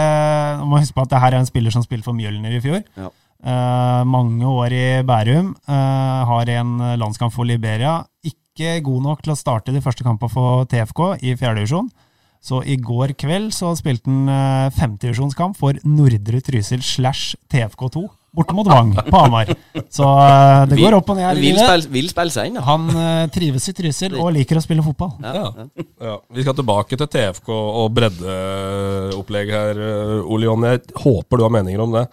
[0.62, 2.63] Du må huske på at det her er en spiller som spilte for Mjølner i
[2.63, 2.79] fjor.
[2.95, 3.10] Ja.
[3.43, 5.51] Uh, mange år i Bærum.
[5.67, 7.97] Uh, har en landskamp for Liberia.
[8.23, 11.91] Ikke god nok til å starte de første kampene for TFK i fjerdedivisjon.
[12.39, 18.08] Så i går kveld så spilte han femtedivisjonskamp for Nordre Trysil slash TFK2.
[18.33, 19.49] Borte mot Vang på Hamar.
[19.93, 22.63] Så eh, det går opp og ned Vil spille, vil spille seg inn, ja.
[22.65, 25.11] Han eh, trives i Trysil og liker å spille fotball.
[25.21, 25.33] Ja.
[25.37, 25.67] Ja.
[26.01, 26.15] Ja.
[26.33, 30.73] Vi skal tilbake til TFK og breddeopplegg her, eh, Ole Jonny.
[30.73, 32.07] Jeg håper du har meninger om det.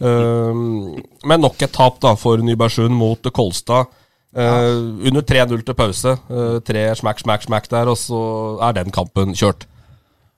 [0.00, 0.96] Um,
[1.28, 3.92] men nok et tap da for Nybergsund mot Kolstad.
[4.36, 6.16] Uh, Under 3-0 til pause.
[6.28, 8.20] Uh, tre smack, smack, smack der, og så
[8.64, 9.68] er den kampen kjørt.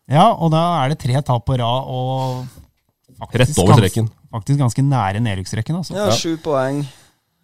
[0.08, 2.46] Ja, og da er det tre tap på rad og
[3.18, 4.08] faktisk Rett over streken.
[4.08, 5.96] Ganske, Faktisk ganske nære nedrykksrekken, altså.
[5.96, 6.82] Ja, sju poeng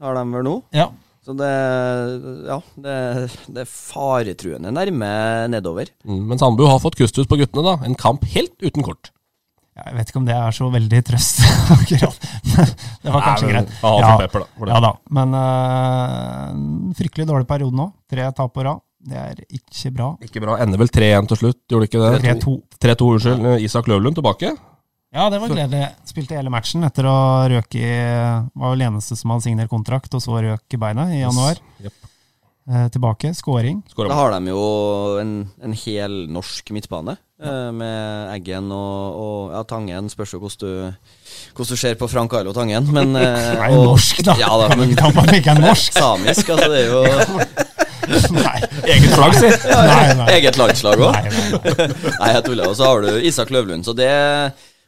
[0.04, 0.58] har de vel nå.
[0.76, 0.90] Ja.
[1.24, 1.48] Så det
[2.44, 2.94] Ja, det,
[3.48, 5.10] det er faretruende nærme
[5.48, 5.88] nedover.
[6.04, 7.78] Mm, men Sandbu har fått kustus på guttene, da.
[7.88, 9.10] En kamp helt uten kort.
[9.74, 11.40] Jeg vet ikke om det er så veldig trøst,
[11.74, 12.26] akkurat.
[13.02, 13.72] Det var kanskje Nei, men greit.
[13.82, 14.68] Ja, pepper, da.
[14.70, 14.90] Ja da.
[15.16, 17.88] Men øh, fryktelig dårlig periode nå.
[18.10, 18.84] Tre tap på rad.
[19.04, 20.12] Det er ikke bra.
[20.24, 20.54] Ikke bra.
[20.62, 22.38] Ender vel 3-1 til slutt, gjorde det ikke det?
[22.44, 22.54] 3-2.
[22.86, 23.50] 3-2, unnskyld.
[23.66, 24.54] Isak Løvlund tilbake.
[25.14, 25.84] Ja, det var gledelig.
[26.10, 27.16] Spilte hele matchen etter å
[27.52, 27.90] røke i
[28.58, 31.60] Var vel eneste som hadde signert kontrakt, og så røk i beinet i januar.
[31.84, 32.00] Jepp.
[32.64, 33.30] Eh, tilbake.
[33.36, 33.82] Skåring.
[33.94, 34.64] Da har de jo
[35.20, 37.14] en, en hel norsk midtbane.
[37.44, 40.08] eh, Med Eggen og, og ja, Tangen.
[40.10, 41.14] Spørs jo hvordan du,
[41.54, 42.88] hvordan du ser på Frank Arlo Tangen.
[42.96, 43.22] Men, eh,
[43.52, 44.34] Det er jo og- norsk, da.
[44.40, 45.92] Ja, da men at det ikke er norsk.
[46.02, 46.70] samisk, altså.
[46.72, 47.04] Det er jo
[48.34, 48.58] Nei.
[48.92, 49.48] Eget flagg, si!
[50.34, 51.14] Eget landslag òg.
[51.14, 52.10] Nei, nei, nei.
[52.18, 52.66] Nei, jeg tuller.
[52.68, 53.86] Og så har du Isak Løvlund.
[53.86, 54.10] Så det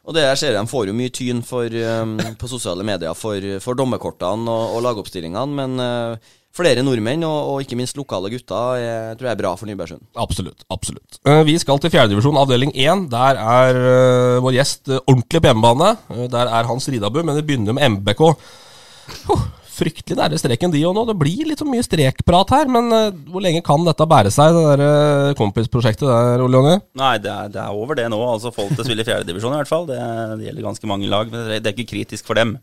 [0.07, 3.43] og det jeg ser De får jo mye tyn for, um, på sosiale medier for,
[3.63, 8.79] for dommerkortene og, og lagoppstillingene, men uh, flere nordmenn og, og ikke minst lokale gutter
[8.81, 10.05] jeg tror jeg er bra for Nybergsund.
[10.17, 10.63] Absolutt.
[10.73, 11.19] absolutt.
[11.27, 13.05] Eh, Vi skal til fjerdedivisjon, avdeling 1.
[13.11, 15.91] Der er uh, vår gjest uh, ordentlig på hjemmebane.
[16.33, 18.23] Der er Hans Ridabu, men vi begynner med MBK.
[19.27, 19.43] Huh,
[19.77, 21.03] fryktelig nære streken, de òg nå.
[21.09, 24.55] Det blir litt så mye strekprat her, men eh, hvor lenge kan dette bære seg,
[24.55, 26.79] det der eh, kompisprosjektet der, Ole Jonny?
[26.99, 28.19] Nei, det er, det er over det nå.
[28.25, 29.85] altså Folk til å spille i fjerdedivisjon i hvert fall.
[29.89, 29.99] Det,
[30.39, 31.29] det gjelder ganske mange lag.
[31.31, 32.57] Men det er ikke kritisk for dem.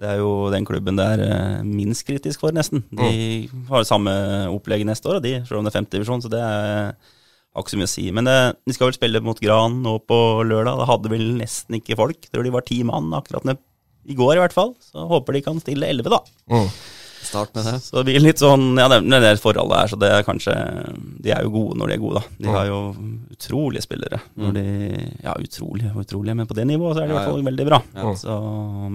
[0.00, 2.86] Det er jo den klubben det er eh, minst kritisk for, nesten.
[2.96, 4.12] De har samme
[4.48, 6.94] opplegg neste år, de, selv om det er femtedivisjon, så det er,
[7.52, 8.06] har ikke så mye å si.
[8.16, 10.80] Men eh, de skal vel spille mot Gran nå på lørdag.
[10.80, 12.22] Da hadde vel nesten ikke folk.
[12.24, 13.60] Jeg tror de var ti mann akkurat ned
[14.04, 14.74] i går, i hvert fall.
[14.84, 16.22] Så håper de kan stille elleve, da.
[17.20, 17.80] Start med det.
[17.80, 20.24] Så det blir litt sånn Ja, det er det er forholdet her, så det er
[20.24, 20.54] kanskje
[21.20, 22.36] De er jo gode når de er gode, da.
[22.40, 22.78] De har jo
[23.34, 24.20] utrolige spillere.
[24.40, 24.64] Når de,
[25.24, 27.48] ja, utrolige og utrolige, men på det nivået så er de i hvert fall ja.
[27.50, 27.80] veldig bra.
[27.96, 28.14] Ja.
[28.22, 28.36] Så,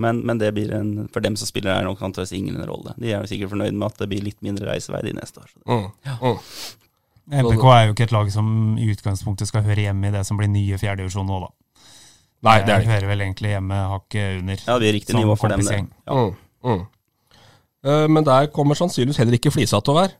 [0.06, 2.96] men, men det blir en For dem som spiller her, nå, kan antakeligvis ingen rolle.
[2.98, 5.54] De er jo sikkert fornøyd med at det blir litt mindre reisevei de neste år.
[5.70, 5.86] Mm.
[6.22, 6.42] Mm.
[7.46, 10.38] MPK er jo ikke et lag som i utgangspunktet skal høre hjemme i det som
[10.38, 11.54] blir nye fjerdedivisjon nå, da.
[12.46, 12.94] Nei, det er det ikke.
[12.96, 14.62] hører vel egentlig hjemme hakket under.
[14.68, 15.66] Ja, det er riktig nivå for dem.
[15.66, 15.80] Det.
[16.06, 16.14] Ja.
[16.14, 16.36] Mm.
[16.66, 16.86] Mm.
[17.86, 20.16] Eh, men der kommer sannsynligvis heller ikke Flisa til å være.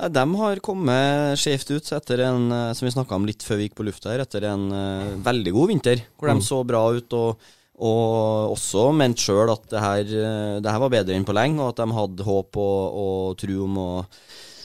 [0.00, 3.58] Ja, de har kommet skjevt ut etter en, eh, som vi snakka om litt før
[3.60, 6.38] vi gikk på lufta her, etter en uh, veldig god vinter, hvor Mm.
[6.40, 7.12] de så bra ut.
[7.12, 7.38] og
[7.82, 11.58] og også mente sjøl at det her, eh, det her var bedre enn på lenge,
[11.58, 14.06] og at de hadde håp og, og tro om å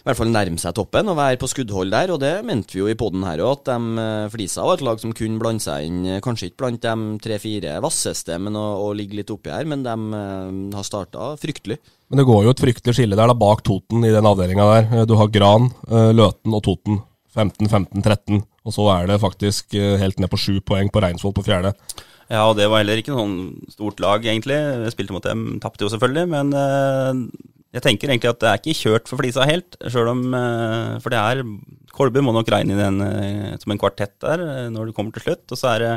[0.07, 2.11] i hvert fall nærme seg toppen og være på skuddhold der.
[2.15, 4.83] Og det mente vi jo i poden her òg, at de eh, Flisa var et
[4.87, 6.93] lag som kunne blande seg inn, eh, kanskje ikke blant de
[7.25, 9.67] tre-fire vasseste, men å, å ligge litt oppi her.
[9.67, 11.81] Men de eh, har starta fryktelig.
[12.07, 15.03] Men det går jo et fryktelig skille der da, bak Toten i den avdelinga der.
[15.09, 17.01] Du har Gran, Løten og Toten.
[17.35, 18.39] 15, 15, 13.
[18.63, 21.73] Og så er det faktisk helt ned på sju poeng på Reinsvoll på fjerde.
[22.31, 24.55] Ja, og det var heller ikke noe sånn stort lag, egentlig.
[24.55, 26.55] Jeg spilte mot dem, tapte jo selvfølgelig, men
[27.77, 31.13] jeg tenker egentlig at det er ikke kjørt for Flisa helt, sjøl om eh, For
[31.13, 31.43] det er
[31.97, 35.15] Kolbu må nok regne inn den eh, som en kvartett der eh, når det kommer
[35.15, 35.91] til slutt, og så er det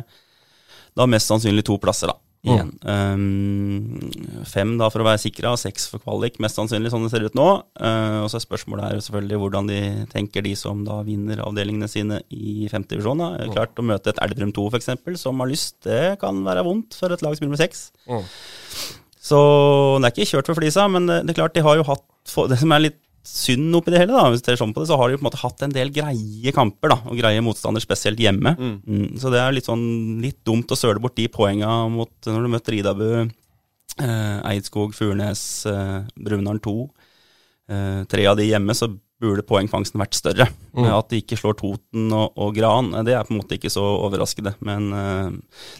[0.99, 2.18] da mest sannsynlig to plasser, da.
[2.41, 2.70] Igjen.
[2.89, 7.11] Um, fem da for å være sikra, og seks for kvalik, mest sannsynlig sånn det
[7.12, 7.49] ser ut nå.
[7.76, 11.91] Uh, og så er spørsmålet her selvfølgelig hvordan de tenker, de som da vinner avdelingene
[11.93, 13.20] sine i femte divisjon.
[13.20, 13.51] da.
[13.53, 17.12] Klart å møte et Elverum 2 f.eks., som har lyst, det kan være vondt for
[17.12, 17.91] et lag som spiller med seks.
[19.21, 19.39] Så
[20.01, 22.07] det er ikke kjørt for Flisa, men det, det er klart de har jo hatt
[22.49, 24.89] Det som er litt synd oppi det hele, da, hvis dere ser sånn på det,
[24.89, 27.43] så har de jo på en måte hatt en del greie kamper, da, og greie
[27.45, 28.55] motstander, spesielt hjemme.
[28.57, 29.85] Mm, så det er litt sånn
[30.25, 35.45] litt dumt å søle bort de poenga mot når du møtte Ridabu, eh, Eidskog, Furnes,
[35.68, 36.75] eh, Brumunddal 2.
[37.71, 38.89] Eh, tre av de hjemme, så
[39.21, 40.47] burde poengfangsten vært større.
[40.73, 40.87] Mm.
[40.97, 43.85] At de ikke slår Toten og, og Gran, det er på en måte ikke så
[44.07, 44.55] overraskende.
[44.66, 45.31] Men uh,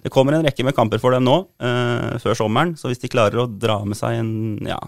[0.05, 2.77] det kommer en rekke med kamper for dem nå, uh, før sommeren.
[2.79, 4.33] Så hvis de klarer å dra med seg en
[4.69, 4.79] ja,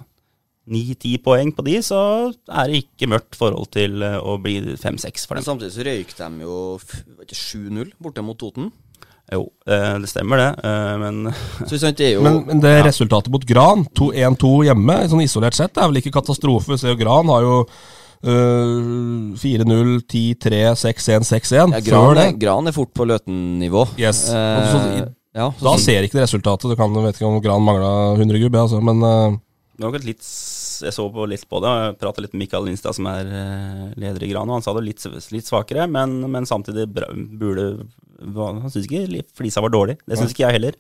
[0.72, 1.98] ni-ti poeng på de, så
[2.30, 5.48] er det ikke mørkt forhold til eh, å bli fem-seks for Men dem.
[5.48, 8.68] samtidig så røyk de jo f- var ikke 7-0 borte mot Toten.
[9.32, 10.46] Jo, det stemmer det,
[11.00, 11.18] men
[11.66, 15.88] det er jo Men, men det resultatet mot Gran, 2-1-2 hjemme, sånn isolert sett, er
[15.90, 16.76] vel ikke katastrofe.
[16.78, 17.57] Se, Gran har jo
[18.24, 23.86] øh, 4-0, 10-3, 6-1, 6-1 ja, Gran, er, Gran er fort på Løten-nivå.
[23.98, 24.28] Yes.
[24.30, 26.68] Eh, så- ja, så Da ser ikke det resultatet.
[26.68, 29.38] Du kan, vet ikke om Gran mangla 100 gubb, altså, men øh,
[29.78, 30.26] Det var litt
[30.82, 33.26] Jeg så på litt på det, og jeg prata litt med Mikael Lindstad, som er
[33.26, 37.06] eh, leder i Gran, og han sa det litt, litt svakere, men, men samtidig bra,
[37.14, 37.86] burde
[38.36, 39.96] Han syns ikke Flisa var dårlig.
[40.06, 40.76] Det syns ikke jeg heller.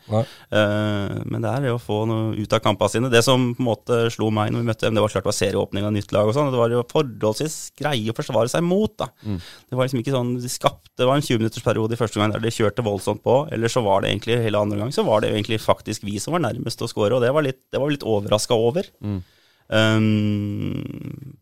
[0.50, 3.10] Eh, men det er det å få noe ut av kampene sine.
[3.12, 5.32] Det som på en måte slo meg når vi møtte dem, det var klart det
[5.32, 6.52] var serieåpning av nytt lag og sånn.
[6.54, 9.10] Det var jo forholdsvis greie å forsvare seg mot, da.
[9.68, 12.42] Det var liksom ikke sånn De skapte Det var en 20-minuttersperiode i første gang der
[12.44, 13.36] de kjørte voldsomt på.
[13.52, 16.18] Eller så var det egentlig hele andre gang så var det jo egentlig faktisk vi
[16.22, 18.88] som var nærmest å score, og det var litt, det var litt overraska over.
[19.72, 21.32] Um,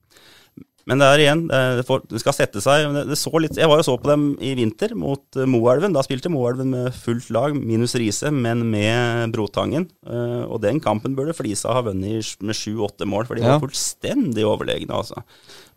[0.89, 2.87] men det er igjen, det, får, det skal sette seg.
[2.95, 5.93] Det, det så litt, jeg var jo så på dem i vinter mot uh, Moelven.
[5.97, 9.89] Da spilte Moelven med fullt lag, minus Riise, men med Brotangen.
[10.07, 13.57] Uh, og den kampen burde Flisa ha vunnet med sju-åtte mål, for de Ja.
[13.57, 14.95] var fullstendig overlegne.
[14.97, 15.23] altså.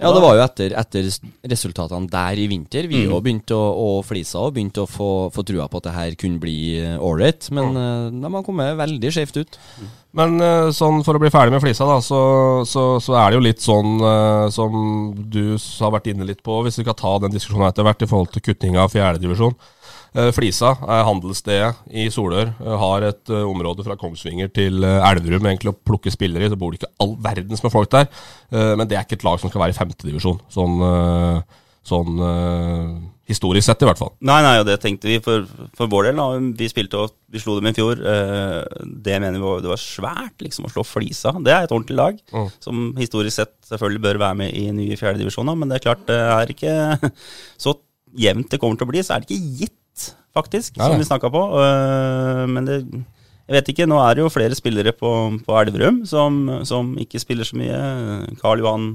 [0.02, 1.06] Ja, det var jo etter, etter
[1.48, 2.88] resultatene der i vinter.
[2.90, 3.14] Vi Mm.
[3.24, 6.40] begynte å, og flise og begynte å få, få trua på at det her kunne
[6.42, 7.50] bli ålreit.
[7.52, 9.60] Men eh, de har kommet veldig skjevt ut.
[10.14, 12.20] Men eh, sånn for å bli ferdig med flisa, da, så,
[12.66, 16.62] så, så er det jo litt sånn eh, som du har vært inne litt på,
[16.66, 19.54] hvis vi kan ta den diskusjonen etter hvert i forhold til kutting av fjerdedivisjon.
[19.54, 19.80] Uh,
[20.36, 22.52] flisa er handelsstedet i Solør.
[22.62, 26.52] eh, har et eh, område fra Kongsvinger til eh, Elverum egentlig å plukke spillere i.
[26.54, 28.08] Så bor det ikke all verdens med folk der.
[28.52, 30.40] Eh, men det er ikke et lag som skal være i femtedivisjon.
[30.54, 30.78] Sånn,
[31.84, 32.94] sånn eh,
[33.28, 34.12] historisk sett, i hvert fall.
[34.28, 35.46] Nei, nei, og det tenkte vi for,
[35.78, 36.20] for vår del.
[36.20, 36.26] da.
[36.60, 38.00] Vi spilte og vi slo dem i fjor.
[38.04, 41.32] Eh, det mener vi var, det var svært liksom å slå Flisa.
[41.44, 42.50] Det er et ordentlig lag, Mm.
[42.64, 45.58] som historisk sett selvfølgelig bør være med i nye fjerdedivisjoner.
[45.58, 47.12] Men det er klart det er ikke
[47.66, 47.76] så
[48.14, 49.80] jevnt det kommer til å bli, så er det ikke gitt,
[50.34, 51.44] faktisk, Nei, som vi snakka på.
[51.62, 52.78] Eh, men det
[53.44, 55.10] jeg vet ikke, nå er det jo flere spillere på,
[55.44, 57.80] på Elverum som, som ikke spiller så mye.
[58.40, 58.86] Karl Johan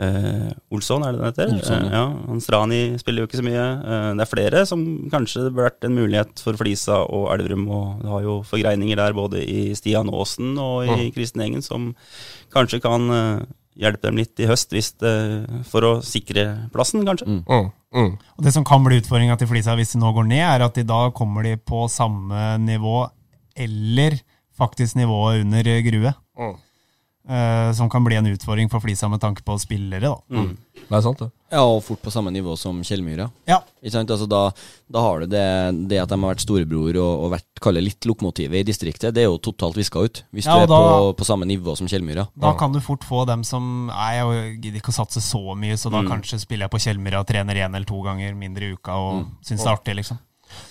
[0.00, 1.52] eh, Olsson, er det den heter?
[1.58, 2.04] Olsson, Eh, ja.
[2.30, 3.66] Han Strani spiller jo ikke så mye.
[3.84, 7.68] Eh, det er flere som kanskje det burde vært en mulighet for Flisa og Elverum.
[7.68, 11.92] Og det har jo forgreininger der både i Stian Aasen og i Kristen Engen som
[12.56, 13.44] kanskje kan eh,
[13.78, 15.12] hjelpe dem litt i høst hvis det,
[15.70, 17.28] for å sikre plassen, kanskje.
[17.28, 18.10] Mm, mm.
[18.36, 20.78] Og Det som kan bli utfordringa til Flisa hvis de nå går ned, er at
[20.78, 23.04] de da kommer de på samme nivå
[23.60, 24.18] eller
[24.56, 26.12] faktisk nivået under Grue.
[26.38, 26.56] Mm.
[27.30, 30.00] Eh, som kan bli en utfordring for Flisa med tanke på spillere.
[30.00, 30.16] da.
[30.34, 30.56] Mm.
[30.88, 31.28] Det er sant, det.
[31.52, 33.28] Ja, og fort på samme nivå som Kjellmyra.
[33.46, 33.60] Ja.
[33.82, 34.10] Ikke sant?
[34.10, 34.40] Altså da,
[34.90, 35.44] da har du det,
[35.90, 39.22] det at de har vært storebror og, og vært kalle litt lokomotivet i distriktet, det
[39.22, 40.24] er jo totalt viska ut.
[40.34, 42.26] Hvis Ja, du er da- på, på samme nivå som Kjellmyra.
[42.34, 45.78] Da kan du fort få dem som Nei, jeg gidder ikke å satse så mye,
[45.78, 46.08] så da Mm.
[46.10, 49.26] kanskje spiller jeg på Kjellmyra og trener én eller to ganger mindre i uka og
[49.46, 50.18] syns det er artig, liksom.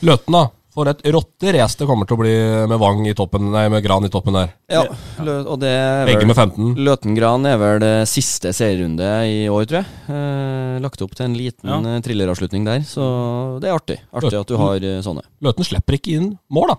[0.03, 0.49] Løten, da.
[0.69, 2.33] For et rotterace det kommer til å bli
[2.69, 4.51] med Vang i toppen, nei, med Gran i toppen der.
[4.69, 4.83] Ja,
[5.25, 6.75] og det er Begge vel med 15.
[6.85, 9.89] Løten-Gran er vel det siste serierunde i år, tror jeg.
[10.13, 11.79] Eh, lagt opp til en liten Ja.
[11.95, 13.97] eh, thrilleravslutning der, så det er artig.
[14.13, 15.25] Artig at du har eh, sånne.
[15.41, 16.77] Løten slipper ikke inn mål, da.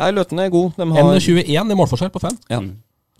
[0.00, 0.72] Nei, Løten er god.
[0.80, 2.38] De har, 1,21 i målforskjell på 5.
[2.48, 2.60] ja.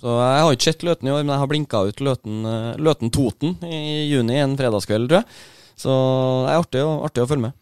[0.01, 2.41] Så jeg har ikke sett Løten i år, men jeg har blinka ut Løten,
[2.81, 5.27] Løten Toten i juni en fredagskveld, tror jeg.
[5.77, 5.93] Så
[6.47, 7.53] det er artig, å- artig å følge med.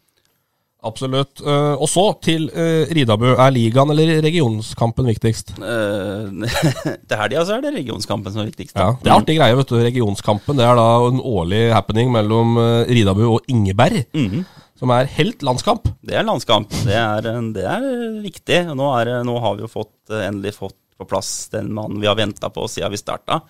[0.87, 1.41] Absolutt.
[1.43, 3.33] Eh, og så til uh, Ridabø.
[3.35, 5.57] Er ligaen eller regionskampen viktigst?
[5.59, 6.53] det
[7.09, 8.77] til helga så er det regionskampen som er viktigst.
[8.77, 8.93] da.
[8.93, 9.81] Ja, Det er artig greie, vet du.
[9.83, 14.05] Regionskampen det er da en årlig happening mellom uh, Ridabø og Ingeberg.
[14.15, 14.47] Mhm.
[14.79, 15.89] Som er helt landskamp.
[16.07, 16.71] Det er landskamp.
[16.87, 17.25] Det er,
[17.55, 17.87] det er
[18.23, 18.61] viktig.
[18.79, 22.07] Nå, er, nå har vi jo fått, eh, endelig fått på plass den mannen vi
[22.07, 23.41] har venta på siden vi starta.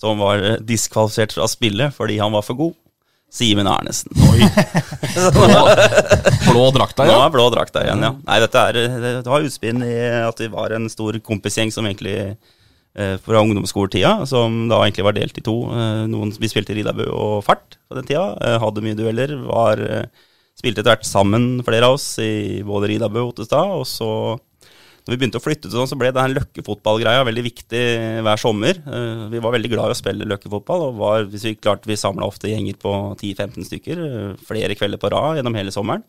[0.00, 2.74] Som var eh, diskvalifisert fra spillet fordi han var for god.
[3.34, 4.12] Simen Arnesen.
[4.30, 4.46] Oi.
[5.34, 5.62] blå,
[6.52, 7.18] blå drakta, igjen?
[7.18, 7.30] ja.
[7.34, 8.12] blå drakta igjen, ja.
[8.28, 12.14] Nei, dette er, det var utspinn i at vi var en stor kompisgjeng som egentlig
[12.30, 15.56] eh, fra ungdomsskoletida, som da egentlig var delt i to.
[15.74, 18.28] Eh, noen, vi spilte Ridabø og Fart på den tida.
[18.38, 19.34] Eh, hadde mye dueller.
[19.50, 19.82] Var,
[20.54, 23.74] spilte etter hvert sammen, flere av oss, i både Ridabø og Ottestad.
[23.80, 24.12] Og så,
[25.04, 27.82] når vi begynte å flytte sånn, så ble den løkkefotballgreia veldig viktig
[28.24, 28.78] hver sommer.
[28.88, 31.98] Eh, vi var veldig glad i å spille løkkefotball, og var, hvis vi klarte, vi
[32.00, 36.06] samla ofte gjenger på 10-15 stykker eh, flere kvelder på rad gjennom hele sommeren.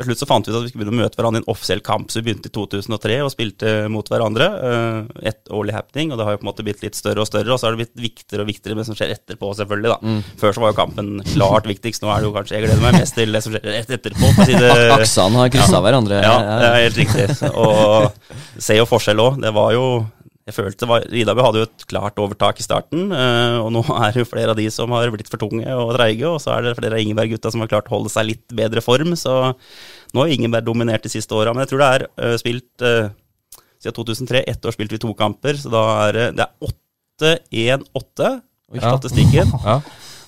[0.00, 1.50] Til slutt så fant vi ut at vi skulle begynne å møte hverandre i en
[1.52, 4.46] offisiell kamp, så vi begynte i 2003 og spilte mot hverandre.
[4.70, 7.28] eh, et årlig happening, og det har jo på en måte blitt litt større og
[7.28, 9.92] større, og så har det blitt viktigere og viktigere med det som skjer etterpå, selvfølgelig.
[9.92, 10.14] da.
[10.40, 12.96] Før så var jo kampen klart viktigst, nå er det jo kanskje Jeg gleder meg
[13.00, 14.32] mest til det som skjer rett etterpå.
[14.96, 16.22] Aksene har kryssa hverandre.
[16.24, 17.28] ja, det er helt riktig.
[17.52, 18.10] Og
[18.58, 19.38] ser jo forskjell òg.
[19.44, 19.84] Det var jo
[20.50, 24.12] jeg følte var, Ridabø hadde jo et klart overtak i starten, eh, og nå er
[24.12, 26.66] det jo flere av de som har blitt for tunge og treige, og så er
[26.66, 29.54] det flere av Ingeberg-gutta som har klart å holde seg litt bedre form, så
[30.12, 31.54] nå har Ingeberg dominert de siste åra.
[31.54, 33.10] Men jeg tror det er eh, spilt eh,
[33.80, 38.30] siden 2003, ett år spilte vi to kamper, så da er det, det er 8-1-8
[38.70, 39.54] i statistikken.
[39.64, 39.80] Ja.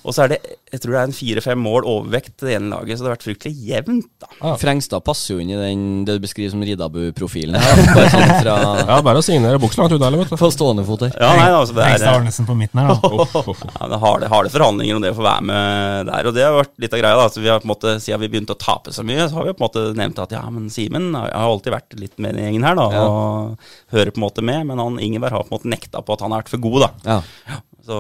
[0.03, 0.41] Og så er det
[0.73, 3.17] jeg tror det er en fire-fem mål overvekt til det ene laget, så det har
[3.19, 4.07] vært fryktelig jevnt.
[4.25, 4.53] da.
[4.57, 7.59] Frengstad passer jo inn i den det du beskriver som Ridabu-profilen.
[7.61, 8.55] her, Bare sånn fra
[8.89, 10.39] ja, bare å signere buksa langt unna, eller, vet du.
[10.41, 11.13] på stående fot her.
[11.21, 11.91] Ja, nei, altså det er...
[11.93, 13.11] Hengstad Arnesen på midten her, da.
[13.13, 13.67] Uff, uff, uff.
[13.69, 16.31] Ja, det har det, har det forhandlinger om det å få være med der.
[16.31, 17.19] Og det har vært litt av greia.
[17.21, 19.39] da, Så vi har på en måte, Siden vi begynte å tape så mye, så
[19.43, 22.41] har vi på en måte nevnt at ja, men Simen har alltid vært litt med
[22.41, 22.89] i gjengen her, da.
[22.97, 23.05] Ja.
[23.05, 24.65] Og hører på en måte med.
[24.73, 26.87] Men han Ingeberg har på en måte nekta på at han har vært for god,
[26.87, 26.91] da.
[27.13, 27.61] Ja.
[27.83, 27.97] Så,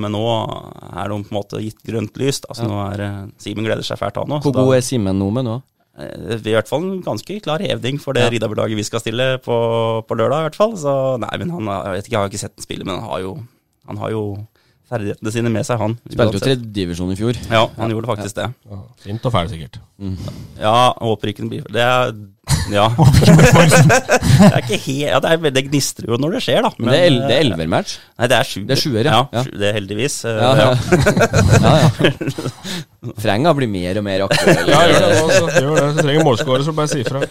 [0.00, 2.40] men nå er det på en måte gitt grønt lys.
[2.46, 4.38] da, så nå er eh, Simen gleder seg fælt, av nå.
[4.44, 5.58] Hvor god er Simen nå med nå?
[5.98, 8.30] I hvert fall en ganske klar hevding for det Ja.
[8.30, 9.56] Riddarburg-laget vi skal stille på,
[10.06, 10.76] på lørdag, i hvert fall.
[10.78, 13.08] Så nei, men han jeg vet ikke, jeg har ikke sett ham spille, men han
[13.10, 13.32] har jo,
[13.90, 14.22] han har jo
[14.88, 15.98] ferdighetene sine med seg, han.
[16.08, 17.40] Spilte jo tredjedivisjon i fjor.
[17.52, 18.46] Ja, han gjorde faktisk det.
[18.70, 19.80] Ja, Fint og ferdig, sikkert.
[20.62, 22.14] Ja, håper ikke den blir Det er
[22.78, 22.84] Ja.
[22.92, 26.70] det er ikke helt Ja, det er veldig gnistrer jo når det skjer, da.
[26.78, 27.94] Men det er det er eh, elvermatch.
[28.18, 28.58] Nei, det er sju.
[28.68, 29.20] Det er sjuer, ja.
[29.32, 29.42] ja.
[29.48, 30.16] Det er heldigvis.
[30.28, 30.68] eh, Ja, ja.
[30.68, 31.72] ja.
[31.78, 31.84] ja.
[33.22, 34.68] Frenga blir mer og mer aktuell.
[34.68, 35.18] Ja, gjør det.
[35.62, 35.86] Gjør det.
[35.96, 37.22] Du trenger målskårer, så bare si ifra.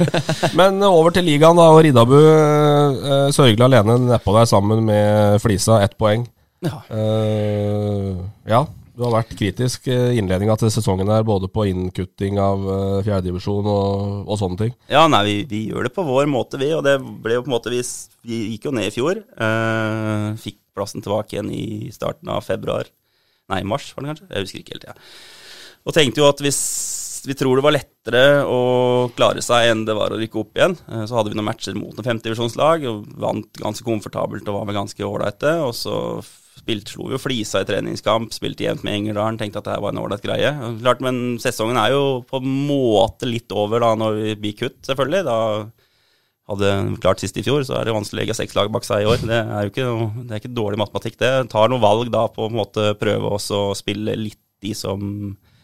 [0.57, 1.67] Men eh, over til ligaen, da.
[1.75, 6.25] Og Riddabu eh, sørgelig alene nedpå der sammen med Flisa, ett poeng.
[6.65, 6.79] Ja.
[6.89, 8.15] Eh,
[8.49, 8.63] ja,
[8.97, 13.67] du har vært kritisk i innledninga til sesongen her, både på innkutting av uh, fjerdedivisjon
[13.69, 14.73] og, og sånne ting.
[14.89, 16.71] Ja, nei, vi, vi gjør det på vår måte, vi.
[16.73, 17.83] Og det ble jo på en måte Vi,
[18.25, 19.21] vi gikk jo ned i fjor.
[19.21, 22.89] eh, fikk plassen tilbake igjen i starten av februar.
[23.53, 24.29] Nei, mars, var det kanskje?
[24.33, 24.97] Jeg husker ikke helt, ja.
[25.87, 26.61] Og tenkte jo at hvis
[27.27, 28.57] vi tror det var lettere å
[29.17, 30.75] klare seg enn det var å rykke opp igjen.
[30.89, 34.67] Eh, Så hadde vi noen matcher mot noen femtedivisjonslag og vant ganske komfortabelt og var
[34.69, 35.55] vel ganske ålreite.
[35.65, 35.95] Og så
[36.67, 40.03] spilte, slo jo Flisa i treningskamp, spilte jevnt med Engerdalen, tenkte at det var en
[40.03, 40.51] ålreit greie.
[40.83, 44.81] Klart, Men sesongen er jo på en måte litt over da når vi blir kutt,
[44.85, 45.23] selvfølgelig.
[45.27, 45.39] Da
[46.47, 49.03] hadde klart sist i fjor, så er det vanskelig å legge seks lag bak seg
[49.03, 49.23] i år.
[49.23, 49.89] Det er jo ikke,
[50.21, 51.33] det er ikke dårlig matematikk, det.
[51.51, 55.01] Tar noen valg da på en måte prøve også å spille litt de som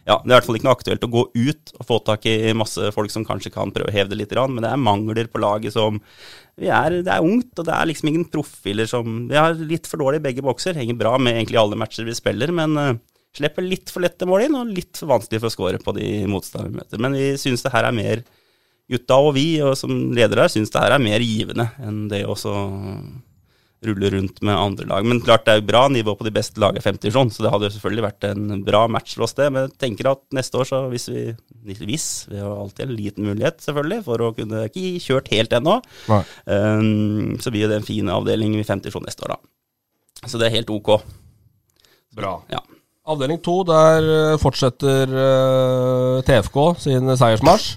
[0.03, 2.25] ja, Det er i hvert fall ikke noe aktuelt å gå ut og få tak
[2.27, 5.29] i masse folk som kanskje kan prøve å heve det litt, men det er mangler
[5.31, 6.01] på laget som
[6.61, 10.01] er, Det er ungt, og det er liksom ingen profiler som Vi har litt for
[10.03, 10.77] dårlig i begge bokser.
[10.77, 12.93] Henger bra med egentlig alle matcher vi spiller, men uh,
[13.33, 16.11] slipper litt for lette mål inn, og litt for vanskelig for å score på de
[16.29, 17.01] motstanderne vi møter.
[17.01, 18.23] Men vi syns det her er mer
[18.91, 22.35] Gutta og vi og som ledere syns det her er mer givende enn det å
[22.37, 22.51] så
[23.87, 25.05] rulle rundt med andre lag.
[25.07, 27.45] Men klart det er jo bra nivå på de beste lagene i 50 sånn, så
[27.45, 29.49] det hadde jo selvfølgelig vært en bra match for oss, det.
[29.53, 31.25] Men jeg tenker at neste år, så hvis vi
[31.63, 35.79] Hvis, vi har alltid en liten mulighet, selvfølgelig, for å kunne Ikke kjørt helt ennå.
[36.45, 40.27] Um, så blir det en fin avdeling i 50 sånn neste år, da.
[40.27, 40.97] Så det er helt ok.
[42.15, 42.37] Bra.
[42.51, 42.61] Ja.
[43.03, 47.73] Avdeling to, der eh, fortsetter uh, TFK sin seiersmarsj.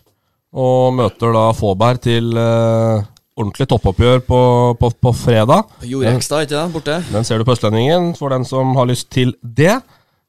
[0.57, 3.05] Og møter da Fåberg til eh,
[3.37, 4.41] ordentlig toppoppgjør på,
[4.81, 5.69] på, på fredag.
[5.85, 6.65] Jorekstad, ikke det?
[6.75, 6.99] Borte.
[7.13, 9.79] Den ser du på Østlendingen, for den som har lyst til det.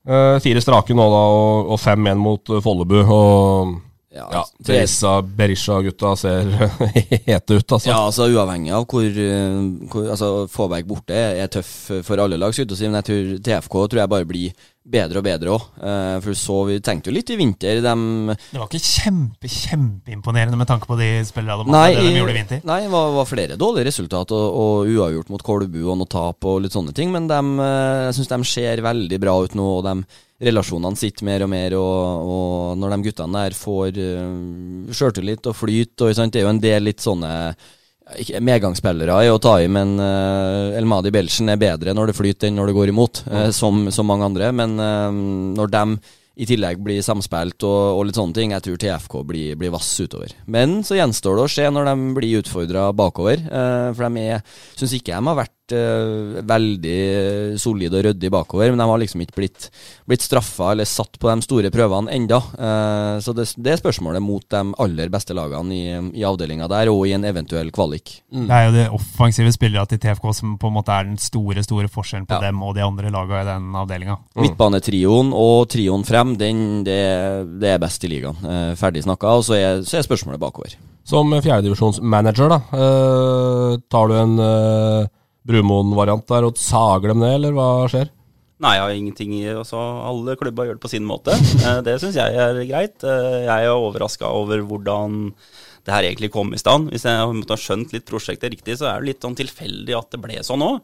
[0.08, 3.02] Uh, fire strake nå, da, og, og fem igjen mot eh, Follebu.
[3.04, 3.76] Og
[4.18, 6.48] Ja, ja, Teresa Berisha, Berisha-gutta ser
[7.28, 7.90] hete ut, altså.
[7.90, 9.60] Ja, altså Uavhengig av hvor, eh,
[9.92, 11.74] hvor altså, Fåberg borte er, er tøff
[12.08, 15.66] for alle lag, men jeg tror TFK tror jeg bare blir bedre og bedre òg.
[16.24, 17.94] for så vi tenkte jo litt i vinter de
[18.38, 22.38] Det var ikke kjempe, kjempeimponerende med tanke på de spillerne de Nei, de gjorde i
[22.40, 22.62] vinter.
[22.68, 26.48] nei, det var, var flere dårlige resultat og, og uavgjort mot Kolbu og noe tap
[26.48, 29.68] og litt sånne ting, men dem, eh, jeg syns de ser veldig bra ut nå,
[29.80, 29.98] og de
[30.48, 35.58] relasjonene sitter mer og mer, og, og når de guttene der får uh, sjøltillit og
[35.58, 37.32] flyt, og det er jo en del litt sånne
[38.40, 42.58] medgangsspillere er å ta i, men uh, Elmadi Belchen er bedre når det flyter enn
[42.60, 44.52] når det går imot, uh, som, som mange andre.
[44.56, 45.12] Men uh,
[45.58, 45.84] når de
[46.38, 49.90] i tillegg blir samspilt og, og litt sånne ting, jeg tror TFK blir, blir vass
[50.00, 50.36] utover.
[50.46, 53.42] Men så gjenstår det å se når de blir utfordra bakover.
[53.50, 54.42] uh, for de
[54.78, 59.24] Syns ikke de har vært eh, veldig solide og ryddige bakover, men de har liksom
[59.24, 59.68] ikke blitt,
[60.08, 62.40] blitt straffa eller satt på de store prøvene enda.
[62.58, 65.84] Uh, så det, det er spørsmålet mot de aller beste lagene i,
[66.22, 68.18] i avdelinga der, og i en eventuell kvalik.
[68.32, 71.64] Det er jo de offensive spillere til TFK som på en måte er den store
[71.66, 72.48] store forskjellen på Ja.
[72.48, 74.18] dem og de andre lagene i den avdelinga.
[74.38, 77.00] Midtbanetrioen og trioen frem, den, det,
[77.62, 78.38] det er best i ligaen.
[78.44, 80.78] Uh, ferdig snakka, og så er, så er spørsmålet bakover.
[81.08, 82.58] Som fjerdedivisjonsmanager, da.
[83.88, 85.08] tar du en uh,
[85.48, 88.12] Brumoen-variant der og sager dem ned, eller hva skjer?
[88.64, 91.36] Nei, jeg har ingenting i altså, Alle klubber gjør det på sin måte.
[91.68, 93.02] Eh, det syns jeg er greit.
[93.06, 95.34] Eh, jeg er overraska over hvordan
[95.88, 96.92] det her egentlig kom i stand.
[96.92, 100.10] Hvis jeg måtte ha skjønt litt prosjektet riktig, så er det litt sånn tilfeldig at
[100.14, 100.82] det ble sånn òg.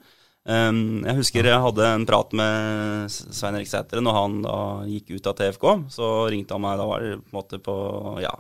[0.48, 4.58] jeg husker jeg hadde en prat med Svein Erik Sætre når han da
[4.88, 5.66] gikk ut av TFK.
[5.92, 7.76] Så ringte han meg, da var det på en måte på
[8.24, 8.34] ja,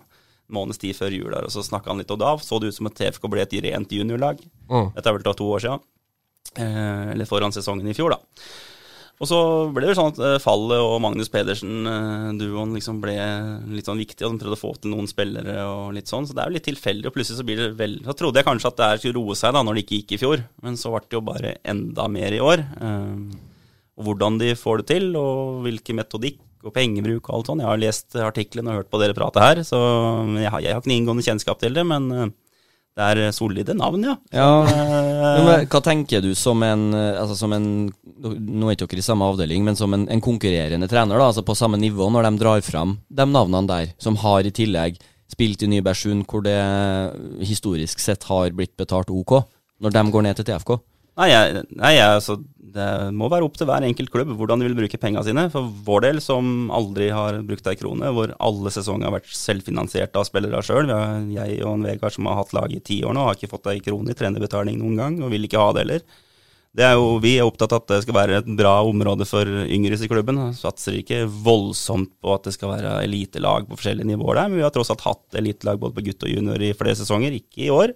[0.55, 2.79] måneds tid før jul der, og så snakka han litt, og da så det ut
[2.79, 4.39] som at TFK ble et rent juniorlag.
[4.71, 4.93] Mm.
[4.95, 5.83] Dette er vel da to år siden.
[6.53, 8.45] Eh, eller foran sesongen i fjor, da.
[9.21, 9.37] Og så
[9.71, 13.15] ble det sånn at eh, Fallet og Magnus Pedersen-duoen liksom ble
[13.71, 16.27] litt sånn viktig, og de prøvde å få til noen spillere og litt sånn.
[16.27, 18.49] Så det er jo litt tilfeldig, og plutselig så blir det vel Så trodde jeg
[18.49, 20.79] kanskje at det her skulle roe seg da, når det ikke gikk i fjor, men
[20.81, 22.65] så ble det jo bare enda mer i år.
[22.83, 23.17] Eh,
[23.93, 27.61] og hvordan de får det til, og hvilken metodikk og pengebruk og alt sånn.
[27.61, 29.77] Jeg har lest artiklene og hørt på dere prate her, så
[30.39, 32.31] jeg har, jeg har ikke noe inngående kjennskap til det, men eh,
[32.93, 34.15] det er solide navn, ja.
[34.33, 34.49] Ja,
[35.33, 37.65] Eh, men hva tenker du som en, eh, altså som en
[38.23, 41.43] Nå er ikke dere i samme avdeling, men som en, en konkurrerende trener, da, altså
[41.43, 44.99] på samme nivå, når de drar fram de navnene der, som har i tillegg
[45.33, 46.55] spilt i Nybergsund, hvor det
[47.43, 49.41] historisk sett har blitt betalt OK,
[49.83, 50.77] når de går ned til TFK?
[51.19, 51.29] Nei,
[51.77, 52.39] nei altså,
[52.73, 55.45] det må være opp til hver enkelt klubb hvordan de vil bruke pengene sine.
[55.53, 60.17] For vår del, som aldri har brukt ei krone, hvor alle sesonger har vært selvfinansiert
[60.17, 60.89] av spillere sjøl.
[61.33, 63.69] Jeg og en Vegard som har hatt lag i ti år nå, har ikke fått
[63.73, 66.05] ei krone i trenerbetaling noen gang, og vil ikke ha det heller.
[66.73, 69.45] Det er jo, vi er opptatt av at det skal være et bra område for
[69.45, 70.39] yngre i klubben.
[70.57, 74.65] Satser ikke voldsomt på at det skal være elitelag på forskjellige nivåer der, men vi
[74.65, 77.69] har tross alt hatt elitelag både på gutt og junior i flere sesonger, ikke i
[77.75, 77.93] år.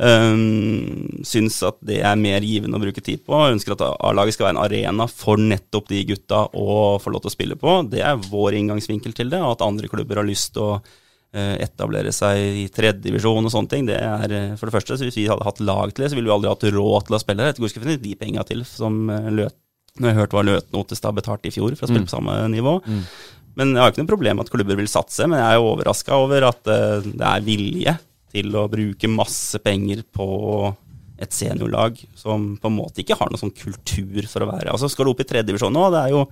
[0.00, 3.36] Um, syns at det er mer givende å bruke tid på.
[3.52, 7.30] Ønsker at A-laget skal være en arena for nettopp de gutta å få lov til
[7.30, 7.76] å spille på.
[7.92, 9.38] Det er vår inngangsvinkel til det.
[9.42, 13.72] Og at andre klubber har lyst til å uh, etablere seg i tredjedivisjon og sånne
[13.74, 13.86] ting.
[13.90, 16.18] Det er uh, for det første, så Hvis vi hadde hatt lag til det, så
[16.18, 17.50] ville vi aldri hatt råd til å spille.
[17.50, 17.60] her.
[17.60, 19.58] Hvor skal vi finne de penga til som uh, Løt
[20.00, 22.08] Når jeg hørte hva Løten Ottestad betalte i fjor for å spille Mm.
[22.08, 22.78] på samme nivå.
[23.60, 26.16] Men jeg har ikke noe problem med at klubber vil satse, men jeg er overraska
[26.16, 27.92] over at det er vilje
[28.32, 30.28] til å bruke masse penger på
[31.22, 34.88] et seniorlag som på en måte ikke har noen sånn kultur for å være Altså
[34.90, 36.24] Skal du opp i tredjedivisjon nå, det er jo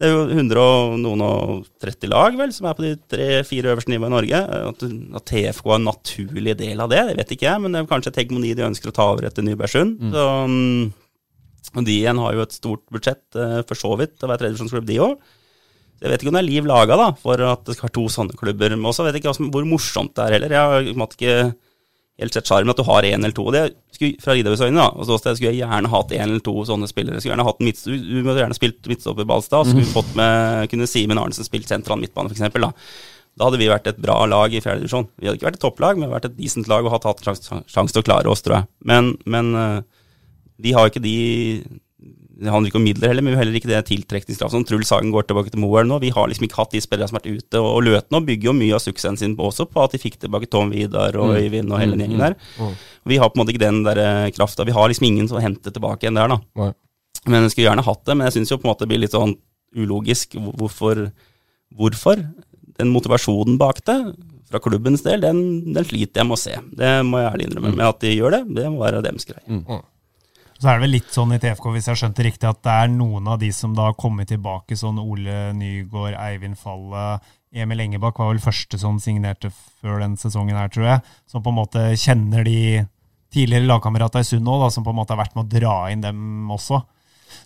[0.00, 3.74] det er jo 100 og noen og 30 lag vel, som er på de tre-fire
[3.74, 4.38] øverste nivåene i Norge.
[4.70, 4.84] At,
[5.18, 7.90] at TFK er en naturlig del av det, det vet ikke jeg, men det er
[7.90, 10.00] kanskje et hegemoni de ønsker å ta over etter Nybergsund.
[10.00, 10.14] Mm.
[10.14, 14.30] Så, mm, og de igjen har jo et stort budsjett, eh, for så vidt, å
[14.30, 15.36] være tredjevisjonsklubb, de òg.
[16.00, 18.06] Jeg vet ikke om det er liv laga da, for at det skal være to
[18.12, 18.72] sånne klubber.
[18.72, 20.54] Men også vet jeg ikke hvor morsomt det er heller.
[20.56, 21.34] Jeg har ikke
[22.20, 23.46] helt sett sjarmen at du har én eller to.
[23.52, 23.62] Det
[23.96, 26.88] skulle, fra Riddarhus øyne da, og så skulle jeg gjerne hatt én eller to sånne
[26.90, 27.20] spillere.
[27.20, 29.94] Skulle gjerne hatt en midtstopper, Du måtte gjerne spilt midtstopper Balstad, skulle mm.
[29.94, 32.56] fått med, kunne Simen Arnesen spilt sentral midtbane, f.eks.
[32.56, 32.72] Da.
[33.40, 35.08] da hadde vi vært et bra lag i fjerde divisjon.
[35.16, 37.08] Vi hadde ikke vært et topplag, men vi hadde vært et decent lag og hatt,
[37.08, 38.70] hatt sjanse sjans til å klare oss, tror jeg.
[38.92, 39.78] Men, men eh,
[40.60, 41.18] de har ikke de
[42.40, 44.90] det handler ikke om midler heller, men vi har heller ikke det tiltrekningskravet som Truls
[44.94, 45.98] Hagen går tilbake til Moelv nå.
[46.00, 48.48] Vi har liksom ikke hatt de spillerne som har vært ute, og, og Løten bygger
[48.50, 51.34] jo mye av suksessen sin på, også på at de fikk tilbake Tom Vidar og
[51.34, 51.36] Mm.
[51.42, 52.36] Øyvind og hele den Mm, gjengen der.
[52.58, 52.74] mm.
[53.12, 54.64] Vi har på en måte ikke den der eh, krafta.
[54.64, 56.40] Vi har liksom ingen som henter tilbake igjen der, da.
[56.56, 56.72] Nei.
[57.26, 59.02] Men jeg skulle gjerne hatt det, men jeg syns jo på en måte det blir
[59.04, 59.36] litt sånn
[59.76, 60.34] ulogisk.
[60.56, 61.10] Hvorfor?
[61.76, 62.24] Hvorfor?
[62.80, 63.94] den motivasjonen bak det,
[64.48, 65.40] fra klubbens del, den,
[65.74, 66.54] den sliter jeg med å se.
[66.78, 67.72] Det må jeg ærlig innrømme.
[67.76, 69.44] Men at de gjør det, det må være deres greie.
[70.60, 72.58] Så er det vel litt sånn i TFK, hvis jeg har skjønt det riktig, at
[72.66, 77.04] det er noen av de som da har kommet tilbake, sånn Ole Nygaard, Eivind Falle,
[77.50, 79.48] Emil Engebakk var vel første som signerte
[79.80, 82.84] før den sesongen her, tror jeg, som på en måte kjenner de
[83.32, 86.04] tidligere lagkameratene i Sund nå, som på en måte har vært med å dra inn
[86.04, 86.82] dem også.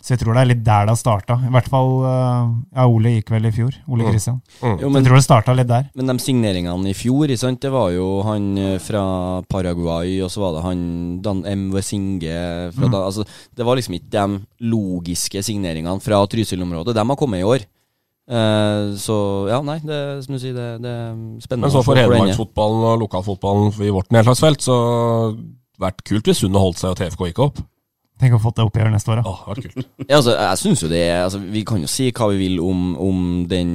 [0.01, 1.37] Så jeg tror det er litt der det har starta.
[1.45, 3.73] I hvert fall eh, Ja, Ole gikk vel i fjor.
[3.87, 4.11] Ole Mm.
[4.11, 4.41] Kristian.
[4.61, 4.79] Mm.
[4.81, 5.89] Jo, men- jeg tror det starta litt der.
[5.95, 7.59] Men de signeringene i fjor, sant?
[7.61, 12.71] det var jo han eh, fra Paraguay, og så var det han Dan MV Singe
[12.75, 12.91] Mm.
[12.91, 13.25] da, altså,
[13.55, 16.93] Det var liksom ikke de logiske signeringene fra Trysil-området.
[16.95, 17.65] De har kommet i år.
[18.27, 19.15] Uh, så
[19.51, 21.13] ja, nei, det, som du sier, det, det er
[21.45, 21.67] spennende.
[21.67, 24.77] Men så for hedmarksfotballen og lokalfotballen i vårt nedslagsfelt, så
[25.79, 27.61] vært kult hvis Sundet holdt seg og TFK gikk opp.
[28.15, 29.27] Tenk å få det oppgjøret neste år, da.
[29.27, 29.87] Åh, vært kult.
[30.09, 32.61] Ja, altså, jeg synes jo det er altså, Vi kan jo si hva vi vil
[32.63, 33.17] om, om
[33.51, 33.71] den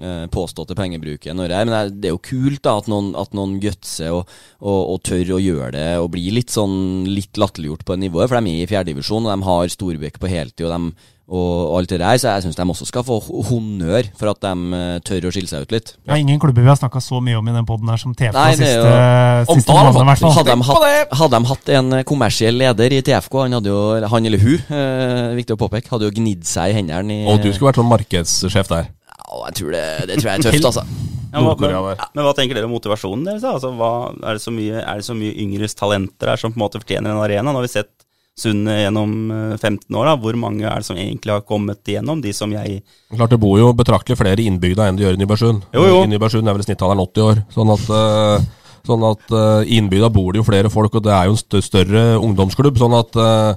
[0.00, 3.36] eh, påståtte pengebruken, og det her, men det er- jo kult da at noen, at
[3.36, 4.32] noen gutser og,
[4.64, 8.30] og, og tør å gjøre det og blir litt sånn litt latterliggjort på det nivået,
[8.32, 10.92] for de er i fjerdedivisjon, og de har Storbekk på heltid og, dem-
[11.30, 13.18] og, alt det der, så jeg syns de også skal få
[13.48, 15.92] honnør for at de eh, tør å skille seg ut litt.
[16.10, 18.36] Er ingen klubber vi har snakka så mye om i den poden her som TFK
[18.36, 20.34] Nei, siste, måneden, i hvert fall.
[20.36, 23.80] Hadde de, hatt, hadde de hatt en eh, kommersiell leder i TFK, han, hadde jo,
[24.12, 27.40] han eller hun, eh, viktig å påpeke, hadde jo gnidd seg i hendene i Og
[27.40, 28.92] du skulle vært sånn markedssjef der.
[29.12, 30.86] Ja, jeg tror det, det tror jeg er tøft, altså.
[31.32, 33.44] Ja, men, men, men hva tenker dere om motivasjonen deres?
[33.48, 36.60] Altså, hva, er, det så mye, er det så mye yngres talenter her som på
[36.60, 37.48] en måte fortjener en arena?
[37.48, 37.94] Nå har vi sett
[38.38, 40.06] Sundet gjennom eh, 15 år.
[40.08, 40.14] da.
[40.16, 42.22] Hvor mange er det som egentlig har kommet igjennom?
[42.24, 42.80] De som jeg
[43.12, 45.66] Klart Det bor jo betraktelig flere innbygda enn det gjør i Nybergsund.
[45.76, 45.98] Jo, jo.
[46.06, 47.42] I Nybergsund er vel snittalderen 80 år.
[47.52, 48.46] Sånn at, eh,
[48.88, 51.60] sånn at eh, innbygda bor det jo flere folk, og det er jo en stø-
[51.62, 52.80] større ungdomsklubb.
[52.80, 53.56] Sånn at eh, eh,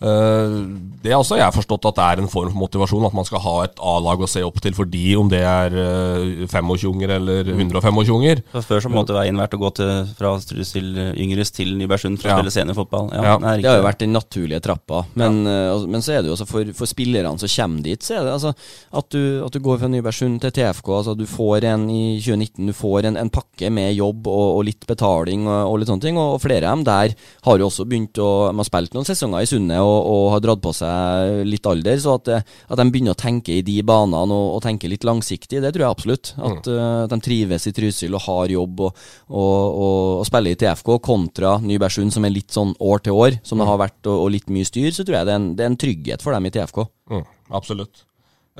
[0.00, 3.04] Det er også jeg forstått at det er en form for motivasjon.
[3.08, 6.46] At man skal ha et A-lag å se opp til fordi om det er uh,
[6.48, 8.42] 25-unger eller 125-unger.
[8.54, 10.88] Så Før så måtte veien vært å gå til, fra Strusil
[11.20, 12.36] Yngres til Nybergsund for Ja.
[12.36, 13.10] å spille seniorfotball.
[13.12, 13.36] Ja, Ja.
[13.38, 15.04] det Det har jo vært den naturlige trappa.
[15.14, 18.00] Men, eh, altså- men så er det jo også for, for spillerne som kommer dit,
[18.00, 18.54] så er det altså
[18.92, 20.88] at du, at du går fra Nybergsund til TFK.
[20.88, 24.64] Altså du får en i 2019 Du får en, en pakke med jobb og, og
[24.64, 26.16] litt betaling og, og litt sånne ting.
[26.16, 29.04] Og, og flere av dem der har jo også begynt å De har spilt noen
[29.08, 31.98] sesonger i Sundet og, og har dratt på seg litt alder.
[32.00, 35.62] Så at, at de begynner å tenke i de banene og, og tenke litt langsiktig,
[35.62, 36.32] det tror jeg absolutt.
[36.36, 40.56] At, eh, at de trives i Trysil og har jobb og, og, og, og spiller
[40.56, 44.00] i TFK kontra Nybergsund, som er litt sånn år til år, som det har vært,
[44.06, 46.24] og, og litt mye styr, så tror jeg det er en, det er en trygghet
[46.24, 46.84] for dem i TFK.
[47.10, 47.26] Mm,
[47.60, 48.04] absolutt.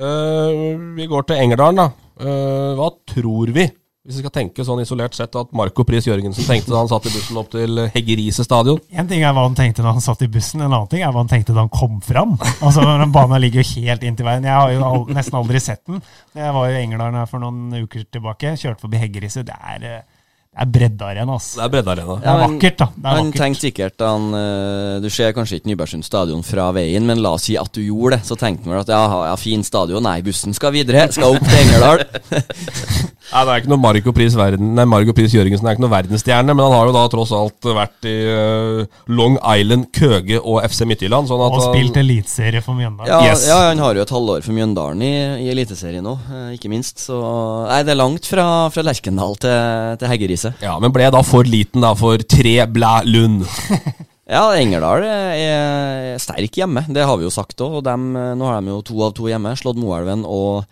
[0.01, 1.89] Uh, vi går til Engerdalen, da.
[2.21, 3.67] Uh, hva tror vi,
[4.01, 7.05] hvis vi skal tenke sånn isolert sett, at Marco Pris Jørgensen tenkte da han satt
[7.05, 8.79] i bussen opp til Heggerise stadion?
[8.97, 11.13] En ting er hva han tenkte da han satt i bussen, en annen ting er
[11.13, 12.33] hva han tenkte da han kom fram.
[12.65, 14.47] Altså, den Banen ligger jo helt inntil veien.
[14.49, 16.01] Jeg har jo all, nesten aldri sett den.
[16.33, 18.55] Jeg var jo i England her for noen uker tilbake.
[18.57, 19.45] Kjørte forbi Heggerise.
[19.45, 20.20] Det er, eh,
[20.51, 21.53] det er breddearena, ass.
[21.55, 22.15] Det er breddearena.
[22.19, 22.87] Det er vakkert, da.
[22.91, 23.39] Det er han vakkert.
[23.39, 27.31] tenkte sikkert da han eh, Du ser kanskje ikke Nybergsund stadion fra veien, men la
[27.37, 28.27] oss si at du gjorde det.
[28.27, 28.99] Så tenkte han at ja,
[29.29, 30.03] ja, fin stadion.
[30.03, 31.07] Nei, bussen skal videre.
[31.15, 32.03] Skal opp til Engerdal.
[33.31, 35.91] Nei, det er ikke noe Marco Pris, verden, nei, Margo Pris Jørgensen er ikke noe
[35.93, 38.81] verdensstjerne, men han har jo da tross alt vært i uh,
[39.13, 41.29] Long Island, Køge og FC Midtjylland.
[41.29, 43.07] Sånn at Og spilt eliteserie for Mjøndalen.
[43.07, 43.45] Ja, Yes.
[43.47, 45.13] ja, han har jo et halvår for Mjøndalen i,
[45.45, 46.99] i Eliteserien nå, eh, ikke minst.
[47.05, 47.21] Så
[47.69, 50.11] nei, det er langt fra, fra Lerkendal til, til
[50.41, 50.65] Heggerise.
[50.65, 53.45] Ja, men ble jeg da for liten da for tre blæ Lund.
[54.31, 57.81] Ja, Engerdal er sterk hjemme, det har vi jo sagt òg.
[57.81, 60.69] Og dem, nå har de jo to av to hjemme, slått Moelven og,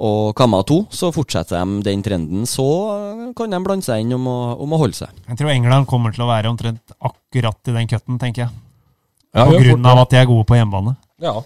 [0.00, 0.78] og Kamma to.
[0.88, 2.64] Så fortsetter de den trenden, så
[3.36, 5.12] kan de blande seg inn om å, om å holde seg.
[5.28, 8.54] Jeg tror England kommer til å være omtrent akkurat i den cutten, tenker jeg.
[9.36, 10.96] Ja, på grunn av at de er gode på hjemmebane.
[11.20, 11.36] Ja.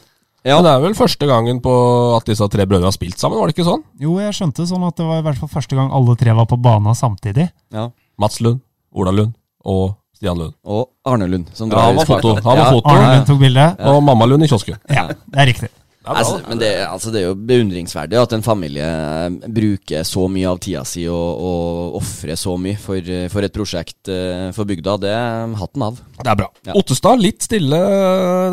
[0.47, 0.61] Ja.
[0.63, 1.73] Det er vel første gangen på
[2.17, 3.83] at disse tre brødrene har spilt sammen, var det ikke sånn?
[4.03, 6.47] Jo, jeg skjønte sånn at det var i hvert fall første gang alle tre var
[6.47, 7.49] på banen samtidig.
[7.75, 7.89] Ja.
[8.23, 8.63] Mats Lund,
[8.95, 9.35] Ola Lund
[9.67, 10.55] og Stian Lund.
[10.65, 12.37] Og Arne Lund, som Ja, han var foto.
[12.47, 12.89] Han var foto.
[12.95, 13.67] Arne Lund tok bilde.
[13.91, 14.79] Og mamma Lund i kiosken.
[14.89, 15.73] Ja, det er riktig.
[16.07, 20.47] Altså, men det, altså, det er jo beundringsverdig at en familie eh, bruker så mye
[20.53, 24.69] av tida si og, og ofrer så mye for, eh, for et prosjekt eh, for
[24.69, 24.97] bygda.
[25.03, 25.99] Det er hatten av.
[26.21, 26.49] Det er bra.
[26.69, 26.77] Ja.
[26.79, 27.81] Ottestad litt stille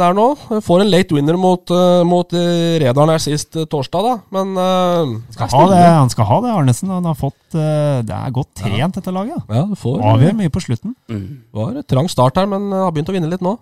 [0.01, 0.27] der nå.
[0.65, 1.73] Får en late winner mot,
[2.09, 4.15] mot Redaren her sist torsdag, da.
[4.33, 6.91] Men uh, Skal ha det, han skal ha det, Arnesen.
[6.93, 9.45] Han har fått Det er godt trent, dette laget.
[9.49, 9.67] Ja,
[10.13, 10.95] Avgjør mye på slutten.
[11.53, 13.55] var trang start her, men har begynt å vinne litt nå.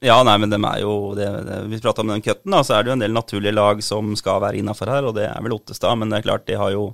[0.00, 2.76] Ja, nei, men dem er jo det, det, Vi prata om den cutten, da, så
[2.76, 5.40] er det jo en del naturlige lag som skal være innafor her, og det er
[5.44, 5.98] vel Ottestad.
[6.00, 6.92] Men det er klart, de har jo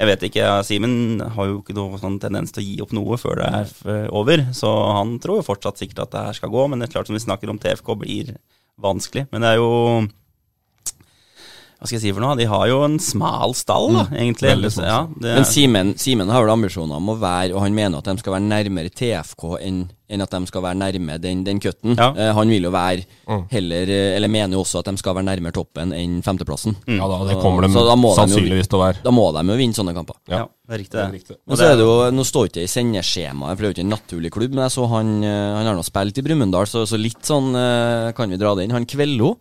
[0.00, 3.18] Jeg vet ikke, Simen har jo ikke noen sånn tendens til å gi opp noe
[3.20, 4.46] før det er over.
[4.56, 7.10] Så han tror jo fortsatt sikkert at det her skal gå, men det er klart
[7.10, 8.30] som vi snakker om TFK blir
[8.80, 9.26] vanskelig.
[9.28, 9.74] Men det er jo
[11.80, 12.36] hva skal jeg si for noe?
[12.36, 14.50] De har jo en smal stall, da, egentlig.
[14.52, 17.98] veldig ja, det, Men Simen, Simen har vel ambisjoner om å være, og han mener
[17.98, 21.60] at de skal være nærmere TFK enn enn at de skal være nærme den, den
[21.62, 21.92] cutten.
[21.94, 22.08] Ja.
[22.18, 23.44] Eh, han vil jo være Mm.
[23.52, 26.74] heller eh, Eller mener jo også at de skal være nærmere toppen enn femteplassen.
[26.90, 28.98] Ja da, det kommer de Så da må de jo- sannsynligvis til å være.
[29.04, 30.16] Da må de jo vinne sånne kamper.
[30.26, 30.96] ja, det er riktig.
[30.98, 31.36] Det er riktig.
[31.46, 33.76] Men så er det jo, Nå står ikke det i sendeskjemaet, for det er jo
[33.78, 36.66] ikke en naturlig klubb, men jeg så han, eh, han har nå spilt i Brumunddal,
[36.66, 38.74] så, så litt sånn eh, kan vi dra det inn.
[38.74, 39.36] Han Kvello,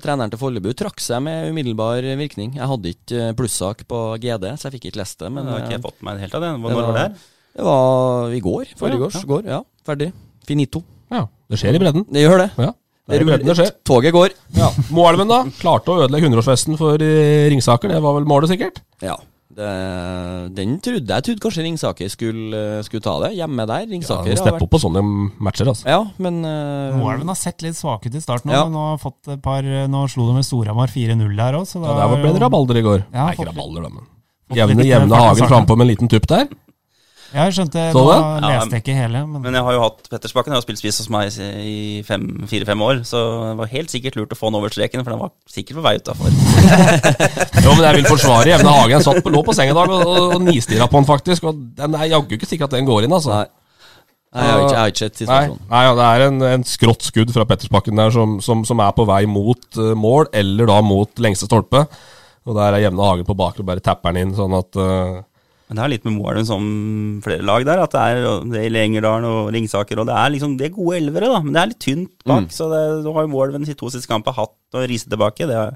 [0.00, 2.54] treneren til Follebu, trakk seg med umiddelbar virkning.
[2.56, 5.28] Jeg hadde ikke eh, plussak på GD, så jeg fikk ikke lest det.
[5.32, 7.14] Men det har ikke eh, jeg fått med helt av det Når var det her?
[7.56, 8.72] det var i går.
[8.80, 9.14] Forrige Ja, gårs.
[9.20, 9.28] ja.
[9.34, 9.60] Går, ja.
[9.86, 10.10] Ferdig.
[10.48, 10.82] Finito.
[11.12, 12.06] Ja, det skjer i bredden.
[12.12, 12.48] Det gjør det.
[12.56, 12.72] Ja,
[13.06, 13.70] det er det skjer.
[13.86, 14.34] Toget går.
[14.56, 14.68] Ja.
[14.90, 15.42] Moelven, da.
[15.60, 17.92] Klarte å ødelegge 100-årsfesten for eh, Ringsaker.
[17.92, 18.80] Det var vel målet, sikkert?
[19.04, 19.16] Ja.
[19.56, 19.68] Det,
[20.52, 23.30] den trodde jeg trodde kanskje Ringsaker skulle, skulle ta det.
[23.38, 23.86] Hjemme der.
[23.88, 25.00] Ringsaker ja, Steppe opp på sånne
[25.40, 25.86] matcher, altså.
[25.88, 28.66] Ja, men uh, Moelven har sett litt svak ut i starten, Ja.
[28.66, 31.96] men nå, har fått et par, nå slo de med Storhamar 4-0 der òg, Ja,
[32.02, 33.00] der ble det rabalder i går.
[33.08, 34.12] Ja, Nei, ikke rabalder, da, men
[34.54, 36.46] Jevne, jevne Hagen frampå med en liten tupp der.
[37.34, 38.18] Ja, jeg skjønte Så Nå det?
[38.46, 40.54] Leste jeg ikke hele, men Men jeg har jo hatt Pettersbakken.
[40.54, 44.16] Jeg har spilt spiss hos meg i fem- fire-fem år, så det var helt sikkert
[44.20, 46.30] lurt å få den over streken, for den var sikkert på vei utafor.
[47.66, 48.96] Jo, men jeg vil forsvare Jevne Hagen.
[48.96, 51.46] Jeg satt på, lå på seng i dag og, og, og nistirra på den, faktisk.
[51.50, 53.34] Og den er jaggu ikke sikkert at den går inn, altså.
[53.40, 53.46] Nei.
[54.36, 55.60] Nei, jeg har ikke, jeg har ikke sett situasjonen.
[55.70, 58.92] nei ja, det er en, en skrått skudd fra Pettersbakken der som, som, som er
[58.96, 61.86] på vei mot uh, mål, eller da mot lengste stolpe.
[62.46, 65.16] Og der er Jevne Hagen på bakre og bare tapper den inn, sånn at eh,
[65.66, 66.66] Men det er litt med Moelven som
[67.24, 70.52] flere lag der, at det er det er Engerdalen og Ringsaker, og det er liksom
[70.60, 72.44] det er gode elvere, da, men det er litt tynt bak.
[72.46, 72.50] Mm.
[72.54, 75.48] Så det, nå har jo Moelven sitt to siste kamper hatt å rise tilbake.
[75.50, 75.74] Det, er-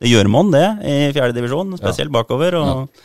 [0.00, 2.56] det gjør man, det, i fjerdedivisjon, spesielt bakover.
[2.56, 3.02] Og,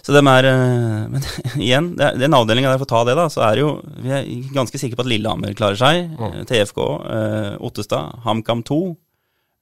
[0.00, 1.24] Så dem er eh, Men
[1.66, 3.72] igjen, det er- den avdelinga der, for å ta det, da, så er det jo
[4.00, 6.08] Vi er ganske sikre på at Lillehammer klarer seg.
[6.16, 6.40] Mm.
[6.48, 6.80] TFK,
[7.18, 8.80] eh, Ottestad, HamKam 2,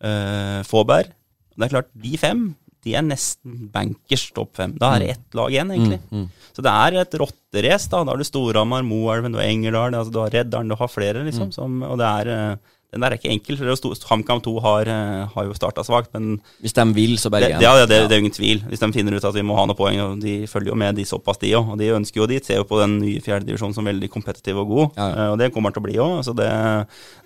[0.04, 1.10] eh, Fåberg.
[1.58, 2.44] Det er klart, de fem
[2.84, 4.72] de er nesten bankers topp fem.
[4.78, 6.00] Da er det ett lag igjen, egentlig.
[6.12, 7.88] Mm, Så det er et rotterace.
[7.90, 11.20] Da Da har du Storhamar, Moelven, og Engerdal, altså du har Reddalen, du har flere,
[11.22, 11.26] Mm.
[11.30, 11.52] liksom.
[11.52, 12.56] Som, og det er eh,
[12.88, 13.58] Den der er ikke enkel.
[13.58, 17.58] for HamKam 2 har, eh, har jo starta svakt, men Hvis de vil, så berger
[17.58, 17.62] de.
[17.62, 18.62] ja, det, det er jo ingen tvil.
[18.64, 20.96] Hvis de finner ut at vi må ha noen poeng, og de følger jo med
[20.96, 21.74] de såpass, de òg.
[21.74, 22.44] Og de ønsker jo dit.
[22.48, 24.96] Ser jo på den nye fjerdedivisjonen som veldig kompetitiv og god.
[24.96, 25.26] Ja, ja.
[25.26, 26.24] eh, Og det kommer til å bli òg.
[26.24, 26.48] Så det,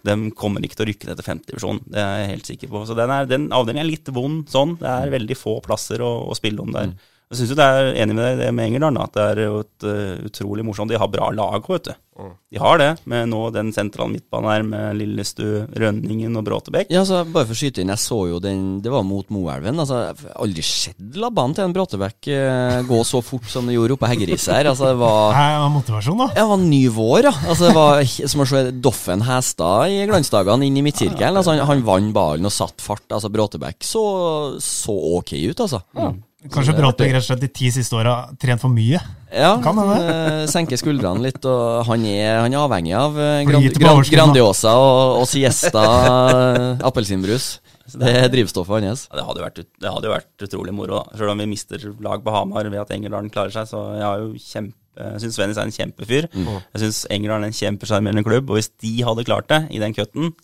[0.03, 1.81] de kommer ikke til å rykke ned til femtedivisjon.
[1.87, 2.83] Det er jeg helt sikker på.
[2.91, 4.75] Så den, er, den avdelingen er litt vond sånn.
[4.83, 6.91] Det er veldig få plasser å, å spille om der.
[7.33, 9.39] Jeg syns jo det er enig med deg det med Engerdal, da, at det er
[9.47, 10.93] jo et eh, utrolig morsomt.
[10.93, 11.95] De har bra lag òg, vet du.
[12.53, 16.91] De har det, med nå den sentrale midtbanen her med Lillestu, Rønningen og Bråtebekk.
[16.93, 19.81] Ja, altså, Bare for å skyte inn, jeg så jo den Det var mot Moelven.
[19.81, 23.79] Altså, jeg har aldri sett labbene til en Bråtebekk eh, gå så fort som det
[23.79, 24.69] gjorde oppe på Heggeriset her.
[24.75, 26.27] Altså, det var Nei, det var motivasjon, da.
[26.35, 27.33] Ja, det var ny vår, ja.
[27.47, 28.05] Altså, det var
[28.35, 31.41] som å se Doffen Hestad i glansdagene inn i midtsirkelen.
[31.41, 33.07] Altså, han, han vant ballen og satt fart.
[33.09, 34.05] Altså, Bråtebekk så,
[34.61, 35.81] så ok ut, altså.
[36.51, 38.99] Kanskje Bråtbekk rett og slett de ti siste åra trent for mye.
[39.31, 39.99] Ja, Kan hende.
[40.11, 44.11] eh, senker skuldrene litt, og han er, han er avhengig av eh, grand, grand.
[44.11, 47.61] Grandiosa og, og Siesta eh, appelsinbrus.
[47.93, 49.07] Det er drivstoffet hans.
[49.11, 51.19] Ja, det, hadde vært, det hadde jo vært utrolig moro, da.
[51.19, 53.69] Selv om vi mister lag på Hamar ved at Engerdalen klarer seg.
[53.71, 56.27] Så jeg har jo kjempe jeg syns Svennis er en kjempefyr.
[56.37, 58.51] Jeg syns Engerdalen er en kjempesjarmerende klubb.
[58.53, 60.35] Og hvis de hadde klart det i den cutten,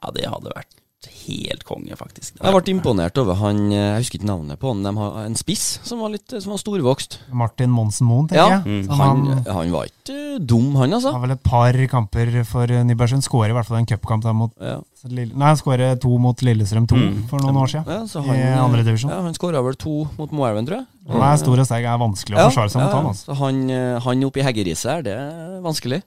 [0.00, 0.70] ja, det hadde vært
[1.06, 2.34] helt konge, faktisk.
[2.42, 4.80] Jeg ble imponert over han eh, Jeg husker ikke navnet på han.
[4.82, 7.18] De har en spiss som var, litt, som var storvokst.
[7.30, 8.66] Martin Monsen Moen, tenker Ja, jeg.
[8.66, 8.88] Mm.
[8.98, 11.12] han, han, han var ikke eh, dum, han, altså.
[11.14, 13.22] har vel et par kamper for Nybergsund.
[13.22, 14.78] Skårer i hvert fall en cupkamp der mot Ja.
[15.06, 16.96] Lille- Nei, han skårer to mot Lillestrøm 2
[17.30, 17.86] for noen år siden.
[17.86, 19.12] Ja, så I andre divisjon.
[19.14, 20.88] Ja, han skåra vel to mot Moelven, tror jeg.
[21.12, 23.06] Han er stor og sterk, er vanskelig å forsvare seg mot han.
[23.12, 23.28] Altså.
[23.30, 26.02] Så han, eh, han oppe i Heggeriset her, det er vanskelig.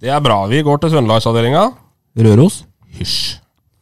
[0.00, 0.38] Det er bra.
[0.48, 1.66] Vi går til Trøndelagsavdelinga.
[2.24, 2.62] Røros.
[2.96, 3.36] Hysj.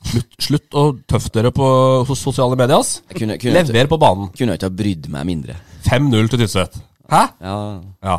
[0.07, 1.67] Slutt, slutt å tøffe dere på
[2.15, 2.79] sosiale medier.
[2.79, 3.01] ass.
[3.11, 4.29] Kunne, kunne, Lever på banen.
[4.37, 5.57] kunne ikke ha brydd meg mindre.
[5.89, 6.79] 5-0 til Tysset.
[7.11, 7.23] Hæ?
[7.43, 7.57] Ja,
[8.03, 8.19] Ja.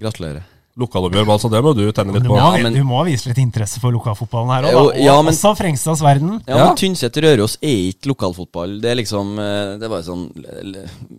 [0.00, 0.42] gratulerer.
[0.78, 1.50] Lokaloppgjør, altså.
[1.50, 2.36] Det må du tenne litt Du på.
[2.38, 5.34] Ja, men- du må vise litt interesse for lokalfotballen her òg, og ja, Og men-
[5.34, 6.40] også Frengstads verden.
[6.46, 6.64] Ja, Ja.
[6.66, 8.80] men Tynset-Røros er ikke lokalfotball.
[8.80, 10.28] Det er liksom eh, Det er bare sånn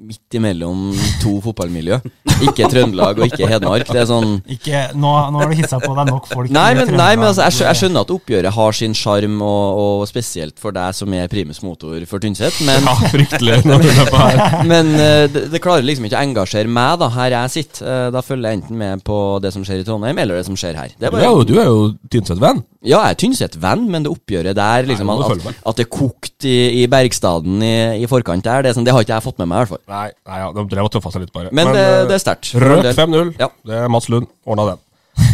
[0.07, 1.99] midt imellom to fotballmiljø.
[2.45, 3.88] Ikke Trøndelag og ikke Hedmark.
[3.89, 6.49] Det er sånn Ikke, nå, nå har du hissa på deg nok folk.
[6.55, 10.07] Nei, men, nei, men altså, jeg, jeg skjønner at oppgjøret har sin sjarm, og, og
[10.10, 13.60] spesielt for deg som er primus motor for Tynset, men Ja, fryktelig.
[13.68, 14.64] når du er på her.
[14.70, 17.88] Men eh, det, det klarer liksom ikke å engasjere meg da, her jeg sitter.
[17.89, 20.57] Eh, da følger jeg enten med på det som skjer i Trondheim, eller det som
[20.59, 20.91] skjer her.
[20.95, 21.79] Det er Du bare, er jo, du er jo
[22.13, 22.61] Tynset-venn.
[22.81, 26.83] Ja, jeg er Tynset-venn, men det oppgjøret der, liksom, Nei, at, at det kokte i,
[26.83, 27.73] i Bergstaden i,
[28.03, 29.83] i forkant der, det, sånn, det har ikke jeg fått med meg, i hvert fall.
[29.91, 31.51] Nei, nei ja, de drev og tøffa seg litt, bare.
[31.55, 32.53] Men, det, eh, det er sterkt.
[32.59, 33.33] Rødt Røk 5-0.
[33.41, 33.49] Ja.
[33.69, 34.29] Det er Mats Lund.
[34.49, 34.85] Ordna den.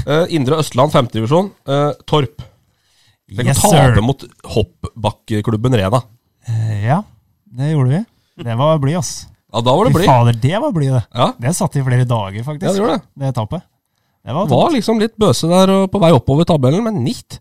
[0.06, 1.52] Uh, Indre Østland, femtedivisjon.
[1.70, 2.42] Uh, Torp.
[3.36, 6.04] Tenk Yes, å tape mot hoppbakkeklubben Rena.
[6.50, 7.04] Uh, Ja.
[7.56, 8.02] Det gjorde vi.
[8.44, 9.14] Det var blid, ass.
[9.56, 10.10] Ja, da var det blid.
[10.10, 11.04] fader, det var blid, det.
[11.16, 11.30] Ja.
[11.40, 12.66] Det satt i flere dager, faktisk.
[12.68, 13.06] Ja, det gjorde det.
[13.22, 13.64] Det etappet.
[14.26, 17.38] Det var, var liksom litt bøse der og på vei oppover tabellen, men nitt.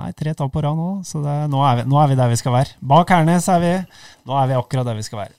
[0.00, 2.30] Nei, tre tap på rad nå, så det, nå, er vi, nå er vi der
[2.32, 2.74] vi skal være.
[2.92, 3.72] Bak Hernes er vi.
[4.26, 5.34] Nå er vi akkurat der vi skal være.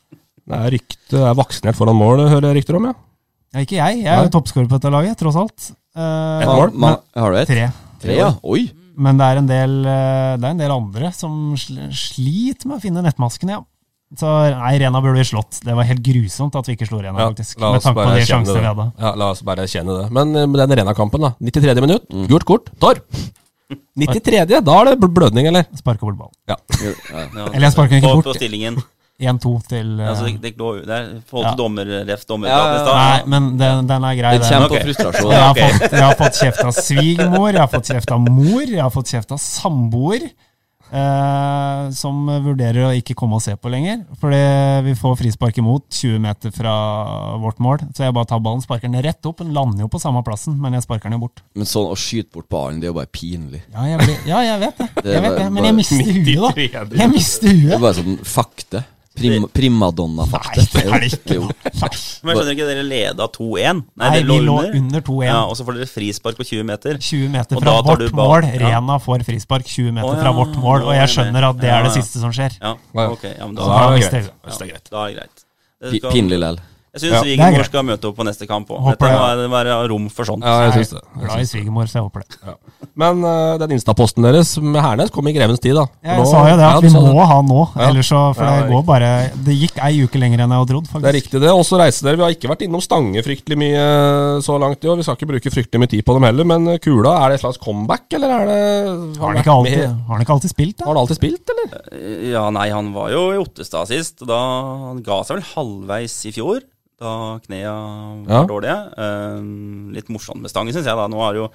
[0.52, 2.94] Det er rykte er vaksinert foran mål, hører jeg rykter om, ja.
[3.52, 4.04] Ja, ikke jeg.
[4.06, 5.72] Jeg er jo toppskårer på dette laget, tross alt.
[5.92, 6.72] Eh, Et mål?
[6.80, 7.52] Men, har du et?
[7.52, 7.66] Tre.
[8.04, 8.30] Tre, ja.
[8.48, 8.70] Oi.
[9.02, 12.84] Men det er en del, eh, det er en del andre som sliter med å
[12.84, 13.64] finne nettmaskene, ja.
[14.20, 15.62] Så nei, Rena burde vi slått.
[15.64, 17.59] Det var helt grusomt at vi ikke slo Rena, Ja, faktisk.
[17.64, 18.88] Med tanke på de sjansene vi hadde.
[18.99, 20.07] Ja, la oss bare erkjenne det.
[20.12, 21.34] Men eh, med den Rena-kampen, da.
[21.39, 21.78] 93.
[21.86, 23.05] minutt, gult kort, Torp.
[23.95, 25.64] 93., da er det blødning, eller?
[25.80, 26.36] Sparker bort ballen.
[26.51, 26.59] Ja.
[27.12, 27.28] Ja.
[27.36, 28.34] Ja, Eller jeg sparker den ikke bort.
[28.34, 28.82] På stillingen.
[29.22, 32.49] 1-2 til uh, Altså, det, det, lå jo- det er forhold til dommer, ref dommer
[32.49, 32.93] Ja, ja, ja.
[32.97, 34.32] Nei, men den, den er grei.
[34.34, 34.53] Den den.
[34.55, 34.86] kommer på okay.
[34.88, 35.34] frustrasjon.
[35.36, 38.64] Jeg har, fått, jeg har fått kjeft av svigermor, jeg har fått kjeft av mor,
[38.66, 40.26] jeg har fått kjeft av samboer.
[40.92, 44.02] Eh, som vurderer å ikke komme og se på lenger.
[44.20, 44.42] Fordi
[44.89, 46.74] vi får frispark imot 20 meter fra
[47.39, 47.86] vårt mål.
[47.96, 49.39] Så jeg bare tar ballen, sparker den rett opp.
[49.39, 51.44] Den lander jo på samme plassen, men jeg sparker den jo bort.
[51.56, 53.64] Men sånn å skyte bort ballen, det er jo bare pinlig.
[53.72, 54.89] Ja, jeg, ble, ja, jeg vet det.
[55.02, 56.82] Det Jeg vet det men jeg mister huet, da.
[57.02, 57.82] Jeg mister Det er huet.
[57.88, 58.84] bare sånn fakte.
[59.22, 60.62] Prim, primadonna-fakta.
[60.62, 61.36] Nei, det er det ikke.
[61.38, 61.48] Jo.
[61.48, 63.84] Men jeg skjønner ikke, dere leda 2-1?
[64.02, 65.26] Nei, dere vi lå under 2-1.
[65.28, 67.00] Ja, og så får dere frispark på 20 meter.
[67.02, 68.50] 20 meter fra vårt mål.
[68.50, 68.64] Ja.
[68.66, 71.72] Rena får frispark 20 meter Å, ja, fra vårt mål, og jeg skjønner at det
[71.78, 72.58] er det siste som skjer.
[72.62, 72.76] Ja,
[73.08, 73.30] ok.
[73.32, 74.92] Ja, men Da da, Da er det greit.
[74.92, 76.12] da er det greit.
[76.12, 76.60] Pinlig lell.
[76.92, 77.20] Jeg syns Ja.
[77.22, 78.98] Er svigermor skal møte opp på neste kamp òg.
[79.00, 79.08] Det.
[79.48, 80.44] må være- rom for sånt.
[80.44, 81.02] Ja, jeg syns det.
[81.16, 82.38] Jeg Glad i svigermor, så jeg håper det.
[82.46, 82.56] Ja.
[83.00, 85.86] Men uh, den Insta-posten deres med Hernes kom i grevens tid, da.
[86.04, 87.28] Jeg Nå- sa jo det, at vi må det.
[87.32, 87.62] ha nå.
[87.80, 87.88] Ja.
[87.88, 90.74] Ellers så, for Ja, det går bare Det gikk ei uke lenger enn jeg hadde
[90.74, 91.50] trodd, Det er riktig, det.
[91.56, 92.18] Og så reiser dere.
[92.20, 94.98] Vi har ikke vært innom Stange fryktelig mye eh, så langt i år.
[95.00, 97.39] Vi skal ikke bruke fryktelig mye tid på dem heller, men eh, Kula, er det
[97.39, 100.78] et slags comeback, eller er det Har han ikke alltid, har han ikke alltid spilt,
[100.78, 100.86] da?
[100.89, 101.80] Har han alltid spilt, eller?
[102.36, 104.20] Ja, nei, han var jo i Ottestad sist.
[104.28, 104.36] Da
[104.92, 106.60] han ga seg vel halvveis i fjor,
[107.02, 107.14] da
[107.45, 107.72] knea
[108.28, 108.41] Ja.
[108.43, 108.78] var dårlige.
[108.97, 110.95] Uh, litt morsomt med stangen, syns jeg.
[110.97, 111.08] da.
[111.12, 111.49] Nå har jo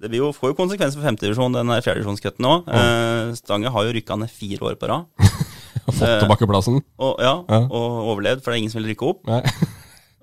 [0.00, 2.68] det blir jo, får jo konsekvenser for femtedivisjon, den fjerdedivisjonscutten òg.
[2.72, 5.04] Uh, Stange har jo rykka ned fire år på rad.
[5.90, 6.78] Fått Eh, tilbake plassen?
[7.02, 7.58] Og, ja, Ja.
[7.66, 9.20] og overlevd, for det er ingen som vil rykke opp.
[9.28, 9.42] Nei.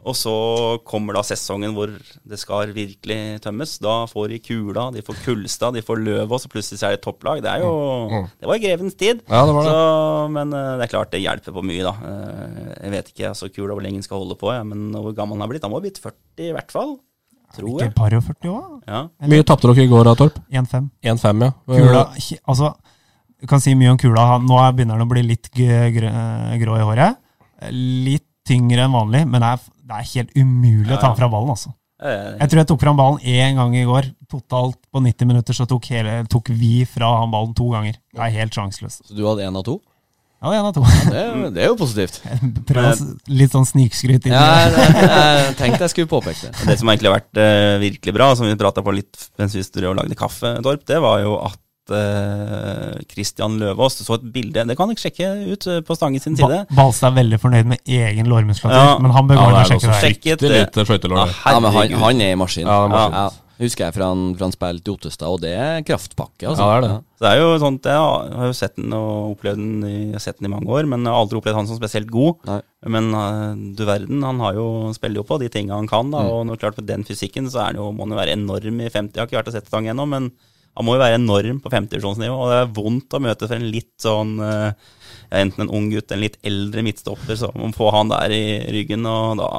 [0.07, 0.33] Og så
[0.87, 3.73] kommer da sesongen hvor det skal virkelig tømmes.
[3.83, 7.01] Da får de Kula, de får Kulstad, de får Løvås, og plutselig så er det
[7.03, 7.41] topplag.
[7.43, 7.73] Det er jo
[8.07, 8.29] Mm.
[8.39, 9.19] Det var i grevens tid.
[9.27, 9.71] Ja, det var det.
[9.73, 11.93] Så, men eh, det er klart det hjelper på mye, da.
[12.07, 15.13] Eh, jeg vet ikke altså Kula hvor lenge han skal holde på, ja, men hvor
[15.17, 15.63] gammel han har blitt.
[15.67, 16.95] Han må ha blitt 40 i hvert fall.
[17.57, 17.89] Tror jeg.
[17.91, 18.69] Ikke par og 40 år?
[18.87, 19.01] Ja.
[19.27, 20.39] Mye tapte dere i går da, Torp?
[20.51, 20.89] 1-5.
[21.03, 21.51] 1-5, ja.
[21.67, 22.01] Kula
[22.47, 22.73] Altså,
[23.39, 24.25] du kan si mye om kula.
[24.43, 27.15] Nå er- begynner han å bli litt grå i håret.
[27.71, 31.53] Litt tyngre enn vanlig, men det er, det er helt umulig å ta fra ballen,
[31.55, 31.73] altså.
[31.97, 34.11] Jeg tror jeg tok fram ballen én gang i går.
[34.29, 37.95] Totalt på 90 minutter så tok, hele, tok vi fra han ballen to ganger.
[38.13, 39.07] Det er helt sjanseløst.
[39.07, 39.79] Så du hadde én av to?
[40.37, 40.83] Ja, én av to.
[40.85, 42.19] Det, er- det er jo positivt.
[42.69, 42.99] Prøv
[43.33, 46.67] litt sånn snikskryt inn Ja, i jeg, jeg, jeg tenkte jeg skulle påpeke det.
[46.69, 49.63] Det som egentlig har vært eh, virkelig bra, som vi prata på litt mens vi
[49.87, 51.57] og lagde kaffe, Torp, det var jo at
[51.95, 56.37] eh, Christian Løvaas så et bilde Det kan dere sjekke ut eh, på Stange sin
[56.39, 56.61] side.
[56.69, 58.99] Ba Balstad er veldig fornøyd med egen lårmuskulatur, Ja.
[58.99, 60.37] men han bør gå inn det og sjekke det.
[60.37, 61.35] Bitte eh, litt skøytelår.
[61.45, 62.67] Ja, men han, han er i maskin.
[62.69, 63.19] Ja, det maskin.
[63.23, 63.27] Ja.
[63.57, 66.45] Husker jeg fra han, fra han spilte i Ottestad, og det er kraftpakke.
[66.45, 66.61] Altså.
[66.61, 66.97] Ja, det er det.
[67.17, 70.13] Så det er jo sånt, Jeg har jo sett den og opplevd den i, jeg
[70.13, 72.35] har sett den i mange år, men jeg har aldri opplevd han som spesielt god.
[72.45, 72.59] Nei.
[72.93, 73.07] Men
[73.73, 76.11] du verden, han har jo, spiller jo på de tinga han kan.
[76.13, 76.29] da, Mm.
[76.35, 78.77] Og når klart med den fysikken så er han jo, må han jo være enorm
[78.85, 79.17] i 50.
[79.17, 80.29] Jeg har ikke vært og sett Stang ennå, men
[80.77, 82.35] han må jo være enorm på 50-divisjonsnivå.
[82.37, 84.93] Og det er vondt å møte for en litt sånn eh,
[85.27, 88.43] Enten en ung gutt, en litt eldre midtstopper, så må man få han der i
[88.71, 89.49] ryggen, og da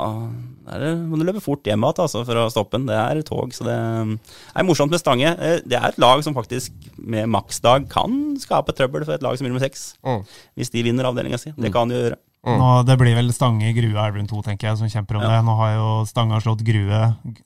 [0.73, 2.87] er det, må du løpe fort hjem igjen altså, for å stoppe han.
[2.89, 5.35] Det er tog, så det er morsomt med Stange.
[5.37, 9.37] Eh, Det er et lag som faktisk med maksdag kan skape trøbbel for et lag
[9.37, 9.91] som vinner med seks.
[10.07, 10.25] Mm.
[10.57, 11.53] Hvis de vinner avdelinga si.
[11.53, 12.21] Det kan de jo gjøre.
[12.47, 15.29] Nå, det blir vel Stange, Grue, Elverum 2, tenker jeg, som kjemper om Ja.
[15.37, 15.45] det.
[15.45, 17.01] Nå har jo Stange slått Grue,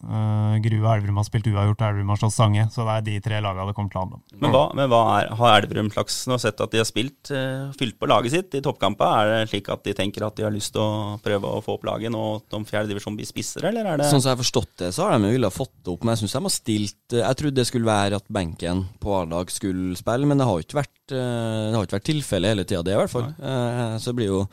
[0.05, 2.66] uh, Grue og Elverum har spilt uavgjort, og Elverum har slått Stange.
[2.70, 4.22] Så det er de tre lagene det kommer til å handle om.
[4.38, 7.32] Men hva, men hva er, har Elverum slags Nå har sett at de har spilt,
[7.32, 9.03] uh, fylt på laget sitt i toppkampen?
[9.09, 11.78] Er det slik at de tenker at de har lyst til å prøve å få
[11.80, 12.22] opp laget nå
[12.53, 15.16] om fjerdedivisjon blir spissere, eller er det Sånn som jeg har forstått det, så har
[15.18, 17.66] de jo villet fått det opp, men jeg syns de har stilt Jeg trodde det
[17.66, 21.70] skulle være at benken på A-lag skulle spille, men det har jo ikke vært, eh,
[21.70, 23.32] det har ikke vært tilfellet hele tida, det i hvert fall.
[23.38, 23.98] Nei.
[24.02, 24.44] Så det blir jo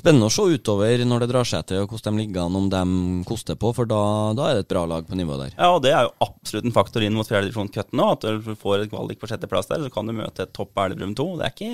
[0.00, 2.68] spennende å se utover når det drar seg til, og hvordan de ligger an, om
[2.72, 4.00] de koster på, for da,
[4.36, 5.54] da er det et bra lag på nivået der.
[5.56, 8.08] Ja, og det er jo absolutt en faktor inn mot fjerdedivisjon-cutten nå.
[8.16, 11.14] At du får et kvalik på sjetteplass der, så kan du møte et topp Elverum
[11.18, 11.28] 2.
[11.40, 11.70] Det er ikke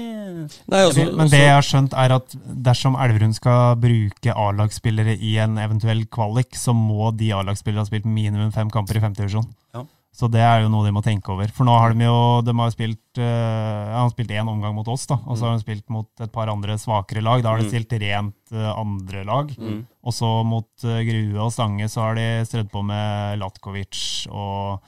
[0.73, 5.37] Nei, også, Men det jeg har skjønt, er at dersom Elverum skal bruke A-lagsspillere i
[5.43, 9.49] en eventuell kvalik, så må de A-lagsspillere ha spilt minimum fem kamper i femte divisjon.
[9.77, 9.87] Ja.
[10.17, 11.51] Så det er jo noe de må tenke over.
[11.53, 14.89] For nå har de jo de har spilt uh, Han har spilt én omgang mot
[14.89, 17.43] oss, da, og så har de spilt mot et par andre svakere lag.
[17.45, 17.73] Da har de Mm.
[17.75, 19.53] stilt rent uh, andre lag.
[19.61, 19.83] Mm.
[20.07, 24.81] Og så mot uh, Grue og Stange så har de strødd på med Latkovic og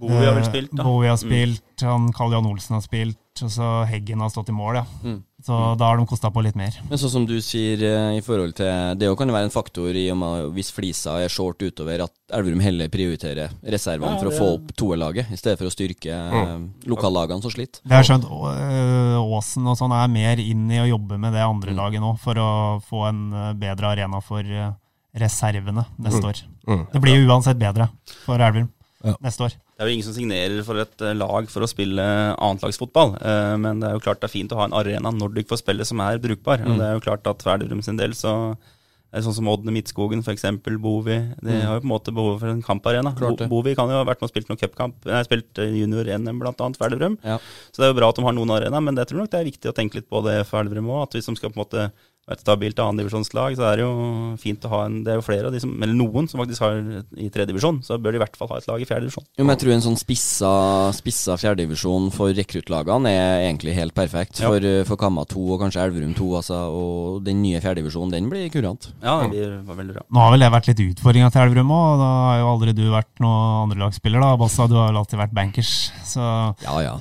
[0.00, 0.84] Bowie har vel eh, spilt, da.
[0.86, 1.56] Bowie har Mm.
[1.82, 4.84] han Karl Jan Olsen har spilt, og så Heggen har stått i mål, ja.
[5.02, 5.22] Mm.
[5.42, 6.74] Så da har de kosta på litt mer.
[6.90, 9.96] Men sånn som du sier eh, i forhold til Det kan jo være en faktor
[9.96, 14.28] i og med hvis flisa er short utover, at Elverum heller prioriterer reservene Ja, for
[14.30, 16.66] å få opp toerlaget, i stedet for å styrke mm.
[16.92, 17.80] lokallagene som sliter.
[17.82, 18.28] Det har jeg skjønt.
[19.40, 22.38] Åsen og sånn er mer inn i å jobbe med det andre laget nå, for
[22.38, 22.50] å
[22.86, 23.22] få en
[23.60, 24.44] bedre arena for
[25.16, 26.28] reservene neste Mm.
[26.30, 26.42] år.
[26.68, 26.84] Mm.
[26.92, 27.88] Det blir jo uansett bedre
[28.26, 28.68] for Elverum
[29.04, 29.14] Ja.
[29.24, 29.54] neste år.
[29.56, 32.04] Det er jo ingen som signerer for et eh, lag for å spille
[32.36, 35.34] annetlagsfotball, eh, men det er jo klart det er fint å ha en arena når
[35.38, 36.60] du får spille som er brukbar.
[36.66, 36.78] Og Mm.
[36.78, 38.56] det er jo klart at for Elverum sin del så
[39.12, 40.44] er det sånn som Odd Midtskogen f.eks.,
[40.78, 41.16] Bovi.
[41.42, 41.62] De Mm.
[41.66, 43.10] har jo på en måte behov for en kamparena.
[43.18, 44.94] Bo Bovi kan jo ha vært med og spilt noen cupkamp.
[45.04, 47.18] Nei, har spilt eh, junior-NM annet for Elverum.
[47.24, 47.38] Ja.
[47.72, 49.40] Så det er jo bra at de har noen arena, men jeg tror nok det
[49.40, 51.02] er viktig å tenke litt på det for Elverum òg.
[51.08, 51.92] At hvis de skal på en måte
[52.30, 53.92] et stabilt annendivisjonslag, så er det jo
[54.40, 56.62] fint å ha en Det er jo flere av de som, eller noen som faktisk
[56.62, 56.78] har
[57.18, 59.26] i tredjedivisjon, så bør de i hvert fall ha et lag i fjerdedivisjon.
[59.38, 60.52] Jo, men jeg tror en sånn spissa,
[60.96, 64.40] spissa fjerdedivisjon for rekruttlagene er egentlig helt perfekt.
[64.42, 64.50] Ja.
[64.52, 68.30] For, eh, for Kamma 2 og kanskje Elverum 2, altså, og den nye fjerdedivisjonen, den
[68.32, 68.90] blir kurant.
[69.02, 70.06] Ja, det blir, var veldig bra.
[70.10, 72.86] Nå har vel det vært litt utfordringa til Elverum òg, da har jo aldri du
[72.92, 74.68] vært noen andrelagsspiller, da, Bassa.
[74.70, 75.74] Du har vel alltid vært bankers,
[76.06, 76.24] så
[76.64, 76.96] Ja, ja.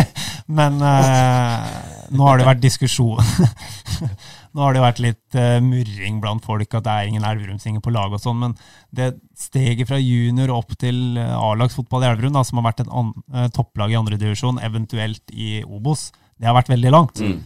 [0.60, 1.70] Men eh,
[2.16, 3.20] nå har det vært diskusjon
[4.50, 7.92] Nå har det vært litt uh, murring blant folk at det er ingen Elverumsinger på
[7.94, 8.56] laget og sånn, men
[8.96, 12.90] det steget fra junior opp til eh, A-lagsfotball i Elverum, da, som har vært et
[12.90, 16.08] an, uh, topplag i andredivisjon, eventuelt i Obos,
[16.40, 17.22] det har vært veldig langt.
[17.22, 17.38] Mm.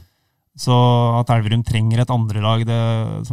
[0.57, 0.71] Så
[1.19, 3.27] at Elverum trenger et andrelag det-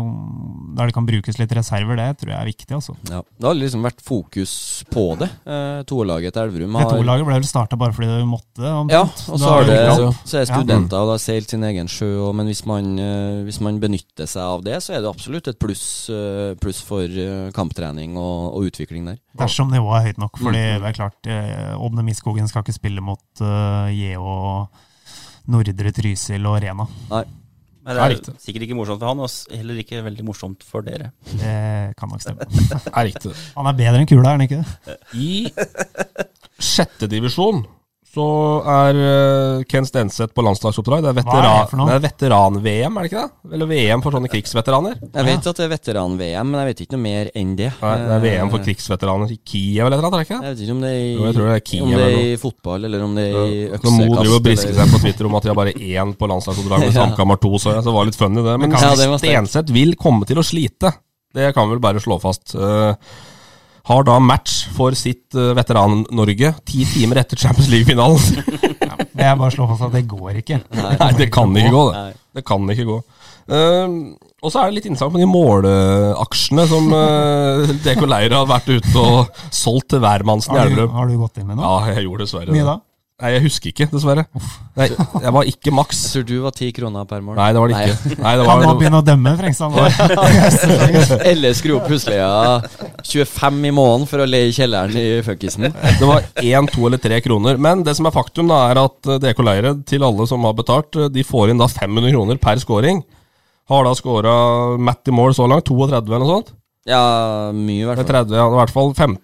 [0.75, 2.71] der det kan brukes litt reserver, det tror jeg er viktig.
[2.73, 2.95] altså.
[3.11, 3.21] ja.
[3.21, 5.29] Det har liksom vært fokus på det.
[5.45, 8.65] Eh, Toerlaget til Elverum Det har to-laget ble vel starta bare fordi du måtte?
[8.65, 8.91] omtrent.
[8.91, 10.55] Ja, og så har det så, så er Ja.
[10.57, 14.25] studenter og har seilt sin egen sjø, og, men hvis man, eh, hvis man benytter
[14.25, 18.55] seg av det, så er det absolutt et pluss, eh, pluss for eh, kamptrening og,
[18.57, 19.19] og utvikling der.
[19.37, 20.37] Dersom nivået er høyt nok.
[20.39, 20.81] Fordi Mm.
[20.81, 24.67] det er klart, eh, Ådne Midtskogen skal ikke spille mot uh, JH,
[25.51, 26.87] Nordre Trysil og Rena.
[27.11, 27.23] Nei.
[27.81, 28.33] Men det er riktig.
[28.37, 31.09] sikkert ikke morsomt for han, og heller ikke veldig morsomt for dere.
[31.31, 31.53] Det
[31.97, 32.45] kan nok stemme.
[32.93, 33.33] Er riktig.
[33.55, 34.97] Han er bedre enn Kula, er han ikke det?
[35.17, 35.49] I
[36.61, 37.63] sjette divisjon
[38.11, 38.23] så
[38.67, 41.05] er eh, Ken Stenseth på landslagsoppdrag.
[41.05, 43.53] Det er er veteran- det er veteran-VM, er det ikke det?
[43.55, 44.97] Eller VM for sånne krigsveteraner.
[45.15, 47.69] Jeg vet at det er veteran-VM, men jeg vet ikke noe mer enn det.
[47.79, 50.49] Nei, det er VM for krigsveteraner i Kiev eller noe, eller er det ikke det?
[50.49, 52.37] Jeg vet ikke om det er i, Jo, det er Kiev om det er i
[52.43, 54.43] fotball, eller om det er i Når Mo driver og øksekast.
[54.49, 57.53] brisker seg på Twitter om at de har bare én på landslagsoppdrag, med Samkammer to,
[57.57, 58.59] så så det var litt funny det.
[58.59, 58.91] Men Ja.
[59.23, 60.91] Stenseth vil komme til å slite.
[61.31, 62.55] Det kan vi vel bare slå fast.
[62.59, 62.91] Eh,
[63.91, 68.19] har da match for sitt uh, Veteran-Norge ti timer etter Champions League-finalen.
[69.21, 70.57] Det er bare å slå fast at det går ikke.
[70.73, 72.13] Nei, det kan ikke gå, det.
[72.39, 72.95] Det kan ikke gå.
[73.51, 78.47] Uh, og så er det litt interessant med de måleaksjene som uh, DK Leira har
[78.49, 80.95] vært ute og solgt til hvermannsen i Har Elverum.
[80.95, 81.67] har du gått inn med noe?
[81.67, 82.71] Ja, jeg gjorde dessverre Mye det.
[82.71, 82.77] da?
[83.21, 84.23] Nei, jeg husker ikke, dessverre.
[84.79, 85.99] Nei, jeg var ikke maks.
[86.07, 87.35] Jeg tror du var ti kroner per mål.
[87.37, 88.15] Nei, det var det ikke.
[88.23, 91.21] Nei, det Kan nå begynne å dømme Frengstad.
[91.31, 92.31] Eller skru opp husleia
[93.05, 95.69] 25 i måneden for å leie kjelleren i funkisen.
[95.69, 97.61] det var én, to eller tre kroner.
[97.61, 100.57] Men det som er faktum, da, er at eh, DK Leire, til alle som har
[100.57, 103.03] betalt, eh, de får inn da 500 kroner per scoring.
[103.69, 104.33] Har da scora
[104.81, 106.53] Matt i mål så langt, 32 eller noe sånt.
[106.89, 108.07] Ja, mye i hvert fall.
[108.25, 109.19] 30, ja, i hvert fall 15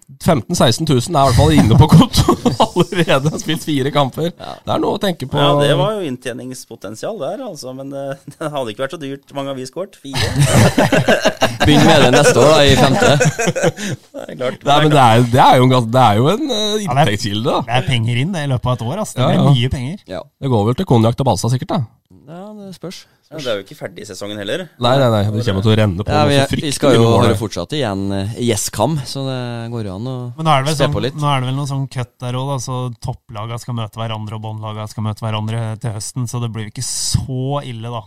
[0.54, 2.34] 000-16 000 er i hvert fall inne på konto
[2.68, 3.32] allerede.
[3.34, 4.28] Har spilt fire kamper.
[4.30, 5.40] Det er noe å tenke på.
[5.42, 7.74] Ja, det var jo inntjeningspotensial der, altså.
[7.74, 9.34] Men eh, det hadde ikke vært så dyrt.
[9.34, 9.98] Mange har vi skåret?
[9.98, 10.30] Fire?
[11.66, 13.12] Begynn med det neste år, da, i femte.
[13.18, 14.62] Det er klart.
[14.70, 16.86] Nei, men det er, det er jo en, det er jo en Ja, det er-
[16.86, 17.50] inntektskilde.
[17.50, 17.60] da.
[17.66, 18.96] Det er penger inn det i løpet av et år.
[19.02, 19.18] altså.
[19.18, 19.52] Det blir ja.
[19.58, 20.02] mye penger.
[20.14, 20.22] Ja.
[20.38, 21.74] Det går vel til konjakk og Balsa, sikkert?
[21.74, 21.84] da
[22.28, 23.06] ja, det spørs.
[23.28, 24.62] Ja, det er jo ikke ferdig i sesongen heller.
[24.80, 27.34] Nei, nei, nei, det kommer til å renne på Ja, vi, vi skal jo der.
[27.36, 29.40] fortsatt igjen eh, Yes-kam, så det
[29.74, 30.14] går jo an å
[30.70, 31.18] se sånn, på litt.
[31.20, 34.46] nå er det vel noe sånn cut der òg, så topplagene skal møte hverandre, og
[34.46, 36.24] båndlagene skal møte hverandre til høsten.
[36.30, 38.02] Så det blir jo ikke så ille, da,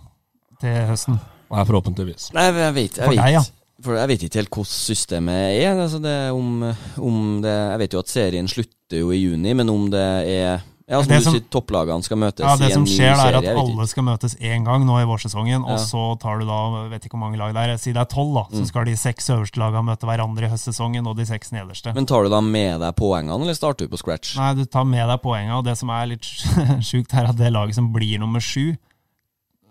[0.63, 1.21] til høsten.
[1.51, 2.31] Nei, forhåpentligvis.
[2.33, 3.45] Nei, jeg vet, jeg For vet, deg, ja.
[3.81, 5.77] For jeg vet ikke helt hvordan systemet er.
[5.85, 6.65] Altså det, om,
[7.01, 10.65] om det, jeg vet jo at serien slutter jo i juni, men om det er
[10.91, 13.15] Ja, som Det du som- sier, topplagene skal møtes Ja, Det i en som skjer,
[13.15, 13.49] da, er serie.
[13.51, 15.73] at alle skal møtes én gang nå i vårsesongen, Ja.
[15.73, 18.05] og så tar du da vet ikke hvor mange lag det er, si det er
[18.11, 18.43] tolv, da.
[18.51, 18.67] Så Mm.
[18.67, 21.95] skal de seks øverste lagene møte hverandre i høstsesongen, og de seks nederste.
[21.95, 24.35] Men tar du da med deg poengene, eller starter du på scratch?
[24.37, 26.21] Nei, du tar med deg poengene, og det som er litt
[26.83, 28.75] sjukt, er at det laget som blir nummer sju,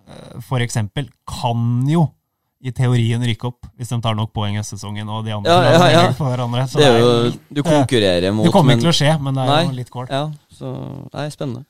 [0.09, 2.11] eh, for eksempel, kan jo
[2.61, 5.73] i teorien rykke opp, hvis de tar nok poeng i sesongen og de andre Ja,
[5.73, 6.03] ja, ja.
[6.17, 6.67] For hverandre.
[6.69, 9.15] Så Det er jo, litt, du eh, konkurrerer mot Det kommer ikke til å skje,
[9.25, 10.11] men det er Nei, jo litt kål.
[10.13, 10.27] Ja,
[10.59, 10.73] så
[11.15, 11.65] Nei, spennende.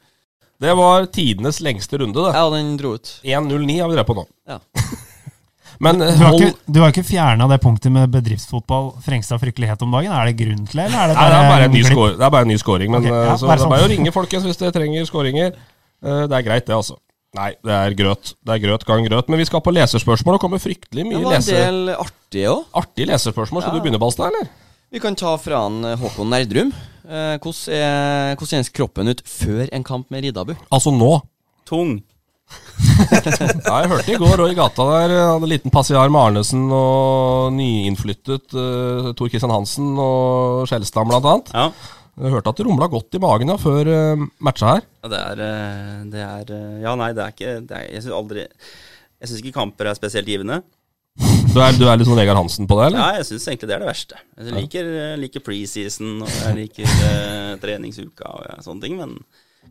[0.61, 2.33] Det var tidenes lengste runde, det.
[2.37, 3.15] Ja, den dro ut.
[3.25, 4.27] 1.09 har vi drevet på nå.
[4.51, 4.59] Ja.
[5.81, 9.41] Men eh, Du har hold ikke, du har ikke fjerna det punktet med bedriftsfotball Frengstad
[9.41, 10.13] fryktelighet om dagen?
[10.13, 12.17] Er det grunn til det, eller er det Nei, det er bare en ny, score,
[12.19, 12.91] det er bare en ny scoring.
[12.93, 13.73] Men okay, ja, eh, så det er sånn.
[13.73, 15.55] bare å ringe folkens hvis dere trenger scoringer.
[16.05, 16.99] Eh, Det er greit, det, altså.
[17.39, 18.33] Nei, det er grøt.
[18.43, 19.29] Det er grøt gang grøt.
[19.31, 20.35] Men vi skal på leserspørsmål.
[20.37, 21.23] Det kommer fryktelig mye leser...
[21.23, 21.61] Det var en lese...
[21.63, 22.65] del artige òg.
[22.83, 23.63] artige leserspørsmål.
[23.63, 23.79] Skal Ja.
[23.79, 24.49] du begynne, Balstad, eller?
[24.91, 26.73] Vi kan ta fra han eh, Håkon Nerdrum.
[27.07, 30.57] Eh, hvordan, er, hvordan kjennes kroppen ut før en kamp med Ridabu?
[30.75, 31.21] Altså nå.
[31.71, 32.01] Tung.
[33.01, 36.21] Ja, jeg hørte i går og i gata der eh, hadde en liten passiar med
[36.21, 41.53] Arnesen og nyinnflyttet uh, Tor Christian Hansen og Skjelstad blant annet.
[41.55, 41.69] Ja.
[42.21, 44.85] Jeg hørte at det rumla godt i magen da, før uh, matcha her.
[45.01, 48.05] Ja, det er, eh, det er eh, Ja, nei, det er ikke det er, Jeg
[48.05, 50.61] syns aldri Jeg syns ikke kamper er spesielt givende.
[51.51, 53.01] Du er, du er litt sånn Vegard Hansen på det, eller?
[53.01, 54.21] Ja, jeg syns egentlig det er det verste.
[54.39, 59.17] Jeg liker, eh, liker preseason, og jeg liker uh, treningsuka og ja, sånne ting, men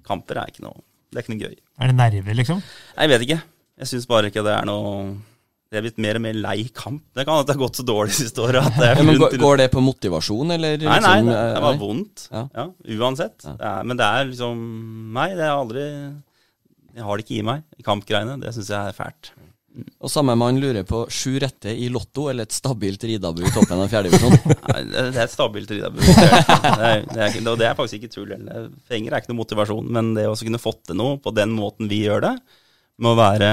[0.07, 1.55] kamper er ikke noe Det er ikke noe gøy.
[1.79, 2.59] Er det nerver, liksom?
[2.97, 3.39] Jeg vet ikke.
[3.79, 4.89] Jeg syns bare ikke det er noe
[5.69, 7.03] Jeg er blitt mer og mer lei kamp.
[7.13, 9.67] Det kan hende det har gått så dårlig siste året det Ja, men går, det
[9.69, 10.79] på motivasjon, eller?
[10.81, 11.81] Nei, nei, liksom, det, eh, det var nei?
[11.83, 12.23] vondt.
[12.31, 12.41] Ja.
[12.57, 12.63] Ja,
[12.97, 13.45] uansett.
[13.45, 14.63] Det men det er liksom
[15.13, 15.83] Nei, det er aldri
[16.95, 18.39] Jeg har det ikke i meg, kampgreiene.
[18.41, 19.29] Det syns jeg er fælt.
[20.01, 23.79] Og samme mann lurer på sju rette i Lotto eller et stabilt Ridabu i toppen
[23.83, 24.33] av fjerdedivisjon.
[24.73, 26.01] Det det er et stabilt Ridabu.
[26.01, 28.33] Det, er- det, er det er faktisk ikke tull.
[28.89, 31.87] Penger er ikke noe motivasjon, men det å kunne fått til noe på den måten
[31.91, 32.33] vi gjør det,
[32.99, 33.49] med å være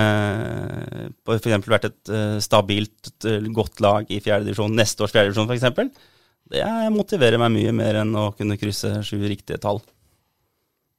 [1.26, 1.66] f.eks.
[1.70, 5.90] vært et eh, stabilt, eh, godt lag i fjerdedivisjon, neste års fjerdedivisjon f.eks.,
[6.46, 9.80] det er- motiverer meg mye mer enn å kunne krysse sju riktige tall.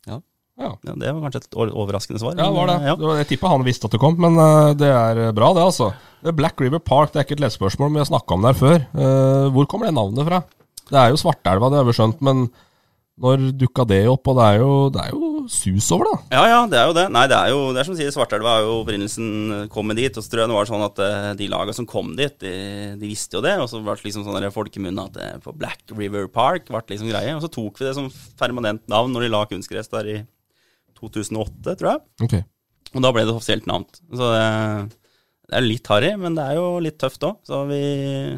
[0.08, 0.18] Ja.
[0.60, 0.74] Ja.
[0.84, 2.36] Ja, det var kanskje et overraskende svar.
[2.36, 2.98] Ja, det var det.
[3.00, 5.94] var- Jeg tippa han visste at det kom, men eh, det er bra, det, altså.
[6.36, 8.60] Black River Park det er ikke et lesespørsmål, men vi har snakka om det her
[8.60, 9.52] før.
[9.54, 10.44] Hvor kommer det navnet fra?
[10.90, 12.50] Det er jo Svartelva, det har vi skjønt, men
[13.22, 14.28] når dukka det opp?
[14.28, 16.16] Og det er jo, det er jo sus over da.
[16.36, 17.06] Ja, ja, det er jo det.
[17.14, 20.18] Nei, det er jo det er som sier, Svartelva er jo opprinnelsen eh, kom dit.
[20.18, 22.54] Og så tror jeg det var sånn at eh, de laga som kom dit, de,
[23.00, 23.56] de visste jo det.
[23.64, 26.84] Og så ble det liksom sånn der folkemunne at det på Black River Park ble
[26.94, 27.34] liksom greie.
[27.36, 30.20] Og så tok vi det som permanent navn når de la kunstgress der i
[31.00, 32.06] 2008, tror jeg.
[32.28, 32.38] Ok.
[32.96, 33.86] Og da ble det offisielt navn.
[34.16, 34.46] Så det,
[35.48, 37.40] det er litt harry, men det er jo litt tøft òg.
[37.48, 37.82] Så vi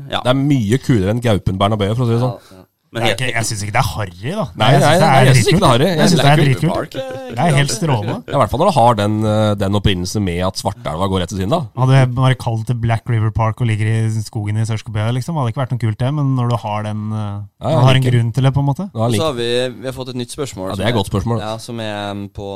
[0.10, 0.22] Ja.
[0.23, 2.65] Det er mye kulere enn Gaupen Bernabeu, for å si det sånn.
[2.91, 4.45] Men Jeg, helt, jeg, ikke- jeg syns ikke det er harry, da.
[4.57, 5.90] Nei, nei, synes nei, jeg syns ikke det er harry.
[5.90, 6.74] Jeg syns det er dritkult.
[6.74, 6.91] Park,
[7.30, 8.16] Det er helt strålende.
[8.26, 11.22] Ja, I hvert fall når du har den, eh, den opprinnelsen med at Svartelva går
[11.22, 11.60] rett til siden, da.
[11.78, 15.38] Hadde jeg bare kalt det Black River Park og ligger i skogen i Sørskobø, liksom,
[15.38, 16.10] hadde det ikke vært noe kult, det.
[16.18, 18.70] Men når du har den ja, Ja, du har en grunn til det, på en
[18.72, 18.90] måte.
[18.95, 20.70] Og så har vi, vi har fått et nytt spørsmål.
[20.70, 21.40] Ja, det er et godt spørsmål.
[21.45, 22.48] Ja, Som er på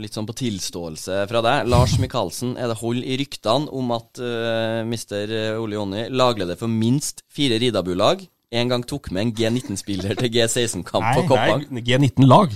[0.00, 1.68] litt sånn på tilståelse fra deg.
[1.70, 5.30] Lars Michaelsen, er det hold i ryktene om at uh, mister
[5.62, 8.26] Ole Jonny lagleder for minst fire Ridabu-lag?
[8.48, 11.66] En gang tok med en G19-spiller til G16-kamp på Koppang.
[11.68, 12.54] Nei, G19-lag.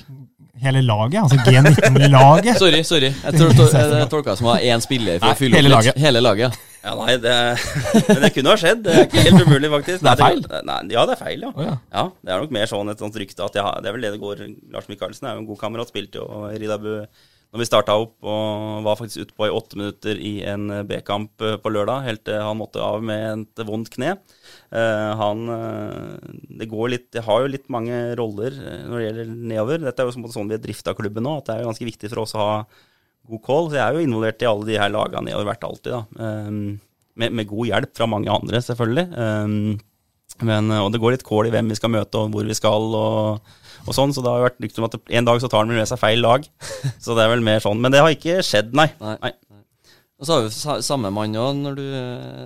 [0.62, 2.56] Hele laget, altså G19-laget.
[2.60, 3.10] Sorry, sorry.
[3.12, 5.69] Jeg tol tol jeg tolka det som var én spiller for Nei, å fylle hele
[5.69, 5.89] opp litt.
[5.90, 5.98] laget.
[6.05, 6.56] Hele laget.
[6.86, 7.35] ja, nei, det
[8.09, 8.81] Men det kunne ha skjedd.
[8.86, 10.06] Det er ikke helt umulig, faktisk.
[10.06, 10.40] Det er feil?
[10.70, 11.51] Nei, ja, det er feil, ja.
[11.52, 11.74] Oh, ja.
[11.93, 14.06] Ja, det er nok mer sånn et sånt rykte at jeg har, det er vel
[14.06, 14.43] det det går
[14.73, 16.89] Lars Michaelsen er jo en god kamerat, spilte jo Ridabu
[17.52, 21.43] når vi starta opp, og var faktisk ute på i åtte minutter i en B-kamp
[21.44, 24.14] eh, på lørdag, helt til han måtte av med et vondt kne.
[24.73, 26.31] Eh, han eh,
[26.61, 29.85] Det går litt Det har jo litt mange roller eh, når det gjelder nedover.
[29.85, 32.12] Dette er jo sånn vi har drifta klubben nå, at det er jo ganske viktig
[32.12, 32.55] for oss å ha
[33.28, 33.69] god call.
[33.69, 36.28] Så jeg er jo involvert i alle de her lagene nedover, vært alltid, da.
[36.49, 36.81] Um,
[37.20, 39.07] med, med god hjelp fra mange andre, selvfølgelig.
[39.12, 39.77] Um,
[40.49, 42.86] men, og det går litt kål i hvem vi skal møte og hvor vi skal
[42.97, 43.53] og,
[43.85, 45.90] og sånn, så det har vært lykt om at en dag så tar han med
[45.90, 46.49] seg feil lag.
[47.05, 47.82] Så det er vel mer sånn.
[47.82, 48.89] Men det har ikke skjedd, nei.
[49.03, 49.19] Nei.
[49.20, 49.35] nei.
[50.23, 51.78] Og så har vi samme mann òg, når,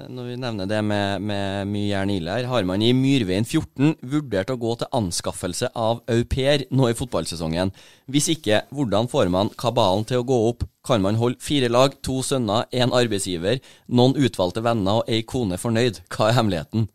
[0.09, 2.47] når vi nevner det med, med mye jern i her.
[2.49, 6.97] Har man i Myrveien 14 vurdert å gå til anskaffelse av au pair nå i
[6.97, 7.75] fotballsesongen?
[8.09, 10.65] Hvis ikke, hvordan får man kabalen til å gå opp?
[10.89, 13.61] Kan man holde fire lag, to sønner, én arbeidsgiver,
[13.93, 16.01] noen utvalgte venner og ei kone fornøyd?
[16.09, 16.89] Hva er hemmeligheten?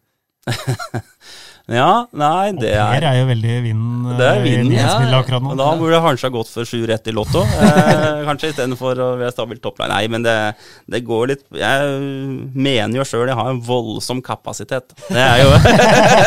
[1.72, 4.96] Ja, nei, det er Per er jo veldig vind Det er eh, i ja.
[5.18, 5.54] akkurat nå.
[5.60, 7.44] Da burde jeg kanskje ha gått for sju rett i Lotto.
[7.46, 9.92] Eh, kanskje istedenfor å være stabilt topplag.
[9.94, 10.36] Nei, men det,
[10.92, 11.96] det går litt Jeg
[12.58, 14.94] mener jo sjøl jeg har en voldsom kapasitet.
[15.08, 15.56] Det er jo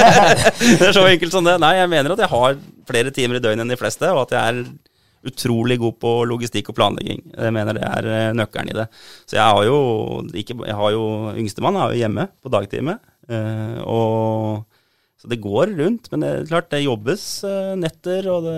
[0.81, 1.59] Det er så enkelt som det.
[1.63, 2.59] Nei, jeg mener at jeg har
[2.89, 4.65] flere timer i døgnet enn de fleste, og at jeg er
[5.25, 7.23] utrolig god på logistikk og planlegging.
[7.33, 8.87] Jeg mener det er eh, nøkkelen i det.
[9.25, 9.79] Så jeg har jo
[10.37, 11.05] ikke Jeg har jo
[11.41, 12.99] Yngstemann er jo hjemme på dagtime.
[13.29, 14.65] eh, og
[15.25, 18.57] Så det går rundt, men det er klart det jobbes eh, netter det,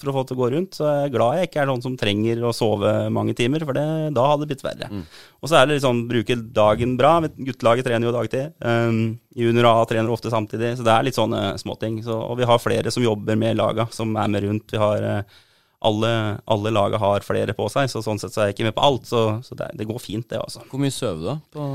[0.00, 0.74] for å få det til å gå rundt.
[0.74, 3.78] Så jeg er glad jeg ikke er noen som trenger å sove mange timer, for
[3.78, 3.84] det,
[4.16, 4.88] da hadde det blitt verre.
[4.90, 5.04] Mm.
[5.38, 7.12] Og så er det liksom bruke dagen bra.
[7.30, 8.56] Guttelaget trener jo dagtid.
[8.58, 8.98] Um,
[9.38, 12.02] junior A trener ofte samtidig, så det er litt sånne småting.
[12.02, 14.74] Så, og vi har flere som jobber med laga, som er med rundt.
[14.74, 15.38] Vi har eh,
[15.84, 16.10] alle,
[16.50, 18.84] alle laget har flere på seg, så sånn sett så er jeg ikke med på
[18.86, 19.06] alt.
[19.08, 20.64] Så, så det, det, går fint, det, altså.
[20.70, 21.68] Hvor mye sover du da på,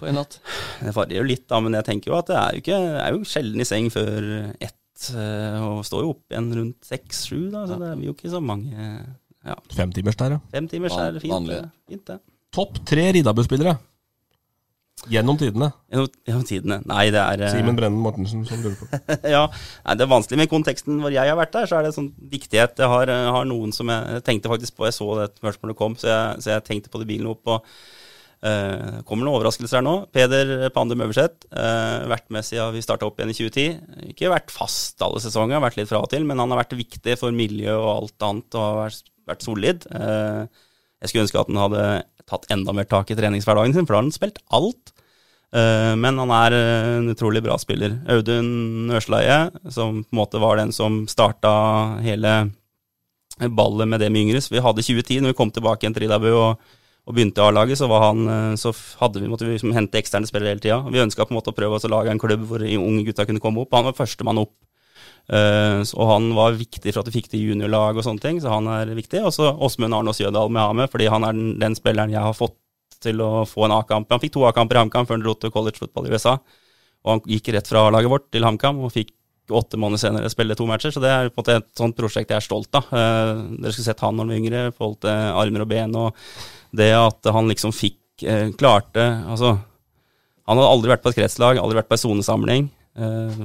[0.00, 0.38] på en natt?
[0.80, 3.16] Det varierer jo litt, da, men jeg tenker jo at det er jo, ikke, er
[3.16, 7.66] jo sjelden i seng før ett, eh, og står jo opp igjen rundt seks-sju, da,
[7.68, 8.90] så det er jo ikke så mange
[9.40, 9.56] ja.
[9.72, 10.42] Fem timers der, ja.
[10.52, 11.48] Fem timers er fint.
[11.48, 12.18] Det, fint det.
[12.52, 13.78] Topp tre Riddarbu-spillere
[15.08, 15.70] gjennom tidene?
[15.88, 16.80] Gjennom, gjennom tidene?
[16.90, 18.88] Nei, det er eh, Simen Brennen Mortensen som lurer på.
[19.34, 19.46] ja,
[19.86, 20.40] nei, det er vanskelig.
[20.40, 22.82] Men i konteksten hvor jeg har vært der, så er det sånn viktighet.
[22.82, 26.10] Jeg har, har noen som jeg, tenkte faktisk på Jeg så det spørsmålet kom, så
[26.12, 27.56] jeg, så jeg tenkte på det bilen opp.
[27.56, 27.64] og
[28.40, 29.94] Uh, kommer noen overraskelser her nå.
[30.16, 31.44] Peder Pandum Øverseth.
[31.52, 34.14] Uh, vært med siden vi starta opp igjen i 2010.
[34.14, 37.18] Ikke vært fast alle sesonger, vært litt fra og til, men han har vært viktig
[37.20, 39.84] for miljøet og alt annet og har vært, vært solid.
[39.92, 40.48] Uh,
[41.00, 41.84] jeg skulle ønske at han hadde
[42.30, 44.94] tatt enda mer tak i treningshverdagen sin, for da har han spilt alt.
[45.50, 47.98] Uh, men han er en utrolig bra spiller.
[48.10, 51.52] Audun Ørsleie, som på en måte var den som starta
[52.04, 52.34] hele
[53.40, 54.36] ballet med dem yngre.
[54.36, 54.50] yngres.
[54.52, 56.70] Vi hadde 2010, når vi kom tilbake igjen til Ridabu og
[57.10, 60.54] og begynte i A-laget, så, eh, så hadde vi, måtte vi liksom hente eksterne spillere
[60.54, 60.80] hele tida.
[60.86, 63.74] Vi ønska å prøve å lage en klubb hvor unge gutta kunne komme opp.
[63.74, 64.54] Han var førstemann opp.
[65.30, 68.50] Uh, og han var viktig for at vi fikk til juniorlag og sånne ting, så
[68.56, 69.22] han er viktig.
[69.26, 72.24] Og så Åsmund Arnås Jødal med ha med, fordi han er den, den, spilleren jeg
[72.24, 72.58] har fått
[73.00, 74.10] til å få en A-kamp.
[74.10, 76.36] Han fikk to A-kamper i HamKam før han dro til college football i USA.
[77.06, 79.14] Og han gikk rett fra laget vårt til HamKam og fikk
[79.50, 80.92] åtte måneder senere spille to matcher.
[80.94, 82.90] Så det er på en måte et sånt prosjekt jeg er stolt av.
[82.92, 85.96] Uh, dere skulle sett han når han var yngre, forhold til armer og ben.
[85.98, 86.26] og
[86.76, 89.56] det at han liksom fikk eh, Klarte Altså,
[90.46, 92.68] han hadde aldri vært på et kretslag, aldri vært på ei sonesamling.
[92.98, 93.40] Eh,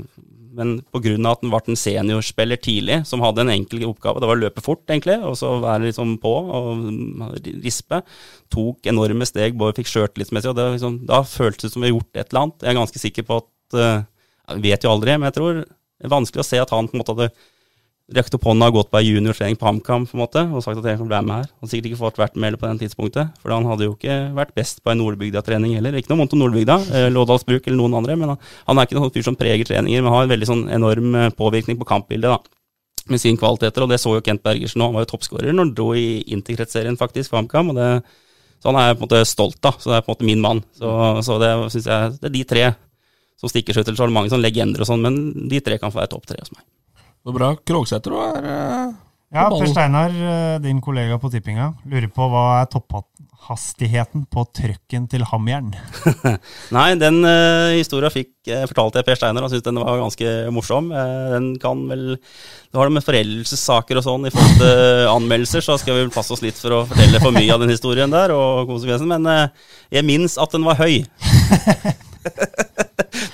[0.56, 1.14] men pga.
[1.30, 4.64] at han ble en seniorspiller tidlig, som hadde en enkel oppgave, det var å løpe
[4.66, 8.02] fort, egentlig, og så være liksom på og rispe,
[8.54, 11.98] tok enorme steg, både fikk sjøltillitsmessig, og det liksom, da føltes det som vi har
[11.98, 12.62] gjort et eller annet.
[12.64, 14.06] Jeg er ganske sikker på at uh,
[14.46, 16.94] Jeg vet jo aldri, men jeg tror det er vanskelig å se at han på
[16.96, 17.32] en måte hadde
[18.14, 20.78] rekt opp hånda og gått på ei juniortrening på HamKam på en måte, og sagt
[20.78, 21.48] at jeg kan bli med her.
[21.50, 24.18] Han hadde sikkert ikke fått vært med på den tidspunktet, for han hadde jo ikke
[24.38, 25.98] vært best på ei Nordbygda-trening heller.
[25.98, 29.14] Ikke noe vondt om Nordbygda, eh, Lådalsbruk eller noen andre, men han, er ikke noen
[29.16, 32.62] fyr som preger treninger, men har en veldig sånn enorm eh, påvirkning på kampbildet, da.
[33.10, 34.90] Med sine kvaliteter, og det så jo Kent Bergersen òg.
[34.90, 37.70] Han var jo toppskårer når han dro i Interkretsserien, faktisk, for HamKam.
[38.58, 39.78] så han er på en måte stolt av.
[39.78, 40.64] Så det er på en måte min mann.
[40.74, 40.90] Så,
[41.22, 42.64] så det syns jeg det er de tre
[43.38, 43.94] som stikker seg ut.
[43.94, 46.26] Så er det mange sånne legender og sånn, men de tre kan få være topp
[46.32, 46.66] tre hos meg.
[47.26, 47.48] Det er bra.
[47.66, 48.90] Krogsæter er uh,
[49.34, 55.08] Ja, Per Steinar, eh, din kollega på tippinga, lurer på hva er topphastigheten på trøkken
[55.10, 55.72] til Hamjern?
[56.78, 60.36] Nei, den uh, historia fikk uh, fortalte jeg Per Steinar, og syntes den var ganske
[60.54, 60.92] morsom.
[60.94, 65.66] Uh, den kan vel Du har det med foreldelsessaker og sånn i forhold til anmeldelser,
[65.66, 68.14] så skal vi vel passe oss litt for å fortelle for mye av den historien
[68.14, 69.50] der, og konsekvensen, men
[69.90, 71.02] jeg minnes at den var høy.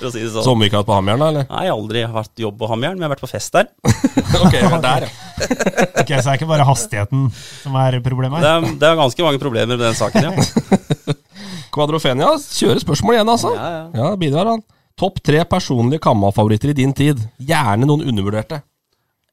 [0.02, 0.46] for å si det sånn.
[0.46, 1.48] Som vi ikke har vært på Hamjern, eller?
[1.48, 3.70] Nei, jeg har aldri hatt jobb på Hamjern, men jeg har vært på fest der.
[4.42, 5.12] ok, men der, ja.
[6.02, 7.28] ok, Så det er ikke bare hastigheten
[7.62, 8.44] som er problemet?
[8.44, 11.16] Det er, det er ganske mange problemer med den saken, ja.
[11.76, 13.54] Kvadrofenia kjører spørsmål igjen, altså.
[13.56, 13.86] Ja, ja.
[14.02, 14.66] ja bidrar han.
[15.00, 17.22] Topp tre personlige Kamma-favoritter i din tid.
[17.40, 18.60] Gjerne noen undervurderte.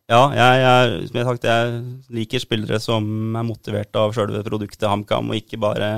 [0.08, 1.80] Ja, jeg, jeg, som jeg sagt, jeg
[2.16, 5.90] liker spillere som er motivert av sjølve produktet HamKam, og ikke bare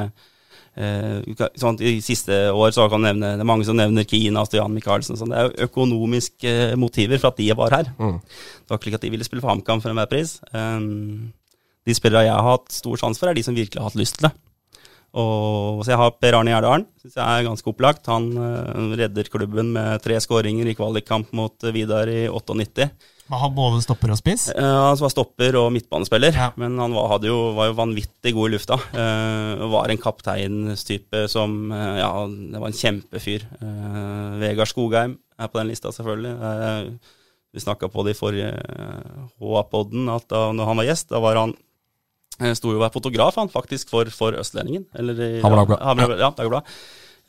[1.61, 5.19] sånn, I siste år så kan nevne, det er mange som nevner Kina, Stian Michaelsen.
[5.19, 5.33] Sånn.
[5.33, 7.91] Det er jo økonomiske motiver for at de var her.
[7.99, 8.19] Mm.
[8.21, 10.39] Det var ikke at de ville spille for HamKam for enhver pris.
[10.55, 11.33] Um,
[11.89, 14.19] de spillere jeg har hatt stor sjanse for, er de som virkelig har hatt lyst
[14.19, 14.35] til det.
[15.11, 18.07] Og, så jeg har Per Arne Gjerdalen, syns jeg er ganske opplagt.
[18.13, 22.87] Han uh, redder klubben med tre skåringer i kvalikkamp mot Vidar i 98.
[23.31, 24.49] Var han både stopper og spiss?
[24.57, 26.35] Uh, han var stopper og midtbanespiller.
[26.35, 26.49] Ja.
[26.59, 28.79] Men han var, jo, var, jo, vanvittig god i lufta.
[28.95, 33.47] Uh, var en kapteinstype som uh, Ja, det var en kjempefyr.
[34.41, 36.35] Vegard Skogheim er på den lista, selvfølgelig.
[37.51, 38.51] vi snakka på det i forrige
[39.41, 41.55] HA-podden, at da når han var gjest, da var han
[42.57, 44.89] sto jo og var fotograf, han faktisk, for, for Østlendingen.
[44.97, 46.19] Eller Hammerblad.
[46.21, 46.67] Ja, Dagbladet.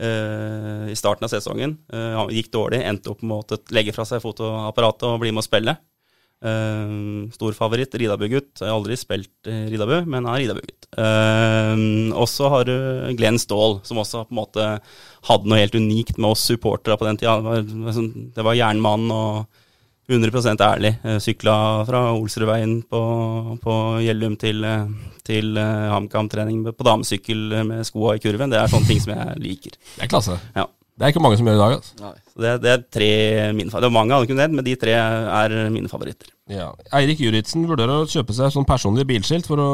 [0.01, 1.75] Uh, I starten av sesongen.
[1.93, 5.45] Uh, gikk dårlig, endte opp med å legge fra seg fotoapparatet og bli med å
[5.45, 5.75] spille.
[6.41, 8.63] Uh, stor favoritt, Ridabu-gutt.
[8.63, 10.89] Jeg har aldri spilt Ridabu, men er Ridabu-gutt.
[10.97, 12.73] Uh, og så har du
[13.19, 14.69] Glenn Ståhl, som også på en måte
[15.29, 17.37] hadde noe helt unikt med oss supportere på den tida.
[17.37, 19.60] Det var, sånn, det var jernmann og
[20.09, 20.95] 100 ærlig.
[21.05, 21.55] Uh, Sykla
[21.87, 23.01] fra Olsrudveien på,
[23.61, 24.65] på Gjellum til,
[25.27, 28.51] til HamKam-trening på damesykkel med skoa i kurven.
[28.51, 29.77] Det er sånne ting som jeg liker.
[29.97, 30.37] Det er klasse.
[30.57, 30.67] Ja.
[30.91, 31.73] Det er ikke mange som gjør i dag.
[31.79, 32.09] altså.
[32.37, 33.11] Det, det er tre
[33.57, 33.81] mine favoritter.
[33.81, 36.29] Det er mange hadde kunne nevnt, men de tre er mine favoritter.
[36.51, 36.67] Ja.
[36.99, 39.71] Eirik Juritzen vurderer å kjøpe seg sånn personlig bilskilt for å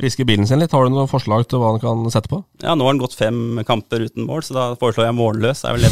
[0.00, 0.72] briske bilen sin litt.
[0.72, 2.40] Har du noen forslag til hva han kan sette på?
[2.62, 5.64] Ja, nå har han gått fem kamper uten mål, så da foreslår jeg målløs.
[5.68, 5.84] er vel.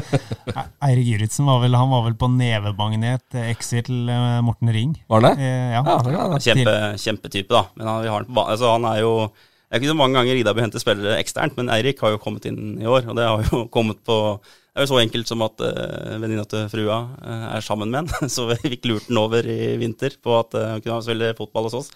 [0.86, 4.96] Eirik Juritzen var vel, han var vel på nevemagnet, exit til eh, Morten Ring.
[5.10, 5.34] Var det?
[5.38, 5.84] Eh, ja.
[5.84, 5.98] Ja,
[6.32, 6.40] det.
[6.46, 7.66] Kjempe, kjempetype, da.
[7.76, 10.60] Men han, vi har, altså, han er jo Det er ikke så mange ganger Ridabu
[10.64, 13.04] henter spillere eksternt, men Eirik har jo kommet inn i år.
[13.06, 16.46] Og det har jo kommet på Det er jo så enkelt som at uh, venninna
[16.48, 18.30] til frua uh, er sammen med han.
[18.34, 21.68] Så vi fikk lurt den over i vinter på at uh, han kunne spille fotball
[21.68, 21.90] hos oss.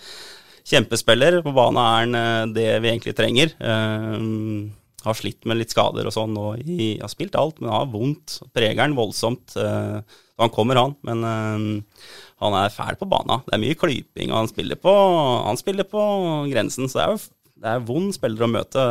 [0.65, 1.41] Kjempespiller.
[1.45, 3.53] På banen er han eh, det vi egentlig trenger.
[3.61, 4.17] Eh,
[5.05, 8.39] har slitt med litt skader og sånn Og i- Har spilt alt, men har vondt.
[8.57, 9.53] Preger han voldsomt.
[9.61, 10.01] eh,
[10.35, 10.97] så han kommer, han.
[11.07, 11.21] Men
[12.41, 13.45] han er fæl på banen.
[13.47, 14.91] Det er mye klyping, og han spiller på,
[15.47, 16.03] han spiller på
[16.51, 16.89] grensen.
[16.91, 17.21] Så det er jo
[17.65, 18.83] det er vond spiller å møte.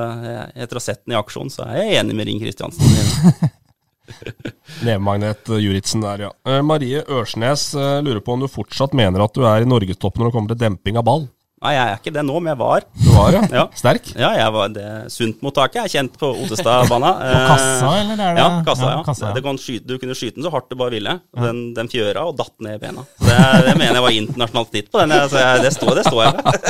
[0.56, 3.52] Etter å ha sett den i aksjon, så er jeg enig med Ring Kristiansen.
[4.88, 6.62] Nevemagnet Juritzen der, ja.
[6.66, 10.36] Marie Ørsnes lurer på om du fortsatt mener at du er i norgestoppen når det
[10.38, 11.28] kommer til demping av ball.
[11.64, 12.84] Nei, jeg er ikke det nå, men jeg var.
[13.00, 13.42] Du var, ja.
[13.56, 13.62] Ja.
[13.80, 14.10] Sterk?
[14.20, 17.12] Ja, jeg var det Sundtmottaket er kjent på Ottestadbana.
[17.24, 19.04] På kassa, eller er det- Ja, kassa, ja, ja.
[19.08, 19.32] kassa, ja.
[19.32, 21.14] Det, det kan skyte, du kunne skyte den så hardt du bare ville.
[21.38, 23.06] Og Den, den fjøra og datt ned i bena.
[23.24, 23.38] Det,
[23.70, 25.16] det mener jeg var internasjonalt snitt på den.
[25.16, 26.68] jeg- Så jeg, det, står, det står jeg ved.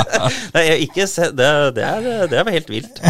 [0.54, 1.50] Det er, ikke, se- det,
[1.80, 3.02] det, er, det er helt vilt.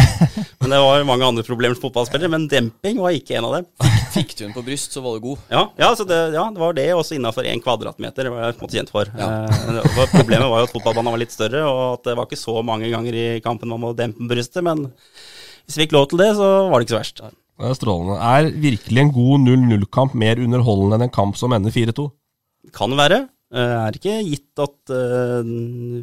[0.64, 3.68] Men det var mange andre problemer som fotballspillere, men demping var ikke en av dem.
[4.14, 5.42] Fikk du den på bryst, så var du god.
[5.52, 8.24] Ja, ja, så det, ja det var det, også innafor én kvadratmeter.
[8.24, 9.10] Det var jeg på en måte kjent for.
[9.12, 12.60] Eh, problemet var jo at fotballbanen var litt større, og at det var ikke så
[12.66, 14.64] mange ganger i kampen man må dempe brystet.
[14.66, 14.86] Men
[15.64, 17.22] hvis vi fikk lov til det, så var det ikke så verst.
[17.54, 18.16] Det er strålende.
[18.18, 22.08] Er virkelig en god 0-0-kamp mer underholdende enn en kamp som ender 4-2?
[22.74, 23.26] Kan være.
[23.54, 25.44] Det er ikke gitt at uh,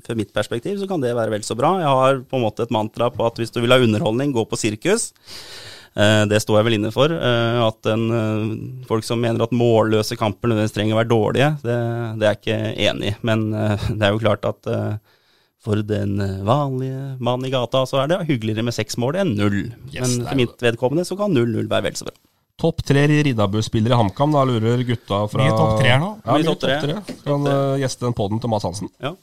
[0.06, 1.74] Fra mitt perspektiv så kan det være vel så bra.
[1.82, 4.46] Jeg har på en måte et mantra på at hvis du vil ha underholdning, gå
[4.48, 5.10] på sirkus.
[5.92, 7.12] Eh, det står jeg vel inne for.
[7.12, 11.50] eh, at en, eh, folk som mener at målløse kamper nødvendigvis trenger å være dårlige,
[11.66, 11.80] det,
[12.20, 13.16] det er jeg ikke enig i.
[13.28, 14.96] Men eh, det er jo klart at eh,
[15.62, 19.36] for den eh, vanlige mann i gata så er det hyggeligere med seks mål enn
[19.38, 19.62] null.
[19.94, 22.18] Yes, Men for mitt vedkommende så kan 0-0 være vel så bra.
[22.62, 26.10] Topp tre Riddabu-spillere i HamKam, da lurer gutta fra Mye topp tre nå.
[26.20, 26.76] Ja, Mye mye topp tre.
[26.84, 28.92] Top Kan uh, gjeste den poden til Mads Hansen.
[29.02, 29.16] Ja.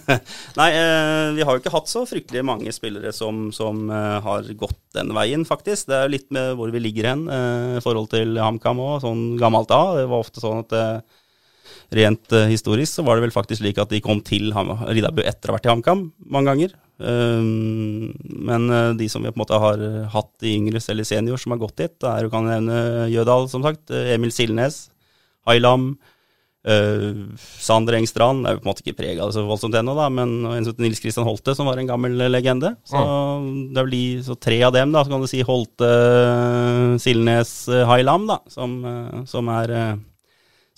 [0.58, 4.50] Nei, eh, vi har jo ikke hatt så fryktelig mange spillere som, som eh, har
[4.58, 5.86] gått den veien, faktisk.
[5.86, 8.96] Det er jo litt med hvor vi ligger hen eh, i forhold til HamKam òg,
[9.06, 9.82] sånn gammelt da.
[10.00, 11.19] Det var ofte sånn at eh,
[11.96, 15.10] rent uh, historisk så var det vel faktisk slik at de kom til Ham etter
[15.10, 16.78] å ha vært i HamKam mange ganger.
[17.00, 18.12] Um,
[18.44, 21.40] men eh, de som vi på en måte har eh, hatt i yngres eller senior
[21.40, 23.88] som har gått dit, da er jo kan jeg nevne Jødal, som sagt.
[23.90, 24.88] Emil Silnes.
[25.48, 25.94] Hailam.
[26.60, 29.94] Uh, Sander Engstrand er jo på en måte ikke prega av det så voldsomt ennå,
[29.96, 30.42] da, men
[30.76, 32.74] Nils Kristian Holte, som var en gammel legende.
[32.84, 35.88] Så det er vel de, så tre av dem, da, så kan du si Holte,
[37.00, 37.54] Silnes,
[37.88, 38.76] Hailam, da, som,
[39.30, 39.72] som er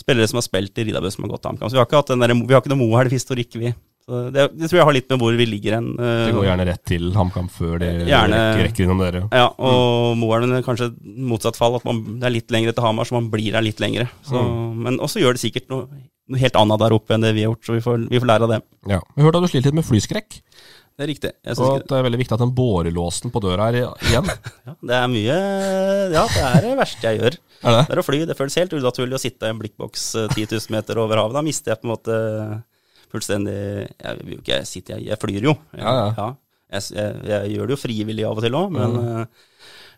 [0.02, 1.70] spillere som har spilt i Ridabø som har gått til HamKam.
[1.70, 3.72] Så vi har ikke, hatt den der, vi har ikke noe mohelv-historikk, vi.
[4.02, 5.84] Så det, det tror jeg har litt med hvor vi ligger hen.
[5.94, 9.20] Det De går gjerne rett til HamKam før de Gjerne- rekker, rekker innom dere.
[9.30, 10.88] ja, og Moelven er kanskje
[11.30, 13.78] motsatt fall, at man, det er litt lengre til Hamar, så man blir der litt
[13.78, 14.08] lengre.
[14.26, 14.42] Så,
[14.74, 15.86] Men også gjør det sikkert noe,
[16.32, 18.30] noe helt annet der oppe enn det vi har gjort, så vi får, vi får
[18.32, 18.60] lære av det.
[18.90, 18.98] Ja.
[19.14, 20.40] Vi hørte at du sliter litt med flyskrekk,
[20.92, 21.30] Det er riktig.
[21.56, 24.28] Og at det er veldig viktig at den bårelåsen på døra er igjen.
[24.66, 25.36] Ja, det er mye
[26.12, 27.38] Ja, det er det verste jeg gjør.
[27.62, 27.82] Er det?
[27.86, 28.18] Det er å fly.
[28.26, 31.36] Det føles helt unaturlig å sitte i en blikkboks eh, 10 000 meter over havet.
[31.38, 32.16] Da mister jeg på en måte
[33.12, 35.54] fullstendig Jeg vil jo ikke sitte, jeg, jeg flyr jo.
[35.76, 36.28] Jeg, Ja, ja.
[36.72, 39.42] Jeg, jeg, jeg gjør det jo frivillig av og til òg, men eh,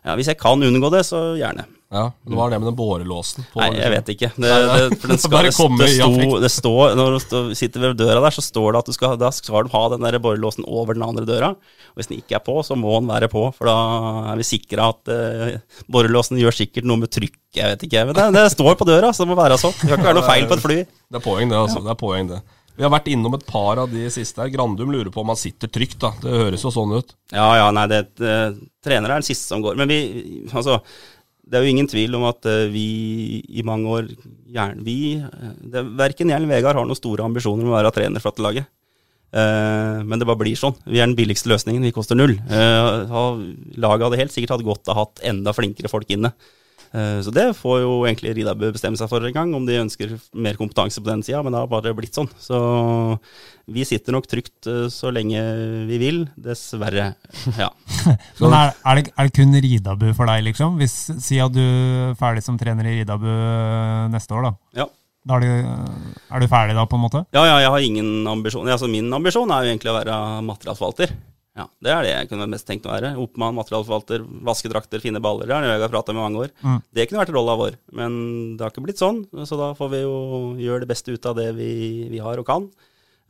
[0.05, 1.63] ja, hvis jeg kan unngå det, så gjerne.
[1.93, 3.45] Ja, men Hva er det med den bårelåsen.
[3.53, 4.29] på- Nei, jeg vet ikke.
[4.35, 8.33] Det, det, for den skal, det, sto, det står, Når du sitter ved døra der,
[8.33, 11.05] så står det at du skal, da skal du ha den der borrelåsen over den
[11.05, 11.53] andre døra.
[11.53, 13.77] Og hvis den ikke er på, så må den være på, for da
[14.33, 17.37] er vi sikra at uh, borrelåsen gjør sikkert noe med trykk.
[17.55, 19.77] Jeg vet ikke, men det, det står på døra, så det må være sånn.
[19.77, 20.81] Det kan ikke være noe feil på et fly.
[20.83, 21.61] Det er poeng, det.
[21.61, 21.85] altså.
[21.85, 22.43] Det er poeng det.
[22.75, 24.51] Vi har vært innom et par av de siste her.
[24.51, 25.95] Grandum lurer på om han sitter trygt.
[26.01, 26.11] da.
[26.19, 27.13] Det høres jo sånn ut.
[27.31, 28.33] Ja, ja, nei, det, det,
[28.83, 29.77] trenere er den siste som går.
[29.79, 29.99] Men vi,
[30.51, 30.81] altså,
[31.45, 32.87] det er jo ingen tvil om at eh, vi
[33.53, 34.07] i mange år
[34.81, 38.23] vi, eh, det, Verken jeg eller Vegard har noen store ambisjoner om å være trener
[38.23, 38.71] for dette laget.
[39.35, 40.77] Eh, men det bare blir sånn.
[40.87, 41.85] Vi er den billigste løsningen.
[41.85, 42.37] Vi koster null.
[42.39, 43.15] Eh,
[43.77, 46.33] laget hadde helt sikkert hatt godt av hatt enda flinkere folk inne.
[46.95, 50.15] Eh, så det får jo egentlig Ridabø bestemme seg for en gang, om de ønsker
[50.31, 51.41] mer kompetanse på den sida.
[51.43, 52.29] Men det har bare blitt sånn.
[52.39, 52.57] Så
[53.67, 55.41] vi sitter nok trygt eh, så lenge
[55.89, 57.11] vi vil, dessverre.
[57.59, 57.71] Ja.
[58.41, 60.79] Men er, er, det, er det kun Ridabu for deg, liksom?
[60.81, 63.27] Hvis, si at du er ferdig som trener i Ridabu
[64.13, 64.55] neste år, da.
[64.83, 64.89] Ja.
[65.27, 67.25] da er, du, er du ferdig da, på en måte?
[67.35, 68.69] Ja, ja, jeg har ingen ambisjon.
[68.71, 71.17] Altså, min ambisjon er jo egentlig å være materialforvalter.
[71.55, 73.13] Ja, Det er det jeg kunne mest tenkt å være.
[73.21, 75.47] Oppmann, materialforvalter, vaskedrakter, fine baller.
[75.47, 76.51] Det har jeg prata med i mange år.
[76.65, 76.81] Mm.
[76.97, 78.17] Det kunne vært rolla vår, men
[78.57, 79.21] det har ikke blitt sånn.
[79.47, 80.17] Så da får vi jo
[80.59, 81.69] gjøre det beste ut av det vi,
[82.11, 82.67] vi har og kan.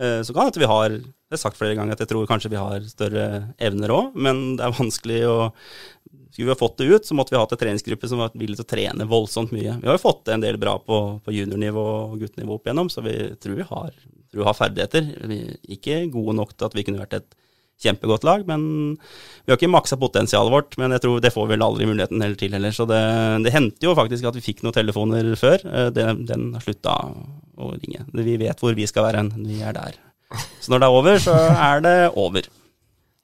[0.01, 2.27] Eh, Så kan det at vi har Jeg har sagt flere ganger at jeg tror
[2.29, 5.37] kanskje vi har større evner òg, men det er vanskelig å
[6.35, 8.33] Skulle vi ha fått det ut, så måtte vi ha hatt en treningsgruppe som var
[8.35, 9.77] villig til å trene voldsomt mye.
[9.79, 12.99] Vi har jo fått en del bra på, på juniornivå og guttenivå opp igjennom, så
[13.05, 13.93] vi tror vi har,
[14.33, 15.07] tror vi har ferdigheter.
[15.31, 17.37] Vi er ikke gode nok til at vi kunne vært et
[17.83, 18.61] kjempegodt lag, men
[18.95, 20.77] vi har ikke maksa potensialet vårt.
[20.81, 22.75] Men jeg tror det får vel aldri muligheten heller til heller.
[22.75, 23.01] Så det,
[23.45, 25.65] det hendte jo faktisk at vi fikk noen telefoner før.
[25.67, 26.95] Eh, Den, den har slutta
[27.55, 28.05] å ringe.
[28.15, 29.33] Vi vet hvor vi skal være hen.
[29.47, 29.99] Vi er der.
[30.59, 32.47] Så når det er over, så er det over.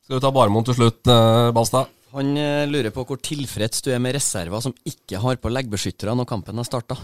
[0.06, 1.98] Skal vi ta Barmoen til slutt, Basta Balstad?
[2.12, 6.12] Han eh, lurer på hvor tilfreds du er med reserver som ikke har på leggbeskyttere
[6.20, 6.98] når kampen har starta.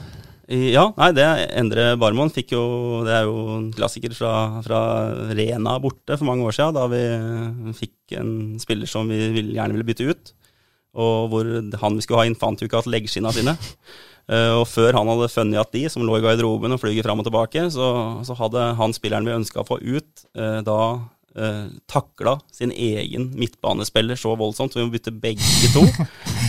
[0.48, 1.26] Ja, nei, det
[1.60, 2.62] Endre Barmoen fikk jo
[3.04, 4.80] Det er jo en klassiker fra, fra
[5.36, 9.76] Rena borte for mange år siden, da vi fikk en spiller som vi vil, gjerne
[9.76, 10.32] ville bytte ut.
[10.98, 11.50] Og hvor
[11.82, 13.58] han vi skulle ha inn, fant jo ikke at leggskinna sine.
[14.32, 17.22] Uh, og før han hadde funnet at de, som lå i garderoben og fløy fram
[17.22, 17.92] og tilbake, så,
[18.24, 20.80] så hadde han spilleren vi ønska å få ut, uh, da
[21.38, 25.84] uh, takla sin egen midtbanespiller så voldsomt, så vi må bytte begge to.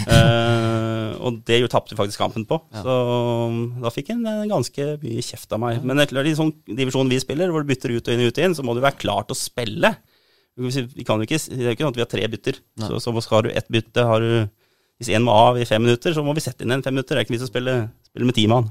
[0.08, 2.60] uh, og det jo tapte vi faktisk kampen på.
[2.74, 2.96] Så
[3.48, 5.82] um, da fikk han eh, ganske mye kjeft av meg.
[5.82, 8.24] Men det er klart, i sånn divisjon vi spiller, hvor du bytter ut og inn
[8.24, 9.92] og ut og inn, så må du være klar til å spille.
[10.58, 12.62] Vi kan jo ikke, det er jo ikke sånn at vi har tre bytter.
[12.82, 12.90] Nei.
[12.90, 14.32] Så, så skal du ett bytte, har du
[14.98, 17.14] Hvis én må av i fem minutter, så må vi sette inn en fem minutter.
[17.14, 17.74] Det er ikke vits å spille,
[18.08, 18.64] spille med ti mann.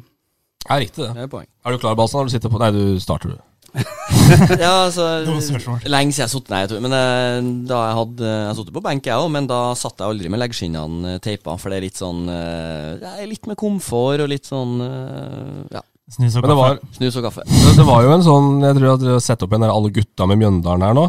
[0.59, 1.13] Det er riktig det.
[1.15, 1.47] Det er poeng.
[1.63, 3.46] Er du klar, på Nei, du starter, du.
[4.63, 5.05] ja, altså.
[5.25, 7.39] Lenge siden jeg satt Nei, jeg tror- men eh,
[7.69, 10.41] da jeg hadde Jeg satt på benk, jeg òg, men da satt jeg aldri med
[10.41, 14.47] leggskinnene eh, teipa, for det er litt sånn eh, er litt med komfort og litt
[14.49, 16.63] sånn eh, Ja, Snus og Men det kaffe.
[16.63, 17.43] var, snus og kaffe.
[17.51, 19.73] det, det var jo en sånn Jeg tror at dere har sett opp igjen der
[19.75, 21.05] alle gutta med Mjøndalen her nå.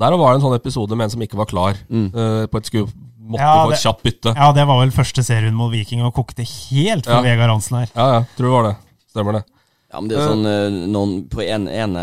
[0.00, 1.76] Der var det en sånn episode med en som ikke var klar.
[1.92, 2.06] Mm.
[2.14, 2.92] uh, på et skup
[3.30, 4.32] Måtte Ja, få et kjapt bytte.
[4.34, 7.22] Ja, det var vel første serien mot Viking og kokte helt for Ja.
[7.22, 7.90] Vegard Hansen her.
[7.94, 8.72] Ja, ja, tror det var det.
[9.12, 9.42] Stemmer det.
[9.90, 12.02] Ja, men det er jo sånn eh, noen, På en, ene,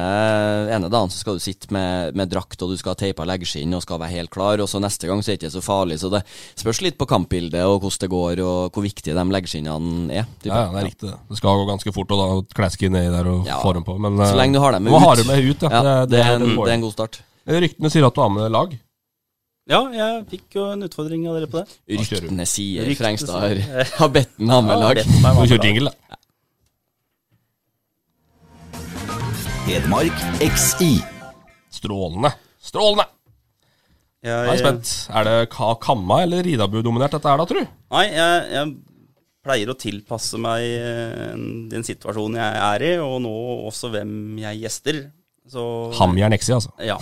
[0.76, 3.72] ene dagen så skal du sitte med, med drakt, og du skal ha teipa leggskinn
[3.78, 5.96] og skal være helt klar, og så neste gang så er det ikke så farlig.
[6.02, 6.20] Så det
[6.60, 10.26] spørs litt på kampbildet og hvordan det går, og hvor viktige de leggskinnene er.
[10.44, 11.08] Ja, ja, det er riktig.
[11.14, 11.16] det.
[11.32, 12.28] Det skal gå ganske fort å da
[12.60, 13.62] kleske nedi der og Ja.
[13.64, 13.96] få dem på.
[14.04, 15.18] Men Så eh, lenge du har dem med må ut.
[15.24, 15.72] dem med ut, ja.
[15.72, 17.22] Ja, det, er en, det det er en god start.
[17.48, 18.76] Ryktene sier at du har med lag.
[19.68, 21.68] Ja, jeg fikk jo en utfordring av dere på det.
[21.92, 22.22] Kjører.
[22.28, 23.64] Ryktene sier Ryktene Frengstad
[24.00, 25.00] har, bedt den ha med lag.
[25.04, 25.66] Du meg Må om vi kjøre lag.
[25.68, 26.07] jingle, da.
[29.68, 31.02] Hedmark XI.
[31.76, 32.30] Strålende.
[32.64, 33.04] Strålende!
[34.24, 34.92] Jeg, Jeg er spent.
[35.12, 37.60] Er det Ka Kamma eller Ridabu-dominert dette er da, tru?
[37.92, 38.72] Nei, jeg, jeg
[39.44, 41.36] pleier å tilpasse meg eh,
[41.74, 43.34] den situasjonen jeg er i, og nå
[43.68, 45.02] også hvem jeg gjester.
[45.52, 45.66] Så
[46.00, 46.72] Hamjern Exi, altså.
[46.80, 46.96] Ja.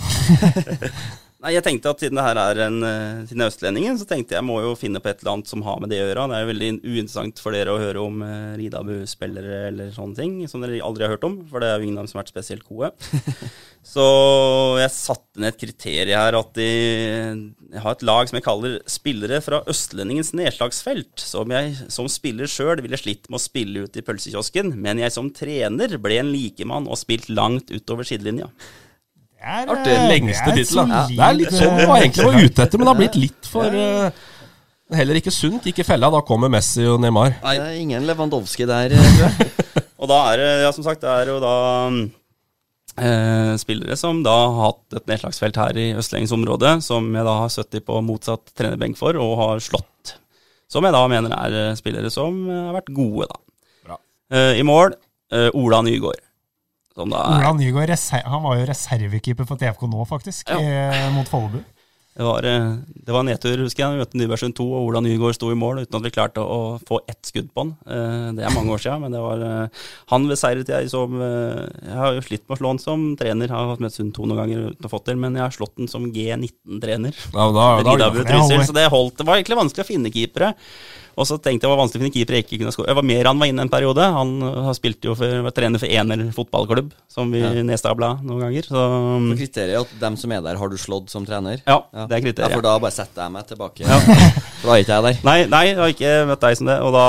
[1.44, 4.06] Nei, jeg tenkte at siden det her er en eh, Siden jeg er østlendingen, så
[4.08, 6.06] tenkte jeg jeg må jo finne på et eller annet som har med det å
[6.06, 6.24] gjøre.
[6.30, 10.34] Det er jo veldig uinteressant for dere å høre om uh, Ridabu-spillere eller sånne ting,
[10.48, 12.24] som dere aldri har hørt om, for det er jo ingen av dem som har
[12.24, 12.90] vært spesielt gode.
[13.94, 14.06] så
[14.80, 16.70] jeg satte ned et kriterium her at de,
[17.74, 22.48] jeg har et lag som jeg kaller spillere fra østlendingens nedslagsfelt, som jeg som spiller
[22.48, 26.32] sjøl ville slitt med å spille ut i pølsekiosken, men jeg som trener ble en
[26.32, 28.48] likemann og spilt langt utover sidelinja.
[29.36, 29.92] Det er, Artig.
[29.92, 30.94] eh, Lengste det er tittel.
[31.16, 33.18] Det er litt sånn eh, du var egentlig var ute etter, men det har blitt
[33.20, 34.24] litt for uh,
[34.96, 35.64] Heller ikke sunt.
[35.66, 36.08] Ikke fella.
[36.14, 37.32] Da kommer Messi og Neymar.
[37.42, 37.56] Nei.
[37.58, 39.50] Det er ingen Lewandowski der, tror jeg.
[39.98, 41.54] Og da er det, ja, som sagt, det er jo da
[43.02, 47.50] eh, spillere som da har hatt et nedslagsfelt her i østlendingsområdet, som jeg da har
[47.52, 50.16] sittet på motsatt trenerbenk for, og har slått.
[50.70, 53.40] Som jeg da mener er spillere som har vært gode, da.
[53.90, 53.98] Bra.
[54.34, 54.94] Eh, I mål
[55.32, 56.22] eh, Ola Nygaard.
[56.96, 57.92] Da er Ola Nygaard
[58.24, 60.58] han var jo reservekeeper for TFK nå, faktisk, Ja.
[60.58, 61.62] eh, mot Follebu.
[62.16, 63.92] Det var, eh, det var nedtur, husker jeg.
[63.92, 66.80] Vi møtte Nybergsund 2, og Ola Nygaard sto i mål uten at vi klarte å
[66.80, 67.74] få ett skudd på han.
[67.84, 69.70] Eh, Det er mange år siden, men det var
[70.08, 73.46] han beseiret jeg som Jeg har jo slitt med å slå han som trener.
[73.48, 75.76] Jeg har møtt Sund 2 noen ganger uten å få til, men jeg har slått
[75.76, 77.12] han som G19-trener.
[77.32, 78.10] Da, da, da,
[78.40, 78.64] holder.
[78.64, 79.16] så det holdt.
[79.18, 80.54] Det var egentlig vanskelig å finne keepere.
[81.16, 82.90] Og så tenkte jeg det var vanskelig å finne keeper jeg ikke kunne skåre.
[82.90, 84.04] Det var mer han var inne en periode.
[84.16, 84.34] Han
[84.66, 87.54] har spilt jo for, var trener for Ener fotballklubb, som vi Ja.
[87.64, 88.68] nedstabla noen ganger.
[88.68, 88.76] Så
[89.16, 91.62] um, Så Kriteriet er at dem som er der, har du slått som trener?
[91.66, 92.50] ja, det er kriteriet.
[92.50, 93.80] Ja, for da bare setter jeg meg tilbake.
[93.88, 93.98] Ja.
[94.60, 95.18] For da er ikke jeg der.
[95.24, 96.76] Nei, nei, jeg har ikke møtt deg som det.
[96.84, 97.06] Og da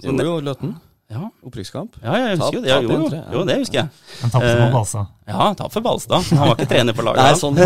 [0.00, 0.74] så Jo, jo, Løten.
[1.06, 1.94] Ja, Opprykkskamp.
[2.02, 2.70] ja, jeg husker jo det.
[2.72, 3.90] Tap- jo, jo, jo, det husker jeg.
[4.24, 4.74] Han tapte for Balstad.
[4.74, 5.02] Balsa.
[5.30, 6.24] Ja, tap for Balstad.
[6.34, 7.22] Han var ikke trener for laget.
[7.22, 7.60] Nei, sånn.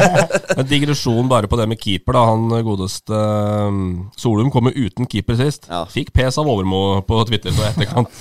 [0.62, 2.14] En digresjon bare på det med keeper.
[2.14, 3.18] da Han godeste
[3.66, 3.80] um,
[4.16, 5.66] Solum kom jo uten keeper sist.
[5.66, 5.82] Ja.
[5.90, 8.14] Fikk pes av Overmo på Twitter på etterkant.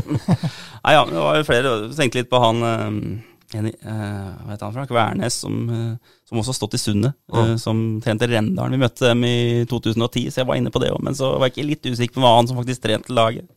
[0.84, 1.74] Nei, ja, det var jo flere.
[1.92, 2.88] Tenkte litt på han eh,
[3.58, 4.84] en eh, hva heter han fra?
[4.86, 7.14] Kvernes, som, eh, som også har stått i Sundet.
[7.32, 7.42] Ja.
[7.48, 8.76] eh, som trente Rendalen.
[8.76, 11.00] Vi møtte dem i 2010, så jeg var inne på det òg.
[11.02, 13.48] Men så var jeg ikke litt usikker på hva han som faktisk trente laget.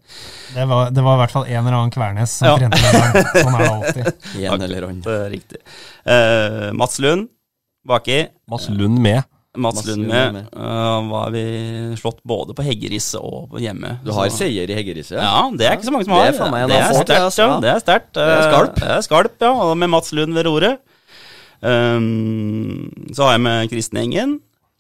[0.56, 2.58] Det var, det var i hvert fall en eller annen Kvernes som Ja.
[2.58, 3.30] trente Rendalen.
[3.44, 4.30] Sånn er det alltid.
[4.54, 5.30] En eller annen.
[5.34, 5.62] Riktig.
[6.08, 7.30] Uh, Mats Lund
[7.88, 8.26] baki.
[8.50, 9.24] Mats Lund med.
[9.56, 10.34] Mats Lund med.
[10.34, 10.46] med.
[10.56, 11.44] Eh, var vi
[12.00, 14.00] slått både på Heggerisset og på hjemme.
[14.04, 15.20] Du har Så- seier i Heggerisset?
[15.22, 16.48] Ja, det er ikke så mange som Det har.
[16.48, 17.46] er meg det er sterkt, altså.
[17.48, 17.60] ja.
[17.60, 18.14] Det er sterkt.
[18.14, 18.76] Det er skalp.
[18.76, 19.52] Det er skalp, ja.
[19.54, 20.78] Og med Mats Lund ved roret.
[21.62, 24.40] Um, så har jeg med Kristen Engen.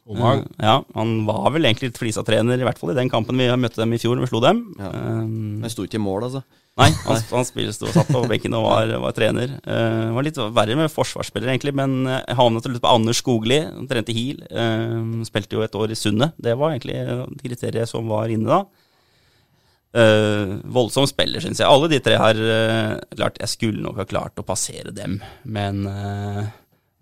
[0.09, 0.43] Omang.
[0.57, 3.47] Uh, ja, han var vel egentlig litt flisa-trener, i hvert fall i den kampen vi
[3.55, 4.59] møtte dem i fjor, når vi slo dem.
[4.79, 4.91] Ja.
[4.91, 6.43] Um, sto ikke i mål, altså.
[6.81, 9.55] Nei, han, han sto og satt på benken og var, var trener.
[9.63, 13.61] Uh, var litt verre med forsvarsspillere, egentlig, men jeg havnet slutt på Anders Skogli.
[13.63, 14.43] Han trente Heal.
[14.51, 16.35] Uh, spilte jo et år i Sundet.
[16.41, 18.63] Det var egentlig uh, kriteriet som var inne da.
[19.93, 21.69] Uh, voldsom spiller, syns jeg.
[21.69, 25.83] Alle de tre har uh, klart Jeg skulle nok ha klart å passere dem, men,
[25.85, 26.47] uh,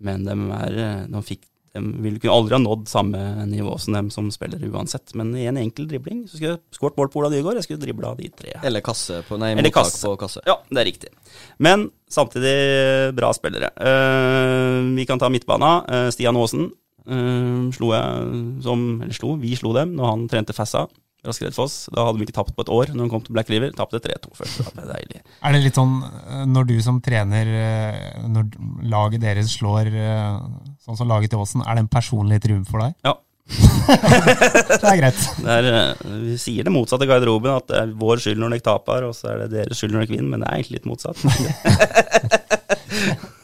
[0.04, 0.76] men de er
[1.08, 5.14] De fikk de vil kunne aldri ha nådd samme nivå som dem som spiller uansett.
[5.16, 7.60] Men i en enkel dribling så skulle jeg skåret mål på Ola Nygaard.
[7.60, 8.52] Jeg skulle dribla de tre.
[8.60, 10.02] Eller kasse på Nei, Eller mottak kasse.
[10.04, 10.44] på kasse.
[10.48, 11.12] Ja, det er riktig.
[11.56, 13.72] Men samtidig bra spillere.
[13.80, 15.78] Uh, vi kan ta midtbana.
[15.88, 16.68] Uh, Stian Aasen
[17.08, 20.86] uh, slo jeg som Eller slo, vi slo dem når han trente Fassa.
[21.22, 21.86] Raskered Foss.
[21.94, 23.70] Da hadde de ikke tapt på et år når de kom til Black River.
[23.78, 24.58] Tapte 3-2 først.
[24.58, 25.20] Det var deilig.
[25.38, 28.48] Er det litt sånn eh, når du som trener, eh, når
[28.90, 30.40] laget deres slår eh,
[30.82, 32.96] sånn som laget til Åsen, er det en personlig triumf for deg?
[33.06, 33.16] Ja.
[33.82, 35.22] Det er greit.
[35.42, 38.54] Det er, eh, vi sier det motsatte i garderoben, at det er vår skyld når
[38.54, 40.78] dere taper, og så er det deres skyld når dere vinner, men det er egentlig
[40.78, 41.18] litt motsatt.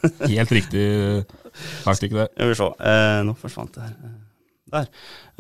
[0.33, 0.85] Helt riktig
[1.85, 2.29] taktikk, det.
[2.35, 2.69] Skal vi se.
[2.91, 4.15] Eh, nå forsvant det her.
[4.75, 4.91] Der.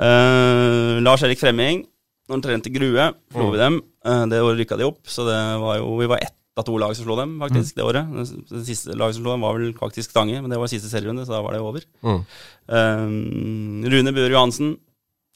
[0.06, 1.84] Eh, Lars Erik Fremming,
[2.28, 3.80] når han trente Grue, slo vi dem.
[4.06, 6.94] Eh, det rykka de opp, så det var jo Vi var ett av to lag
[6.96, 8.10] som slo dem, faktisk, det året.
[8.14, 10.90] Det, det siste laget som slo dem, var vel faktisk Stange, men det var siste
[10.90, 11.86] serierunde, så da var det over.
[12.02, 12.20] Mm.
[12.66, 14.76] Um, Rune Bjør Johansen.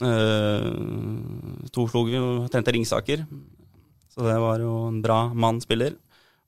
[0.03, 3.23] Uh, to slo vi og trente Ringsaker.
[4.13, 5.95] Så det var jo en bra mann-spiller.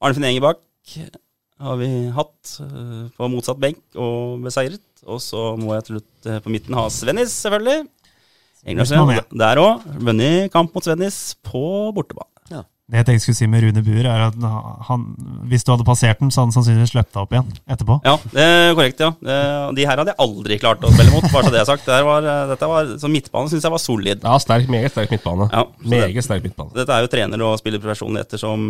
[0.04, 0.60] Arnfinn Engebakk
[1.64, 4.82] har vi hatt uh, på motsatt benk og beseiret.
[5.04, 7.86] Og så må jeg til slutt uh, på midten ha Svennis, selvfølgelig.
[8.64, 9.84] Engelsen, der òg.
[10.00, 11.64] Vunnet kamp mot Svennis på
[11.94, 12.33] bortebane.
[12.84, 14.34] Det jeg tenkte jeg skulle si med Rune Buer, er at
[14.90, 15.04] han,
[15.48, 17.94] hvis du hadde passert den, så hadde han sannsynligvis løpt deg opp igjen etterpå.
[18.04, 19.08] Ja, det er korrekt, ja.
[19.24, 21.86] Eh, De her hadde jeg aldri klart å spille mot, bare så det er sagt.
[21.88, 24.20] Det var, eh, dette var, så midtbane syns jeg var solid.
[24.28, 25.46] Ja, sterk, meget sterk midtbane.
[25.48, 26.74] Ja, meget det- sterk midtbane.
[26.76, 28.68] Dette er jo trener og spiller profesjonen etter som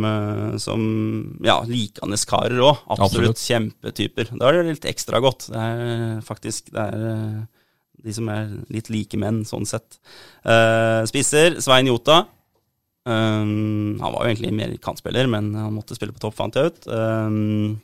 [1.43, 2.85] ja, likende karer òg.
[2.87, 3.43] Absolutt, Absolutt.
[3.43, 4.31] kjempetyper.
[4.39, 5.49] Da er det litt ekstra godt.
[5.51, 7.43] Det er faktisk det er eh,
[8.05, 9.99] de som er litt like menn, sånn sett.
[10.45, 12.27] Eh, spisser Svein Jota.
[13.05, 16.73] Um, han var jo egentlig mer kantspiller, men han måtte spille på topp, fant jeg
[16.73, 16.87] ut.
[16.89, 17.77] Um,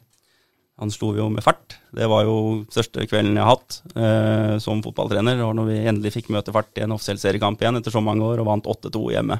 [0.80, 1.76] han slo jo med fart.
[1.92, 2.36] Det var jo
[2.72, 5.42] største kvelden jeg har hatt uh, som fotballtrener.
[5.44, 8.24] Og når vi endelig fikk møte fart i en offisiell seriekamp igjen etter så mange
[8.24, 9.36] år, og vant 8-2 hjemme.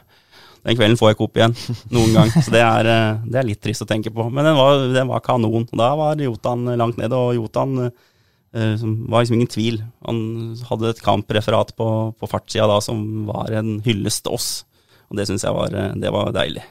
[0.69, 1.57] Den kvelden får jeg ikke opp igjen
[1.97, 4.29] noen gang, så det er, uh, det er litt trist å tenke på.
[4.29, 5.65] Men den var, den var kanon.
[5.73, 7.93] Da var Jotan langt nede, og Jotan uh,
[8.53, 9.81] var liksom ingen tvil.
[10.05, 10.21] Han
[10.69, 11.89] hadde et kampreferat på,
[12.21, 13.01] på fartssida da som
[13.33, 14.51] var en hyllest til oss.
[15.11, 16.63] Og det syns jeg var, eh, det var deilig.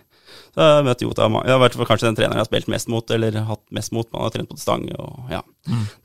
[0.50, 3.12] Så jeg møtte Jota Jeg har vært kanskje den treneren jeg har spilt mest mot,
[3.16, 4.08] eller hatt mest mot.
[4.14, 5.44] Man har trent på stang og ja,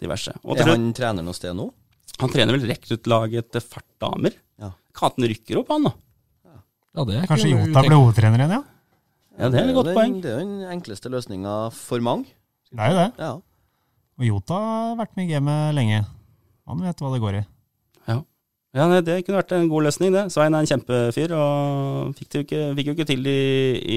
[0.02, 0.34] diverse.
[0.44, 1.70] Og til Er han trener noe sted nå?
[2.14, 4.36] han trener vel rekruttlaget til Fartdamer.
[4.62, 4.68] Ja.
[4.94, 5.94] Katen rykker opp, han da?
[6.94, 8.60] Ja, det er Kanskje Jota ble hovedtrener igjen, ja?
[9.34, 10.20] Ja, det er et godt poeng.
[10.22, 12.30] Det er jo den enkleste løsninga for mange.
[12.70, 13.08] Det er jo det.
[13.18, 13.32] Ja.
[14.14, 16.04] Og Jota har vært med i gamet lenge.
[16.70, 17.42] Han vet hva det går i.
[18.74, 20.24] Ja, nei, Det kunne vært en god løsning, det.
[20.34, 23.40] Svein er en kjempefyr, og fikk, jo ikke, fikk jo ikke til i,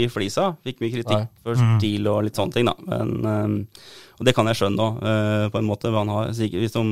[0.04, 0.52] i flisa.
[0.64, 1.28] Fikk mye kritikk Nei.
[1.42, 1.80] for Mm.
[1.80, 2.76] stil og litt sånne ting, da.
[2.86, 3.56] Men, øhm,
[4.20, 5.00] og det kan jeg skjønne òg,
[5.52, 5.90] på en måte.
[5.94, 6.84] Han har, sikkert, hvis de,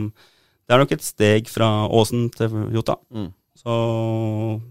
[0.66, 2.96] det er nok et steg fra Åsen til Jota.
[3.14, 3.30] Mm.
[3.56, 3.76] Så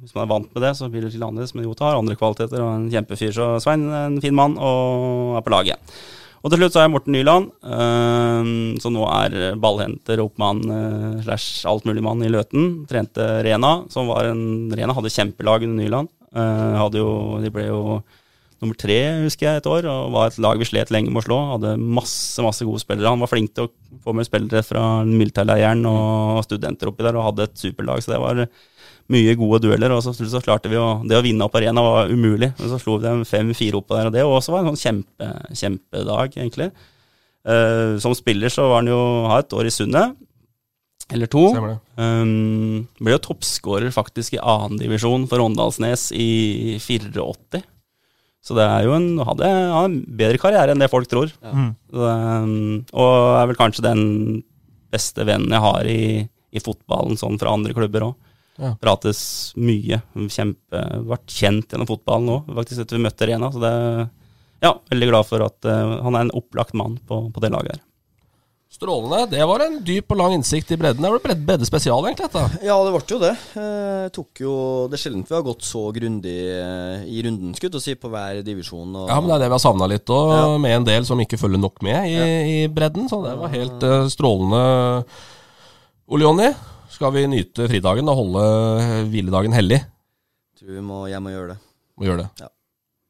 [0.02, 1.54] hvis man er vant med det, så blir det litt annerledes.
[1.54, 3.32] Men Jota har andre kvaliteter og en kjempefyr.
[3.34, 5.78] Så Svein er en fin mann og er på laget.
[6.44, 11.22] Og til slutt så har jeg Morten Nyland, øhm, som nå er ballhenter, oppmann øh,
[11.24, 12.82] slash altmuligmann i Løten.
[12.90, 16.12] Trente Rena, som var en Rena hadde kjempelag under Nyland.
[16.34, 17.80] Uh, hadde jo, de ble jo
[18.58, 21.24] nummer tre, husker jeg, et år, og var et lag vi slet lenge med å
[21.28, 21.38] slå.
[21.54, 23.12] Hadde masse, masse gode spillere.
[23.12, 27.28] Han var flink til å få med spillere fra militærleiren og studenter oppi der, og
[27.30, 28.44] hadde et superlag, så det var
[29.12, 29.92] mye gode dueller.
[29.94, 32.80] Og så, så klarte vi å Det å vinne opp arena var umulig, men så
[32.80, 36.70] slo vi dem fem-fire opp der, og det også var en sånn kjempe, kjempedag, egentlig.
[37.44, 40.14] Uh, som spiller så var han jo ha et år i Sundet,
[41.12, 41.44] eller to.
[42.00, 47.60] Um, ble jo toppskårer faktisk i annendivisjon for Åndalsnes i 84.
[48.44, 51.32] Så det er jo en, hadde han en bedre karriere enn det folk tror.
[51.44, 51.68] Ja.
[51.92, 54.04] Så, um, og er vel kanskje den
[54.92, 56.04] beste vennen jeg har i,
[56.54, 58.23] i fotballen, sånn fra andre klubber òg.
[58.60, 58.74] Ja.
[58.80, 59.20] Prates
[59.58, 59.98] mye.
[60.30, 63.50] Kjempe, vært kjent gjennom fotballen òg, faktisk etter vi møtte Rena.
[63.54, 63.72] Så det
[64.64, 67.74] ja, veldig glad for at uh, han er en opplagt mann på, på det laget
[67.76, 67.82] her.
[68.74, 69.28] Strålende.
[69.30, 71.04] Det var en dyp og lang innsikt i bredden.
[71.04, 72.26] Det ble bredde, bredde spesial, egentlig.
[72.26, 72.64] dette.
[72.66, 73.30] Ja, det ble jo det.
[73.60, 74.54] Eh, tok jo,
[74.90, 78.10] det er sjelden vi har gått så grundig eh, i runden, skulle jeg si, på
[78.10, 78.96] hver divisjon.
[78.98, 80.58] Og, Ja, men Det er det vi har savna litt, òg, Ja.
[80.58, 82.18] med en del som ikke følger nok med i,
[82.56, 83.06] i bredden.
[83.12, 84.64] Så det var helt eh, strålende.
[86.10, 86.50] Ole Jonny,
[86.94, 88.46] skal vi nyte fridagen og holde
[89.10, 89.82] hviledagen hellig?
[90.64, 91.62] tror vi må hjem og gjøre det.
[91.98, 92.28] Må gjøre det.
[92.44, 92.50] Ja.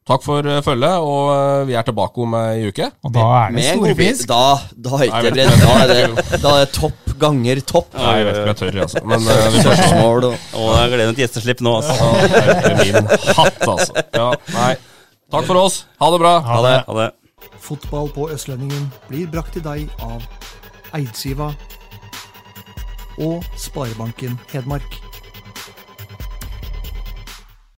[0.05, 2.90] Takk for eh, følget, og eh, vi er tilbake om ei uke.
[3.06, 4.01] Og da er det storfisk.
[4.01, 4.27] fisk.
[4.28, 4.40] Da,
[4.85, 7.94] da er ikke Da er det, da er det topp ganger topp.
[7.97, 9.05] Nei, jeg vet ikke om jeg tør, altså.
[9.12, 10.32] Men eh, vi får se.
[10.61, 12.11] Og jeg gleder meg til gjesteslipp nå, altså.
[12.35, 14.05] Ja, det min hatt, altså.
[14.19, 14.28] Ja,
[14.59, 14.73] nei.
[15.32, 15.78] Takk for oss.
[16.02, 16.35] Ha det bra.
[16.51, 16.74] Ha det.
[16.90, 17.09] Ha det.
[17.65, 20.27] Fotball på Østlendingen blir brakt til deg av
[20.98, 21.48] Eidsiva
[23.19, 25.03] og Sparebanken Hedmark.